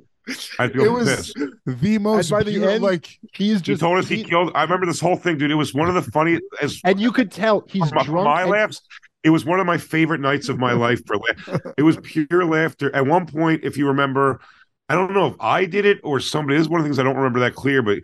[0.58, 1.38] I feel it was pissed.
[1.66, 3.80] the most by the beautiful- end, like he's just.
[3.80, 4.52] He told us he killed.
[4.54, 5.50] I remember this whole thing, dude.
[5.50, 6.42] It was one of the funniest.
[6.60, 8.82] As and you could tell he's my, drunk my and- laughs,
[9.24, 11.00] it was one of my favorite nights of my life.
[11.06, 12.94] For la- it was pure laughter.
[12.94, 14.40] At one point, if you remember,
[14.88, 16.56] I don't know if I did it or somebody.
[16.58, 17.98] This is one of the things I don't remember that clear, but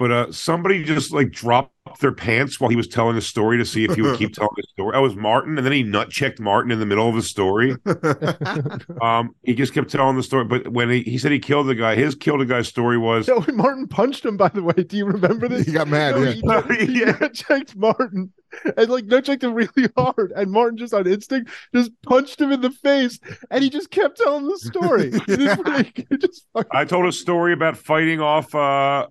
[0.00, 3.66] but uh, somebody just like dropped their pants while he was telling the story to
[3.66, 4.96] see if he would keep telling the story.
[4.96, 7.76] I was Martin, and then he nut checked Martin in the middle of the story.
[9.02, 11.74] um, he just kept telling the story, but when he, he said he killed the
[11.74, 14.72] guy, his killed the guy story was No, when Martin punched him, by the way.
[14.72, 15.66] Do you remember this?
[15.66, 16.76] He got mad, No, yeah.
[16.78, 18.32] He, he nut checked Martin
[18.76, 20.32] and like nut checked him really hard.
[20.34, 23.18] And Martin just on instinct just punched him in the face.
[23.50, 25.10] And he just kept telling the story.
[25.10, 29.06] He didn't really- he just I told a story about fighting off uh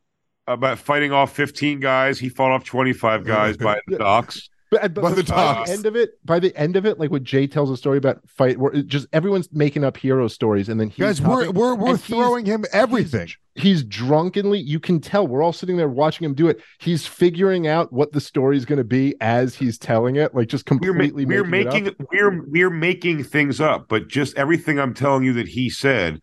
[0.50, 2.20] about fighting off 15 guys.
[2.20, 4.50] He fought off 25 guys by the docks.
[4.72, 7.10] But, but By the by the end of it, by the end of it, like
[7.10, 10.70] when Jay tells a story about fight, where it just everyone's making up hero stories,
[10.70, 13.30] and then he's Guys, we're we're we're throwing him everything.
[13.56, 15.28] He's drunkenly, you can tell.
[15.28, 16.62] We're all sitting there watching him do it.
[16.78, 20.50] He's figuring out what the story is going to be as he's telling it, like
[20.50, 22.08] just We're, ma- completely we're making, it making up.
[22.12, 26.22] we're we're making things up, but just everything I'm telling you that he said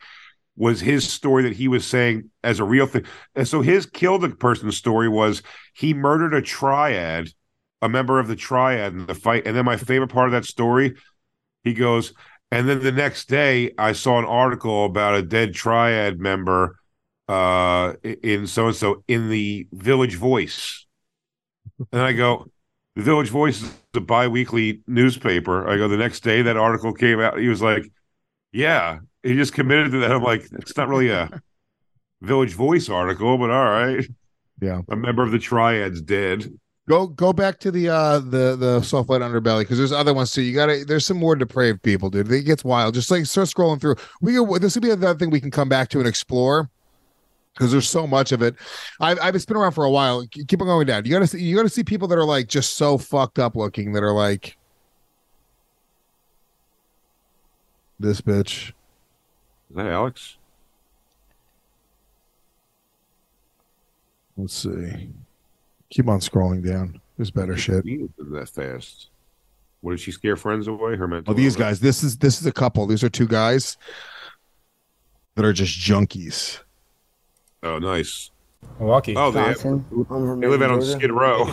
[0.57, 3.05] was his story that he was saying as a real thing.
[3.35, 5.43] And so his killed the person story was
[5.75, 7.29] he murdered a triad,
[7.83, 9.47] a member of the triad in the fight.
[9.47, 10.95] And then my favorite part of that story,
[11.63, 12.13] he goes,
[12.51, 16.79] and then the next day I saw an article about a dead triad member
[17.29, 20.87] uh in so and so in the Village Voice.
[21.93, 22.47] And I go,
[22.95, 25.69] the Village Voice is a bi-weekly newspaper.
[25.69, 27.39] I go, the next day that article came out.
[27.39, 27.91] He was like,
[28.53, 30.13] Yeah, he just committed to that.
[30.13, 31.31] I'm like, it's not really a
[32.23, 34.07] Village Voice article, but all right.
[34.61, 34.83] Yeah.
[34.89, 36.53] A member of the triad's dead.
[36.89, 40.31] Go go back to the uh the the soft white underbelly because there's other ones
[40.31, 40.43] too.
[40.43, 42.31] You gotta there's some more depraved people, dude.
[42.31, 42.95] It gets wild.
[42.95, 43.97] Just like start scrolling through.
[44.21, 46.71] We go, this would be another thing we can come back to and explore
[47.55, 48.55] because there's so much of it.
[49.01, 50.25] I've I've been around for a while.
[50.29, 51.05] Keep on going down.
[51.05, 53.93] You gotta see you gotta see people that are like just so fucked up looking
[53.95, 54.57] that are like
[57.99, 58.73] this bitch.
[59.77, 60.39] Is that Alex?
[64.39, 65.11] Let's see.
[65.91, 66.99] Keep on scrolling down.
[67.19, 67.85] There's better shit.
[67.85, 69.11] He did that fast.
[69.83, 70.97] What did she scare friends away?
[70.97, 71.31] Her mental.
[71.31, 71.57] Oh, these illness?
[71.57, 71.81] guys.
[71.81, 72.87] This is this is a couple.
[72.87, 73.77] These are two guys
[75.35, 76.61] that are just junkies.
[77.63, 78.31] Oh, nice.
[78.79, 79.15] Milwaukee.
[79.15, 81.45] Oh, they, they live out on Skid Row.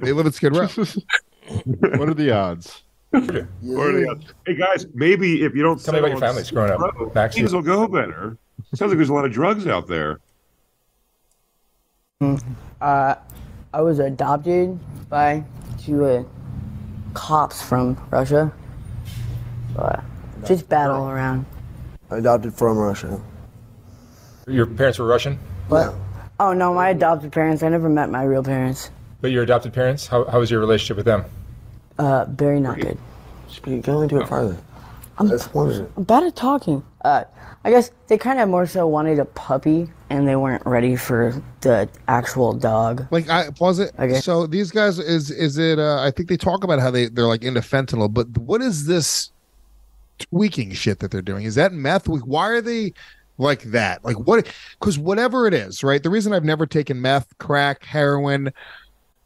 [0.00, 0.66] they live at Skid Row.
[1.64, 2.84] what are the odds?
[3.10, 4.16] What are?
[4.46, 6.78] Hey guys, maybe if you don't Tell me about your settle on growing up.
[6.90, 7.34] Skid Row, Backstreet.
[7.34, 8.36] things will go better.
[8.74, 10.20] Sounds like there's a lot of drugs out there.
[12.80, 13.14] Uh,
[13.72, 14.78] I was adopted
[15.08, 15.44] by
[15.82, 16.24] two uh,
[17.14, 18.52] cops from Russia.
[19.78, 20.00] Uh,
[20.44, 21.46] just battle around.
[22.10, 23.20] Adopted from Russia.
[24.46, 25.38] Your parents were Russian,
[25.68, 25.94] What?
[26.38, 27.62] Oh no, my adopted parents.
[27.62, 28.90] I never met my real parents.
[29.20, 30.06] but your adopted parents.
[30.06, 31.24] How, how was your relationship with them?
[31.98, 32.98] Uh, very not good.
[33.66, 34.56] You can only do it farther.
[35.18, 35.90] I'm, That's one.
[35.96, 36.84] I'm bad at talking.
[37.02, 37.24] Uh,
[37.64, 41.42] I guess they kind of more so wanted a puppy, and they weren't ready for
[41.62, 43.06] the actual dog.
[43.10, 43.92] Like I pause it.
[43.98, 44.20] Okay.
[44.20, 45.78] So these guys is is it?
[45.78, 48.86] uh I think they talk about how they they're like into fentanyl, but what is
[48.86, 49.32] this
[50.18, 51.44] tweaking shit that they're doing?
[51.44, 52.08] Is that meth?
[52.08, 52.92] Why are they
[53.38, 54.04] like that?
[54.04, 54.46] Like what?
[54.78, 56.02] Because whatever it is, right?
[56.02, 58.52] The reason I've never taken meth, crack, heroin,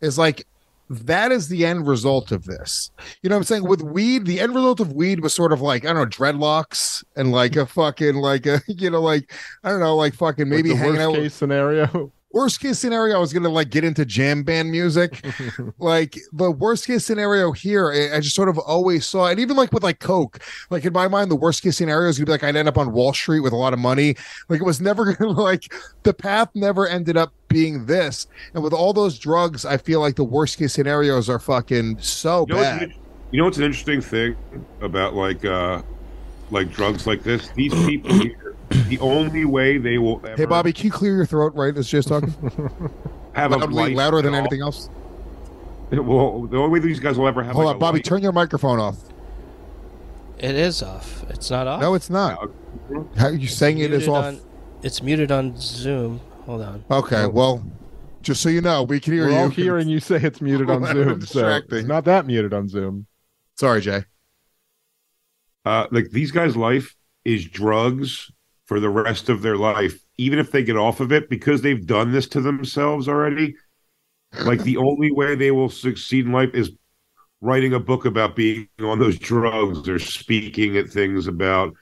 [0.00, 0.46] is like
[0.90, 2.90] that is the end result of this.
[3.22, 3.64] You know what I'm saying?
[3.64, 7.04] With weed, the end result of weed was sort of like, I don't know, dreadlocks
[7.14, 10.50] and like a fucking like a you know, like I don't know, like fucking Like
[10.50, 12.12] maybe the hanging worst out case scenario.
[12.32, 15.24] worst case scenario, I was gonna like get into jam band music.
[15.78, 19.56] like the worst case scenario here, I, I just sort of always saw, and even
[19.56, 20.40] like with like Coke,
[20.70, 22.78] like in my mind, the worst case scenario is gonna be like I'd end up
[22.78, 24.16] on Wall Street with a lot of money.
[24.48, 28.26] Like it was never gonna like the path never ended up being this.
[28.54, 32.46] And with all those drugs, I feel like the worst case scenarios are fucking so
[32.48, 32.82] You know, what's bad.
[32.82, 32.94] an,
[33.32, 34.36] you know what's an interesting thing
[34.80, 35.82] about like uh
[36.50, 37.48] like drugs like this?
[37.50, 41.26] These people here, the only way they will ever Hey Bobby, can you clear your
[41.26, 42.30] throat right as just talking?
[43.34, 44.88] have a Loudly, life louder than all- anything else.
[45.90, 48.04] Well, the only way these guys will ever have Hold like on, a Bobby, life-
[48.04, 48.96] turn your microphone off.
[50.38, 51.24] It is off.
[51.28, 51.80] It's not off.
[51.80, 52.48] No, it's not.
[53.16, 54.24] How are you saying it is off?
[54.24, 54.40] on-
[54.82, 56.20] it's muted on Zoom.
[56.46, 56.84] Hold on.
[56.90, 57.62] Okay, well,
[58.22, 59.36] just so you know, we can hear We're you.
[59.36, 63.06] all hearing you say it's muted on Zoom, so it's not that muted on Zoom.
[63.56, 64.04] Sorry, Jay.
[65.66, 66.94] uh like these guys' life
[67.24, 68.30] is drugs
[68.70, 71.84] for the rest of their life, even if they get off of it because they've
[71.88, 73.56] done this to themselves already.
[74.44, 76.70] Like the only way they will succeed in life is
[77.40, 81.74] writing a book about being on those drugs or speaking at things about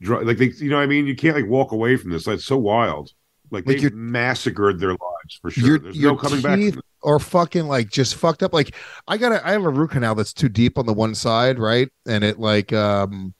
[0.00, 2.24] drug like they you know what I mean you can't like walk away from this.
[2.24, 3.12] That's so wild.
[3.52, 5.68] Like, Like they've massacred their lives for sure.
[5.68, 6.58] Your, There's your no coming back.
[6.58, 8.52] teeth from or fucking like just fucked up.
[8.52, 8.74] Like
[9.06, 11.60] I got a I have a root canal that's too deep on the one side,
[11.60, 11.88] right?
[12.04, 13.32] And it like um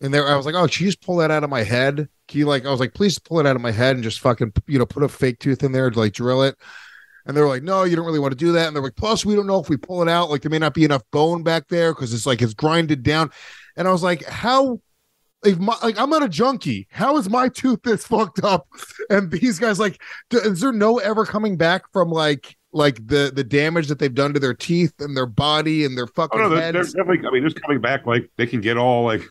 [0.00, 2.08] and there I was like, oh, can you just pull that out of my head?
[2.28, 4.20] Can you like I was like, please pull it out of my head and just
[4.20, 6.56] fucking you know put a fake tooth in there to like drill it.
[7.26, 8.68] And they were like, no, you don't really want to do that.
[8.68, 10.58] And they're like, plus, we don't know if we pull it out, like there may
[10.58, 13.30] not be enough bone back there because it's like it's grinded down.
[13.76, 14.80] And I was like, how
[15.44, 16.88] like, my, like I'm not a junkie.
[16.90, 18.66] How is my tooth this fucked up?
[19.10, 23.44] And these guys like, is there no ever coming back from like like the the
[23.44, 26.48] damage that they've done to their teeth and their body and their Oh fucking no,
[26.50, 27.26] they're, they're definitely.
[27.26, 29.22] I mean, just coming back, like they can get all like,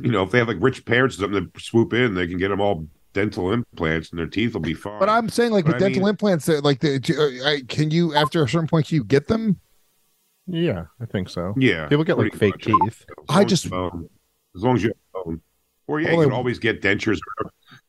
[0.00, 2.38] you know, if they have like rich parents or something to swoop in, they can
[2.38, 4.98] get them all dental implants, and their teeth will be fine.
[4.98, 6.96] But I'm saying like But with I dental mean- implants, like the
[7.44, 9.58] uh, I, can you after a certain point can you get them?
[10.46, 11.54] Yeah, I think so.
[11.56, 13.04] Yeah, People get like pretty fake teeth.
[13.28, 14.08] I just bone,
[14.54, 15.40] as long as you have bone.
[15.88, 17.18] or yeah, All you I- can always get dentures.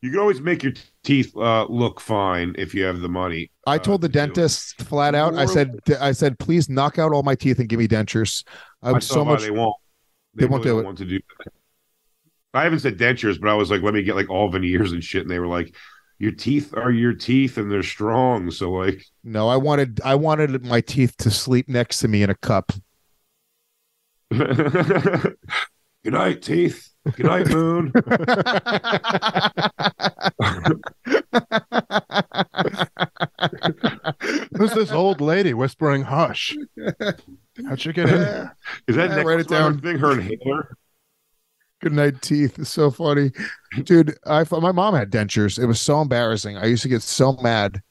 [0.02, 0.72] You can always make your
[1.04, 3.50] teeth uh, look fine if you have the money.
[3.66, 5.34] I uh, told the to dentist flat out.
[5.36, 8.44] I said I said please knock out all my teeth and give me dentures.
[8.82, 9.76] I I so much they won't.
[10.34, 10.84] they won't really do don't it.
[10.86, 11.52] Want to do that.
[12.54, 15.02] I haven't said dentures, but I was like, let me get like all veneers and
[15.04, 15.74] shit, and they were like,
[16.18, 18.50] your teeth are your teeth and they're strong.
[18.50, 22.30] So like, No, I wanted I wanted my teeth to sleep next to me in
[22.30, 22.72] a cup.
[24.32, 25.36] good
[26.04, 26.88] night, teeth.
[27.14, 27.92] Good night, moon.
[34.56, 36.56] Who's this old lady whispering hush?
[37.68, 38.56] How'd you get in here?
[38.86, 39.80] Is that Yeah, next write it down.
[39.80, 39.98] thing?
[39.98, 40.76] Her inhaler.
[41.80, 42.58] Good night, teeth.
[42.58, 43.30] It's so funny,
[43.84, 44.16] dude.
[44.26, 45.58] I my mom had dentures.
[45.62, 46.56] It was so embarrassing.
[46.56, 47.82] I used to get so mad.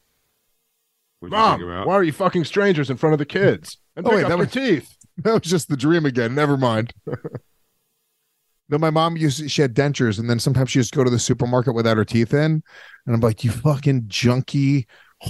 [1.20, 3.78] What'd Mom, why are you fucking strangers in front of the kids?
[3.96, 4.94] And Oh, pick wait, up that your was- teeth.
[5.24, 6.36] That was just the dream again.
[6.36, 6.94] Never mind.
[8.70, 11.18] no, my mom used she had dentures, and then sometimes she just go to the
[11.18, 12.62] supermarket without her teeth in,
[13.08, 14.86] and I'm like, you fucking junkie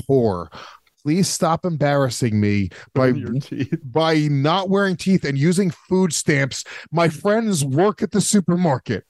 [0.09, 0.47] whore.
[1.03, 3.13] Please stop embarrassing me by
[3.83, 6.63] by not wearing teeth and using food stamps.
[6.91, 9.05] My friends work at the supermarket.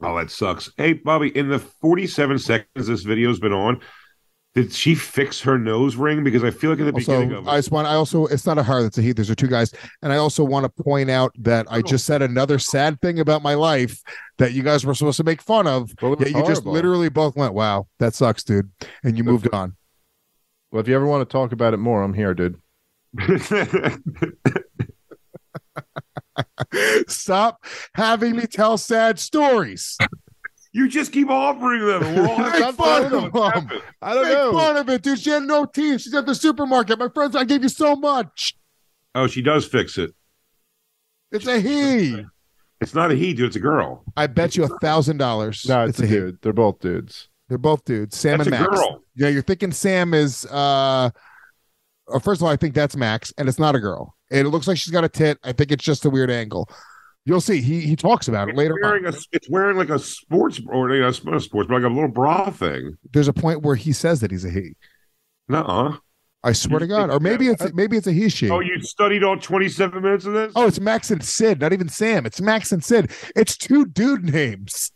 [0.00, 0.70] Oh, that sucks.
[0.76, 3.80] Hey, Bobby, in the 47 seconds this video's been on,
[4.54, 6.22] did she fix her nose ring?
[6.22, 7.88] Because I feel like in the beginning Also, of I it, just want.
[7.88, 8.26] I also.
[8.26, 8.82] It's not a her.
[8.82, 9.12] That's a he.
[9.12, 11.82] These are two guys, and I also want to point out that I oh.
[11.82, 14.00] just said another sad thing about my life
[14.38, 15.92] that you guys were supposed to make fun of.
[16.00, 18.70] Well, it Yet you just literally both went, "Wow, that sucks, dude,"
[19.02, 19.76] and you moved on.
[20.70, 22.60] Well, if you ever want to talk about it more, I'm here, dude.
[27.08, 27.64] Stop
[27.94, 29.98] having me tell sad stories.
[30.74, 32.02] You just keep offering them.
[32.04, 33.68] and We're all having Make fun fun of them.
[33.68, 33.80] Them.
[34.02, 34.52] I don't Make know.
[34.52, 35.18] fun of it, dude.
[35.20, 36.02] She had no teeth.
[36.02, 36.98] She's at the supermarket.
[36.98, 38.56] My friends, I gave you so much.
[39.14, 40.12] Oh, she does fix it.
[41.30, 42.24] It's a he.
[42.80, 43.46] It's not a he, dude.
[43.46, 44.04] It's a girl.
[44.16, 45.64] I bet you a thousand dollars.
[45.66, 46.14] No, it's, a he.
[46.14, 46.38] dude.
[46.42, 47.28] They're both dudes.
[47.48, 48.16] They're both dudes.
[48.18, 48.74] Sam That's and a Max.
[48.74, 49.02] girl.
[49.14, 51.10] Yeah, you're thinking Sam is uh
[52.12, 54.14] uh, first of all, I think that's Max, and it's not a girl.
[54.30, 55.38] And it looks like she's got a tit.
[55.42, 56.68] I think it's just a weird angle.
[57.26, 57.60] You'll see.
[57.62, 60.94] He he talks about it It's later wearing a, it's wearing like a sports or
[60.94, 62.98] you know, sports, but like a little bra thing.
[63.12, 64.76] There's a point where he says that he's a he.
[65.48, 65.96] Nuh-uh.
[66.42, 67.08] I swear to God.
[67.10, 68.50] Or maybe it's maybe it's a he she.
[68.50, 70.52] Oh, you studied all 27 minutes of this?
[70.54, 72.26] Oh, it's Max and Sid, not even Sam.
[72.26, 73.10] It's Max and Sid.
[73.34, 74.92] It's two dude names.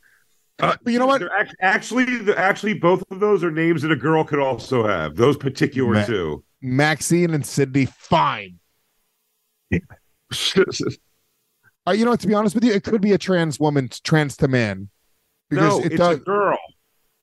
[0.60, 1.22] Uh, But you know what?
[1.62, 5.16] Actually, the- actually, both of those are names that a girl could also have.
[5.16, 6.44] Those particular Ma- two.
[6.60, 8.58] Maxine and Sydney, fine.
[11.88, 12.14] Uh, you know?
[12.16, 14.88] To be honest with you, it could be a trans woman, trans to man.
[15.50, 16.16] no, it it's does.
[16.16, 16.58] a girl.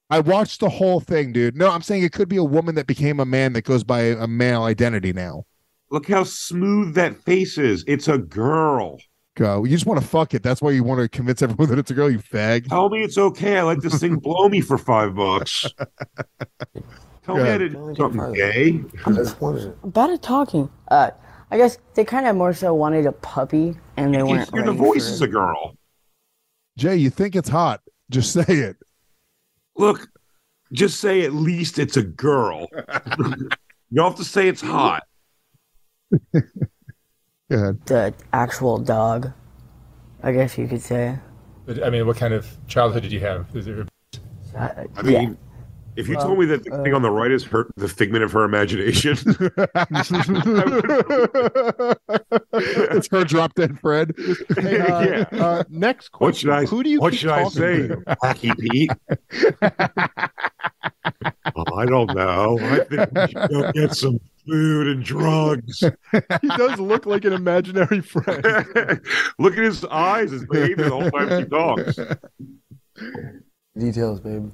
[0.10, 1.56] I watched the whole thing, dude.
[1.56, 4.02] No, I'm saying it could be a woman that became a man that goes by
[4.02, 5.46] a male identity now.
[5.92, 7.84] Look how smooth that face is.
[7.88, 9.00] It's a girl.
[9.36, 9.64] Go.
[9.66, 10.44] You just want to fuck it.
[10.44, 12.68] That's why you want to convince everyone that it's a girl, you fag.
[12.70, 13.58] Tell me it's okay.
[13.58, 15.66] I let this thing blow me for five bucks.
[17.24, 17.58] Tell me I Yeah.
[17.58, 18.84] didn't do something gay.
[19.06, 19.76] I'm disappointed.
[19.86, 20.70] Bad at talking.
[20.90, 21.12] Uh,
[21.56, 24.54] I guess they kind of more so wanted a puppy, and they You weren't.
[24.54, 25.78] hear the voice is a girl.
[26.78, 27.80] Jay, you think it's hot.
[28.10, 28.76] Just say it.
[29.78, 30.10] Look,
[30.74, 32.68] just say at least it's a girl.
[33.18, 33.48] you
[33.94, 35.04] don't have to say it's hot.
[36.34, 36.42] Go
[37.50, 37.86] ahead.
[37.86, 39.32] The actual dog,
[40.24, 41.18] I guess you could say.
[41.66, 43.48] But, I mean, what kind of childhood did you have?
[43.56, 43.88] Is it,
[44.54, 45.38] Uh, I mean,
[45.96, 48.32] if you told me that the thing on the right is her the figment of
[48.34, 49.14] her imagination,
[52.54, 54.14] it's her drop dead Fred.
[54.58, 55.26] Hey, uh, Yeah.
[55.44, 56.50] uh, next question.
[56.50, 56.66] what should I?
[56.70, 57.98] Who do you what should I say, to?
[57.98, 58.92] Wacky Pete?
[61.56, 62.58] oh, I don't know.
[62.62, 65.84] I think we should go get some food and drugs.
[66.42, 68.44] He does look like an imaginary friend.
[69.40, 72.00] Look at his eyes, his behavior the whole time he talks.
[73.78, 74.52] Details, babe.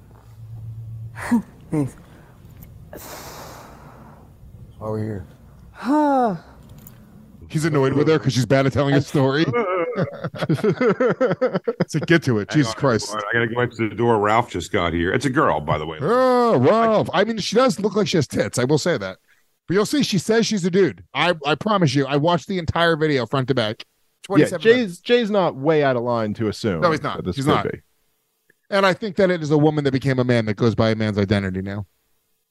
[1.21, 1.87] Why
[4.79, 5.27] are we're here?
[5.71, 6.35] Huh.
[7.49, 9.43] He's annoyed with her because she's bad at telling a story.
[11.87, 12.49] so get to it.
[12.49, 13.13] Hang Jesus on, Christ.
[13.13, 14.19] I gotta go to the door.
[14.19, 15.11] Ralph just got here.
[15.11, 15.97] It's a girl, by the way.
[15.99, 17.09] Oh, Ralph.
[17.13, 18.57] I mean, she does look like she has tits.
[18.57, 19.17] I will say that.
[19.67, 21.03] But you'll see, she says she's a dude.
[21.13, 22.05] I, I promise you.
[22.05, 23.83] I watched the entire video front to back.
[24.29, 26.79] Yeah, 27 Jay's Jay's not way out of line to assume.
[26.79, 27.25] No, he's not.
[27.25, 27.69] This He's could not.
[27.69, 27.81] be
[28.71, 30.91] And I think that it is a woman that became a man that goes by
[30.91, 31.85] a man's identity now.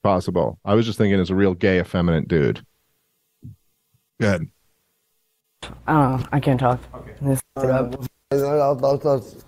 [0.03, 0.59] possible.
[0.65, 2.65] I was just thinking, as a real gay, effeminate dude.
[4.19, 4.49] Good.
[5.63, 6.27] I don't know.
[6.31, 6.79] I can't talk.
[7.21, 7.89] This Uh,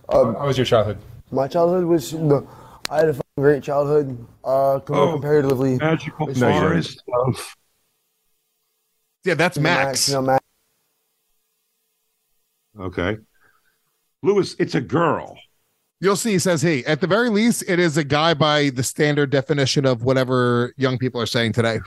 [0.10, 0.98] um, How was your childhood?
[1.32, 2.14] my childhood was.
[2.14, 2.48] no,
[2.90, 4.28] I had a fucking great childhood.
[4.44, 5.78] Uh, com- Oh, comparatively.
[5.78, 7.56] Magical No, you forest of
[9.26, 10.10] Yeah, that's Max.
[10.10, 10.46] You know, Max.
[12.80, 13.18] Okay.
[14.22, 15.38] Luis, it's a girl.
[16.04, 16.86] You'll see, he says he.
[16.86, 20.98] At the very least, it is a guy by the standard definition of whatever young
[20.98, 21.80] people are saying today.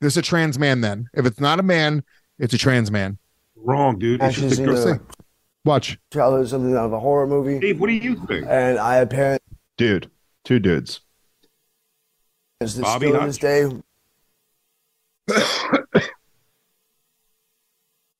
[0.00, 1.08] There's a trans man then.
[1.14, 2.02] If it's not a man,
[2.40, 3.16] it's a trans man.
[3.54, 4.16] Wrong, dude.
[4.20, 4.88] It's Actually, just a girl.
[4.94, 5.00] a
[5.64, 5.98] Watch.
[6.12, 8.44] childhood something out of a horror movie, Dave, what do you think?
[8.48, 9.44] and I had parents
[9.76, 10.10] Dude,
[10.44, 11.02] two dudes.
[12.58, 13.64] that Bobby still this day.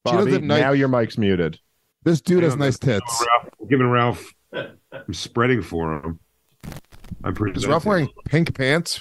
[0.05, 1.59] Bobby, doesn't now your mic's muted.
[2.05, 3.27] This dude has nice that's- tits.
[3.43, 4.33] Ralph, I'm giving Ralph.
[4.53, 6.19] I'm spreading for him.
[7.25, 7.71] I'm Is presenting.
[7.71, 9.01] Ralph wearing pink pants?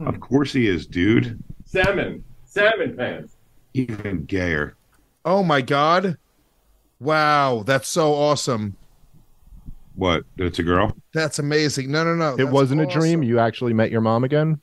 [0.00, 1.42] Of course he is, dude.
[1.64, 2.24] Salmon.
[2.44, 3.36] Salmon pants.
[3.74, 4.76] Even gayer.
[5.24, 6.16] Oh my god.
[6.98, 8.76] Wow, that's so awesome.
[9.94, 10.24] What?
[10.38, 10.96] It's a girl.
[11.12, 11.90] That's amazing.
[11.90, 12.34] No, no, no.
[12.34, 13.22] It that's wasn't a dream.
[13.22, 14.60] You actually met your mom again.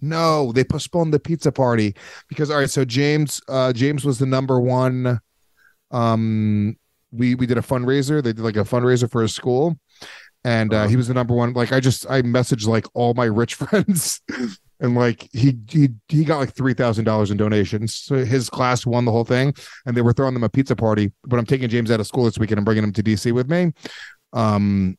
[0.00, 1.94] No, they postponed the pizza party
[2.28, 5.20] because all right, so James uh James was the number one
[5.90, 6.76] um
[7.10, 8.22] we we did a fundraiser.
[8.22, 9.78] They did like a fundraiser for his school
[10.44, 13.24] and uh he was the number one like I just I messaged like all my
[13.24, 14.20] rich friends
[14.80, 17.94] and like he he he got like $3,000 in donations.
[17.94, 19.54] So his class won the whole thing
[19.84, 22.24] and they were throwing them a pizza party, but I'm taking James out of school
[22.24, 23.72] this weekend and bringing him to DC with me.
[24.32, 24.96] Um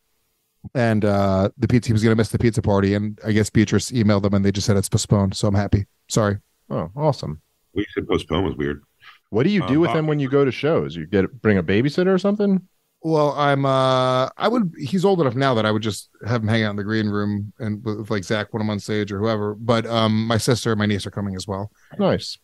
[0.75, 3.91] and uh the pizza he was gonna miss the pizza party and i guess beatrice
[3.91, 6.37] emailed them and they just said it's postponed so i'm happy sorry
[6.69, 7.41] Oh, awesome.
[7.73, 8.83] We said postpone was weird.
[9.29, 10.95] What do you do Um, with Bob- them when you go to shows?
[10.95, 12.67] You get bring a babysitter or something?
[13.01, 16.49] well i'm uh i would he's old enough now that i would just have him
[16.49, 19.19] hang out in the green room and with like zach when i'm on stage or
[19.19, 22.37] whoever but um my sister and my niece are coming as well Nice.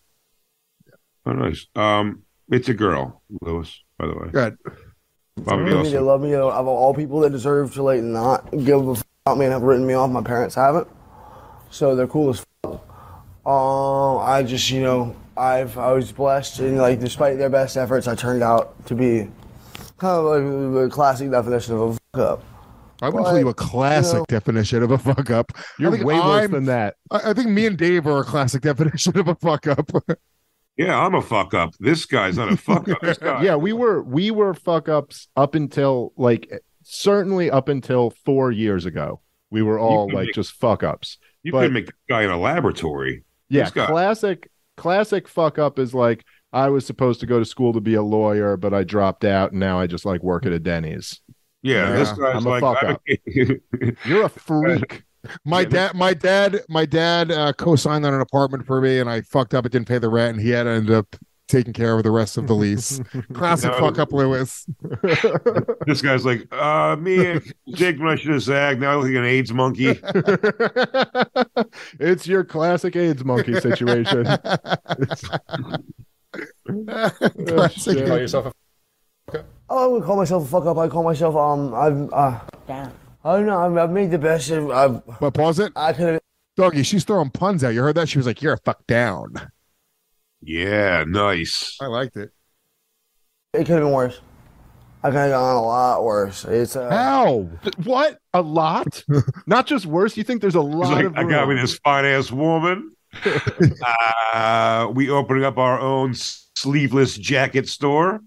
[1.26, 1.68] Oh, nice.
[1.76, 3.82] Um, it's a girl, Luis.
[4.00, 4.58] By the way, good
[5.40, 6.30] Bobby They love me.
[6.30, 9.44] You know, of all people that deserve to like not give a f- about me
[9.46, 10.88] and have written me off, my parents haven't.
[11.70, 12.80] So they're cool as f-
[13.46, 18.08] Um, I just, you know, I've I was blessed, and like despite their best efforts,
[18.08, 19.30] I turned out to be
[19.98, 20.44] kind of like
[20.84, 22.44] the classic definition of a fuck up.
[23.02, 25.92] i wouldn't But, call you a classic you know- definition of a fuck up You're
[25.92, 26.96] way worse I'm- than that.
[27.12, 29.90] I, I think me and dave are a classic definition of a fuck up
[30.78, 31.72] Yeah, I'm a fuck up.
[31.80, 33.02] This guy's not a fuck up.
[33.44, 36.52] Yeah, we were we were fuck ups up until like
[36.84, 39.22] certainly up until four years ago.
[39.50, 41.18] We were all like make- just fuck ups.
[41.44, 43.24] you but- could make this guy in a laboratory.
[43.50, 43.86] Yeah, This guy.
[43.88, 46.24] classic classic fuck up is like
[46.54, 49.52] I was supposed to go to school to be a lawyer, but I dropped out
[49.52, 51.22] and now I just like work at a Denny's.
[51.62, 52.60] Yeah, Yeah, this guy's I'm a like.
[52.60, 53.02] fuck I'm up.
[54.04, 55.04] You're a freak.
[55.44, 59.10] My Yeah, dad, my dad, my dad uh, co-signed on an apartment for me, and
[59.10, 59.66] I fucked up.
[59.66, 61.16] It didn't pay the rent, and he had to end up
[61.48, 63.00] taking care of the rest of the lease.
[63.34, 63.80] Classic No.
[63.80, 64.66] fuck up, Luis.
[65.86, 68.82] this guy's like, uh, me and Jake when I should have sagged.
[68.82, 70.00] Now I look like an AIDS monkey.
[72.00, 74.26] it's your classic AIDS monkey situation.
[77.48, 77.98] Classic.
[78.00, 78.52] You call yourself a
[79.68, 80.78] Oh, I would call myself a fuck up.
[80.78, 81.74] I call myself um.
[81.74, 82.40] I've uh.
[82.68, 82.92] Damn.
[83.24, 83.60] I don't know.
[83.60, 84.52] I've, I've made the best.
[84.52, 85.02] Of, I've.
[85.20, 86.22] But pause it, I could have.
[86.56, 86.84] doggy.
[86.84, 87.74] She's throwing puns out.
[87.74, 88.08] You heard that?
[88.08, 89.34] She was like, "You're a fuck down."
[90.46, 91.76] Yeah, nice.
[91.82, 92.32] I liked it.
[93.54, 94.20] It could have been worse.
[95.02, 96.46] I could have gone a lot worse.
[96.46, 96.88] It's uh.
[96.90, 97.50] How?
[97.84, 98.20] what?
[98.34, 99.04] A lot?
[99.48, 100.16] Not just worse.
[100.16, 102.96] You think there's a lot like, of I got me this fine ass woman.
[104.34, 108.22] uh, we opening up our own sleeveless jacket store.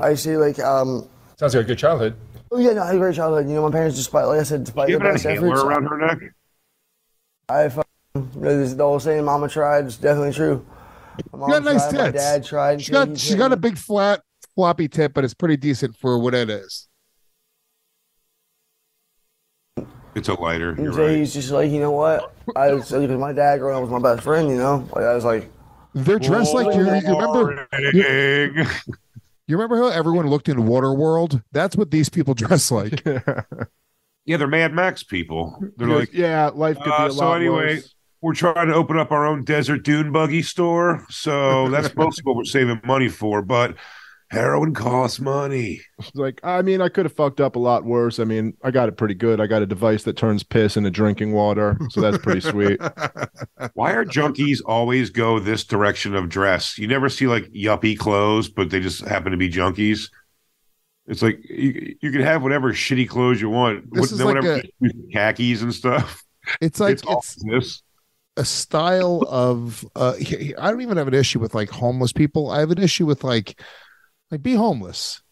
[0.00, 0.36] I see.
[0.36, 1.08] Like um.
[1.36, 2.16] Sounds like a good childhood.
[2.50, 3.48] Oh yeah, no, I had a great childhood.
[3.48, 5.62] You know, my parents, despite like I said, despite You their have an best efforts,
[5.62, 6.18] around her neck.
[7.48, 7.83] I
[8.14, 10.64] fucking, the old saying, "Mama tried." It's definitely true.
[11.32, 12.24] My She got nice tried, my tits.
[12.24, 12.82] dad tried.
[12.82, 14.22] She got she got a big flat
[14.54, 16.88] floppy tip, but it's pretty decent for what it is.
[20.14, 20.76] It's a lighter.
[20.78, 21.16] You're so right.
[21.16, 22.32] he's just like, you know what?
[22.54, 24.48] I was because my dad growing up was my best friend.
[24.48, 25.50] You know, like I was like,
[25.92, 26.84] They're dressed like you.
[26.84, 27.66] You remember?
[27.72, 28.66] Boring.
[29.46, 31.42] You remember how everyone looked in Waterworld?
[31.52, 33.04] That's what these people dress like.
[33.04, 35.58] Yeah, they're Mad Max people.
[35.76, 37.94] They're like, yeah, life could uh, be a so lot anyway, worse.
[38.24, 42.36] We're trying to open up our own desert dune buggy store, so that's mostly what
[42.36, 43.42] we're saving money for.
[43.42, 43.76] But
[44.30, 45.80] heroin costs money.
[46.14, 48.18] Like, I mean, I could have fucked up a lot worse.
[48.18, 49.40] I mean, I got it pretty good.
[49.40, 52.80] I got a device that turns piss into drinking water, so that's pretty sweet.
[53.74, 56.78] Why are junkies always go this direction of dress?
[56.78, 60.10] You never see like yuppie clothes, but they just happen to be junkies.
[61.06, 63.92] It's like you, you can have whatever shitty clothes you want.
[63.92, 66.22] This What- is like whatever a- khakis and stuff.
[66.60, 67.82] It's like all it's this.
[68.36, 72.12] A style of uh he- he- I don't even have an issue with like homeless
[72.12, 72.50] people.
[72.50, 73.60] I have an issue with like
[74.30, 75.22] like be homeless,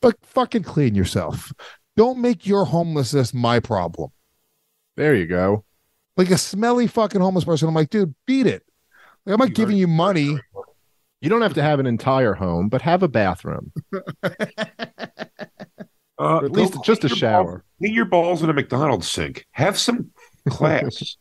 [0.00, 1.52] but fucking clean yourself.
[1.96, 4.10] Don't make your homelessness my problem.
[4.96, 5.64] There you go.
[6.16, 7.68] Like a smelly fucking homeless person.
[7.68, 8.62] I'm like, dude, beat it.
[9.26, 10.38] Like, I'm not giving you money.
[11.20, 13.72] You don't have to have an entire home, but have a bathroom.
[16.18, 17.44] Uh, at least just a shower.
[17.44, 19.44] balls- Clean your balls in a McDonald's sink.
[19.52, 20.10] Have some
[20.48, 21.16] class.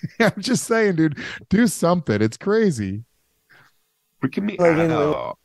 [0.20, 1.18] I'm just saying, dude,
[1.48, 2.20] do something.
[2.22, 3.04] It's crazy.
[4.22, 5.38] Freaking me Like in out.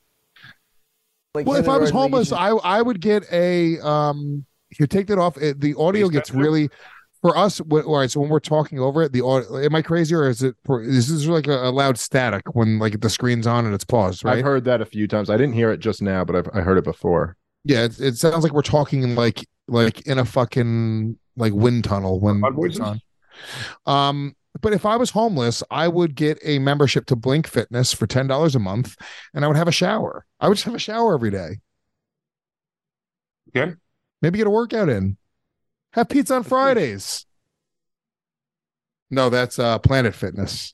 [1.35, 4.45] Like well, if I was homeless, like, I I would get a um.
[4.79, 5.37] You take that off.
[5.37, 6.69] It, the audio gets really
[7.21, 7.59] for us.
[7.59, 9.59] wh- All right, so when we're talking over it, the audio.
[9.59, 10.55] Am I crazy or is it?
[10.65, 13.83] For, this is like a, a loud static when like the screen's on and it's
[13.85, 14.37] paused, right?
[14.39, 15.29] I've heard that a few times.
[15.29, 17.37] I didn't hear it just now, but I've I heard it before.
[17.63, 22.19] yeah, it, it sounds like we're talking like like in a fucking like wind tunnel
[22.19, 22.79] when Odd it's voices?
[22.79, 23.01] on.
[23.85, 28.07] Um, but if I was homeless, I would get a membership to Blink Fitness for
[28.07, 28.95] ten dollars a month,
[29.33, 30.25] and I would have a shower.
[30.39, 31.59] I would just have a shower every day.
[33.55, 33.73] Okay.
[34.21, 35.17] Maybe get a workout in.
[35.91, 37.27] Have pizza on Fridays.
[39.11, 40.73] No, that's uh Planet Fitness.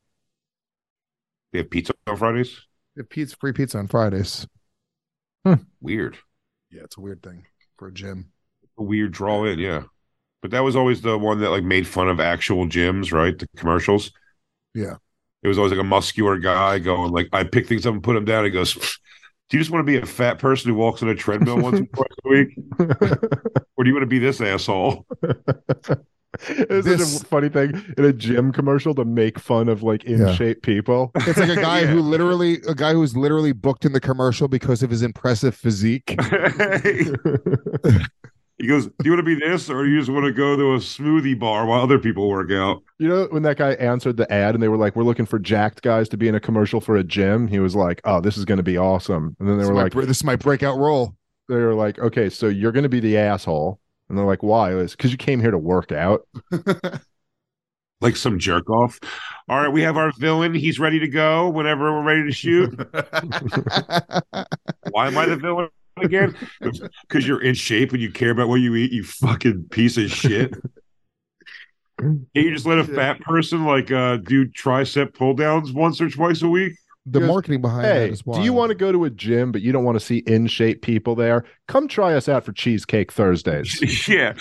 [1.52, 2.56] They have pizza on Fridays.
[2.95, 4.48] They have pizza free pizza on Fridays.
[5.82, 6.18] Weird.
[6.72, 7.48] Yeah, it's a weird thing
[7.78, 8.32] for a gym.
[8.78, 9.84] A weird draw in, yeah.
[10.41, 13.38] But that was always the one that like made fun of actual gyms, right?
[13.38, 14.11] The commercials.
[14.74, 14.95] Yeah.
[15.44, 18.14] It was always like a muscular guy going like, I pick things up and put
[18.14, 18.44] them down.
[18.45, 21.16] He goes, "Do you just want to be a fat person who walks on a
[21.16, 22.57] treadmill once or twice a week,
[23.78, 25.06] or do you want to be this asshole?"
[26.48, 30.03] It's This- such a funny thing in a gym commercial to make fun of like
[30.03, 30.34] in Yeah.
[30.36, 31.11] shape people.
[31.16, 31.88] It's like a guy Yeah.
[31.88, 36.16] who literally a guy who's literally booked in the commercial because of his impressive physique.
[38.60, 40.73] He goes, "Do you want to be this, or you just want to go to
[40.73, 44.31] a smoothie bar while other people work out?" You know, when that guy answered the
[44.31, 46.81] ad and they were like, "We're looking for jacked guys to be in a commercial
[46.81, 49.57] for a gym," he was like, "Oh, this is going to be awesome." And then
[49.57, 51.15] they This were like, bre- this is my breakout role.
[51.48, 53.80] "They were like, okay, so you're going to be the asshole,"
[54.10, 56.27] and they're like, "Why?" It's because you came here to work out.
[58.02, 58.98] Like some jerk off.
[59.49, 60.53] All right, we have our villain.
[60.53, 62.73] He's ready to go whenever we're ready to shoot.
[64.91, 65.68] Why am I the villain
[66.04, 66.36] again?
[67.08, 70.12] Because you're in shape and you care about what you eat, you fucking piece of
[70.12, 70.54] shit.
[72.00, 76.10] Can't you just let a fat person like uh do tricep pull downs once or
[76.10, 76.74] twice a week?
[77.06, 79.52] The He marketing behind that Hey, is do you want to go to a gym
[79.52, 81.46] but you don't want to see in shape people there?
[81.68, 84.08] Come try us out for Cheesecake Thursdays.
[84.08, 84.34] yeah.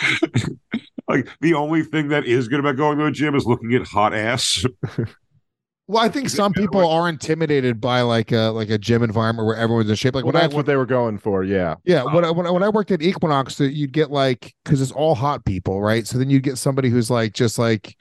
[1.09, 3.82] like the only thing that is good about going to a gym is looking at
[3.82, 4.64] hot ass.
[5.89, 9.56] Well, I think some people are intimidated by like a like a gym environment where
[9.56, 10.15] everyone's in shape.
[10.15, 11.43] Like well, when I that's what they were going for.
[11.43, 11.77] Yeah.
[11.85, 14.93] Yeah, when I, when I, when I worked at Equinox, you'd get like because it's
[14.93, 16.06] all hot people, right?
[16.06, 17.97] So then you'd get somebody who's like just like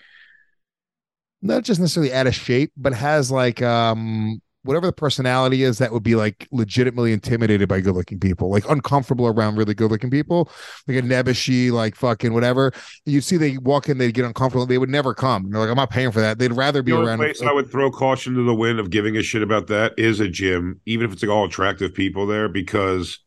[1.42, 5.91] not just necessarily out of shape, but has like um whatever the personality is that
[5.91, 10.10] would be like legitimately intimidated by good looking people, like uncomfortable around really good looking
[10.11, 10.49] people,
[10.88, 12.72] like a nebbishy, like fucking whatever.
[13.06, 14.65] You'd see they walk in, they'd get uncomfortable.
[14.65, 15.49] They would never come.
[15.49, 16.39] They're like, I'm not paying for that.
[16.39, 17.18] They'd rather be The around.
[17.18, 20.19] place I would throw caution to the wind of giving a shit about that is
[20.19, 23.19] a gym, even if it's like all attractive people there, because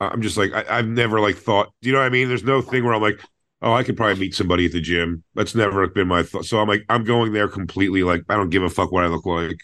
[0.00, 1.72] I'm just like I, I've never like thought.
[1.80, 2.28] Do you know what I mean?
[2.28, 3.20] There's no thing where I'm like,
[3.62, 5.22] oh, I could probably meet somebody at the gym.
[5.34, 6.44] That's never been my thought.
[6.44, 9.08] So I'm like, I'm going there completely like I don't give a fuck what I
[9.08, 9.56] look like.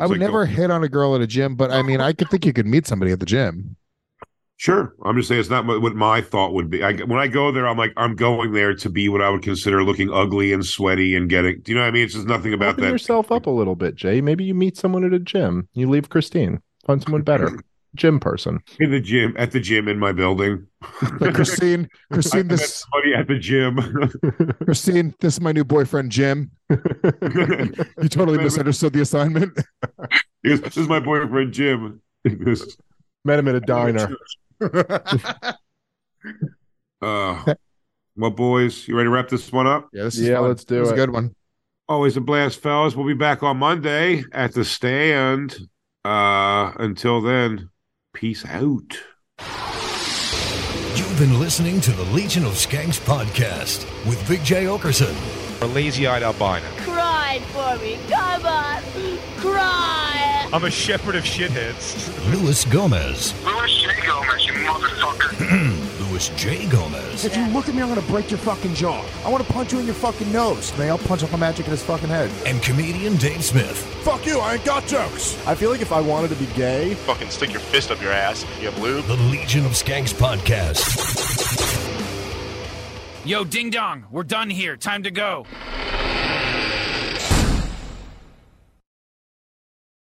[0.00, 2.00] I would like never going- hit on a girl at a gym, but I mean,
[2.00, 3.76] I could think you could meet somebody at the gym.
[4.56, 6.84] Sure, I'm just saying it's not what what my thought would be.
[6.84, 9.42] I, when I go there, I'm like, I'm going there to be what I would
[9.42, 11.60] consider looking ugly and sweaty and getting.
[11.62, 12.04] Do you know what I mean?
[12.04, 12.90] It's just nothing about Open that.
[12.90, 14.20] yourself up a little bit, Jay.
[14.20, 15.68] Maybe you meet someone at a gym.
[15.74, 16.60] You leave Christine.
[16.86, 17.58] Find someone better.
[17.94, 18.58] Gym person.
[18.80, 20.66] in the gym at the gym in my building.
[21.20, 23.76] Like Christine, Christine, this somebody at the gym.
[24.64, 26.50] Christine, this is my new boyfriend, Jim.
[26.70, 29.54] You totally misunderstood the assignment.
[30.44, 32.00] Goes, this is my boyfriend Jim.
[32.24, 32.76] He goes,
[33.24, 34.16] Met him at a diner.
[37.02, 37.54] uh,
[38.16, 39.88] well, boys, you ready to wrap this one up?
[39.92, 40.96] Yeah, this is Yeah, let's do This is a it.
[40.96, 41.34] good one.
[41.88, 42.96] Always a blast, fellas.
[42.96, 45.56] We'll be back on Monday at the stand.
[46.04, 47.68] Uh, until then,
[48.14, 48.98] peace out.
[50.96, 55.14] You've been listening to the Legion of Skanks podcast with Big Jay Oakerson.
[55.62, 56.66] A lazy eyed albino.
[56.78, 57.98] Cry cry for me.
[58.08, 58.82] Come on,
[59.38, 60.48] cry.
[60.52, 62.08] I'm a shepherd of shitheads.
[62.32, 63.34] Luis Gomez.
[63.44, 64.06] Luis J.
[64.06, 65.78] Gomez, you motherfucker.
[66.22, 66.68] Luis J.
[66.68, 67.24] Gomez.
[67.24, 69.04] If you look at me, I'm gonna break your fucking jaw.
[69.24, 70.76] I want to punch you in your fucking nose.
[70.78, 72.30] May I'll punch up a magic in his fucking head.
[72.46, 73.76] And comedian Dave Smith.
[74.04, 75.36] Fuck you, I ain't got jokes.
[75.46, 78.12] I feel like if I wanted to be gay, Fucking stick your fist up your
[78.12, 79.06] ass if you have lube.
[79.06, 80.80] The Legion of Skanks podcast.
[83.24, 84.76] Yo, ding dong, we're done here.
[84.76, 85.46] Time to go.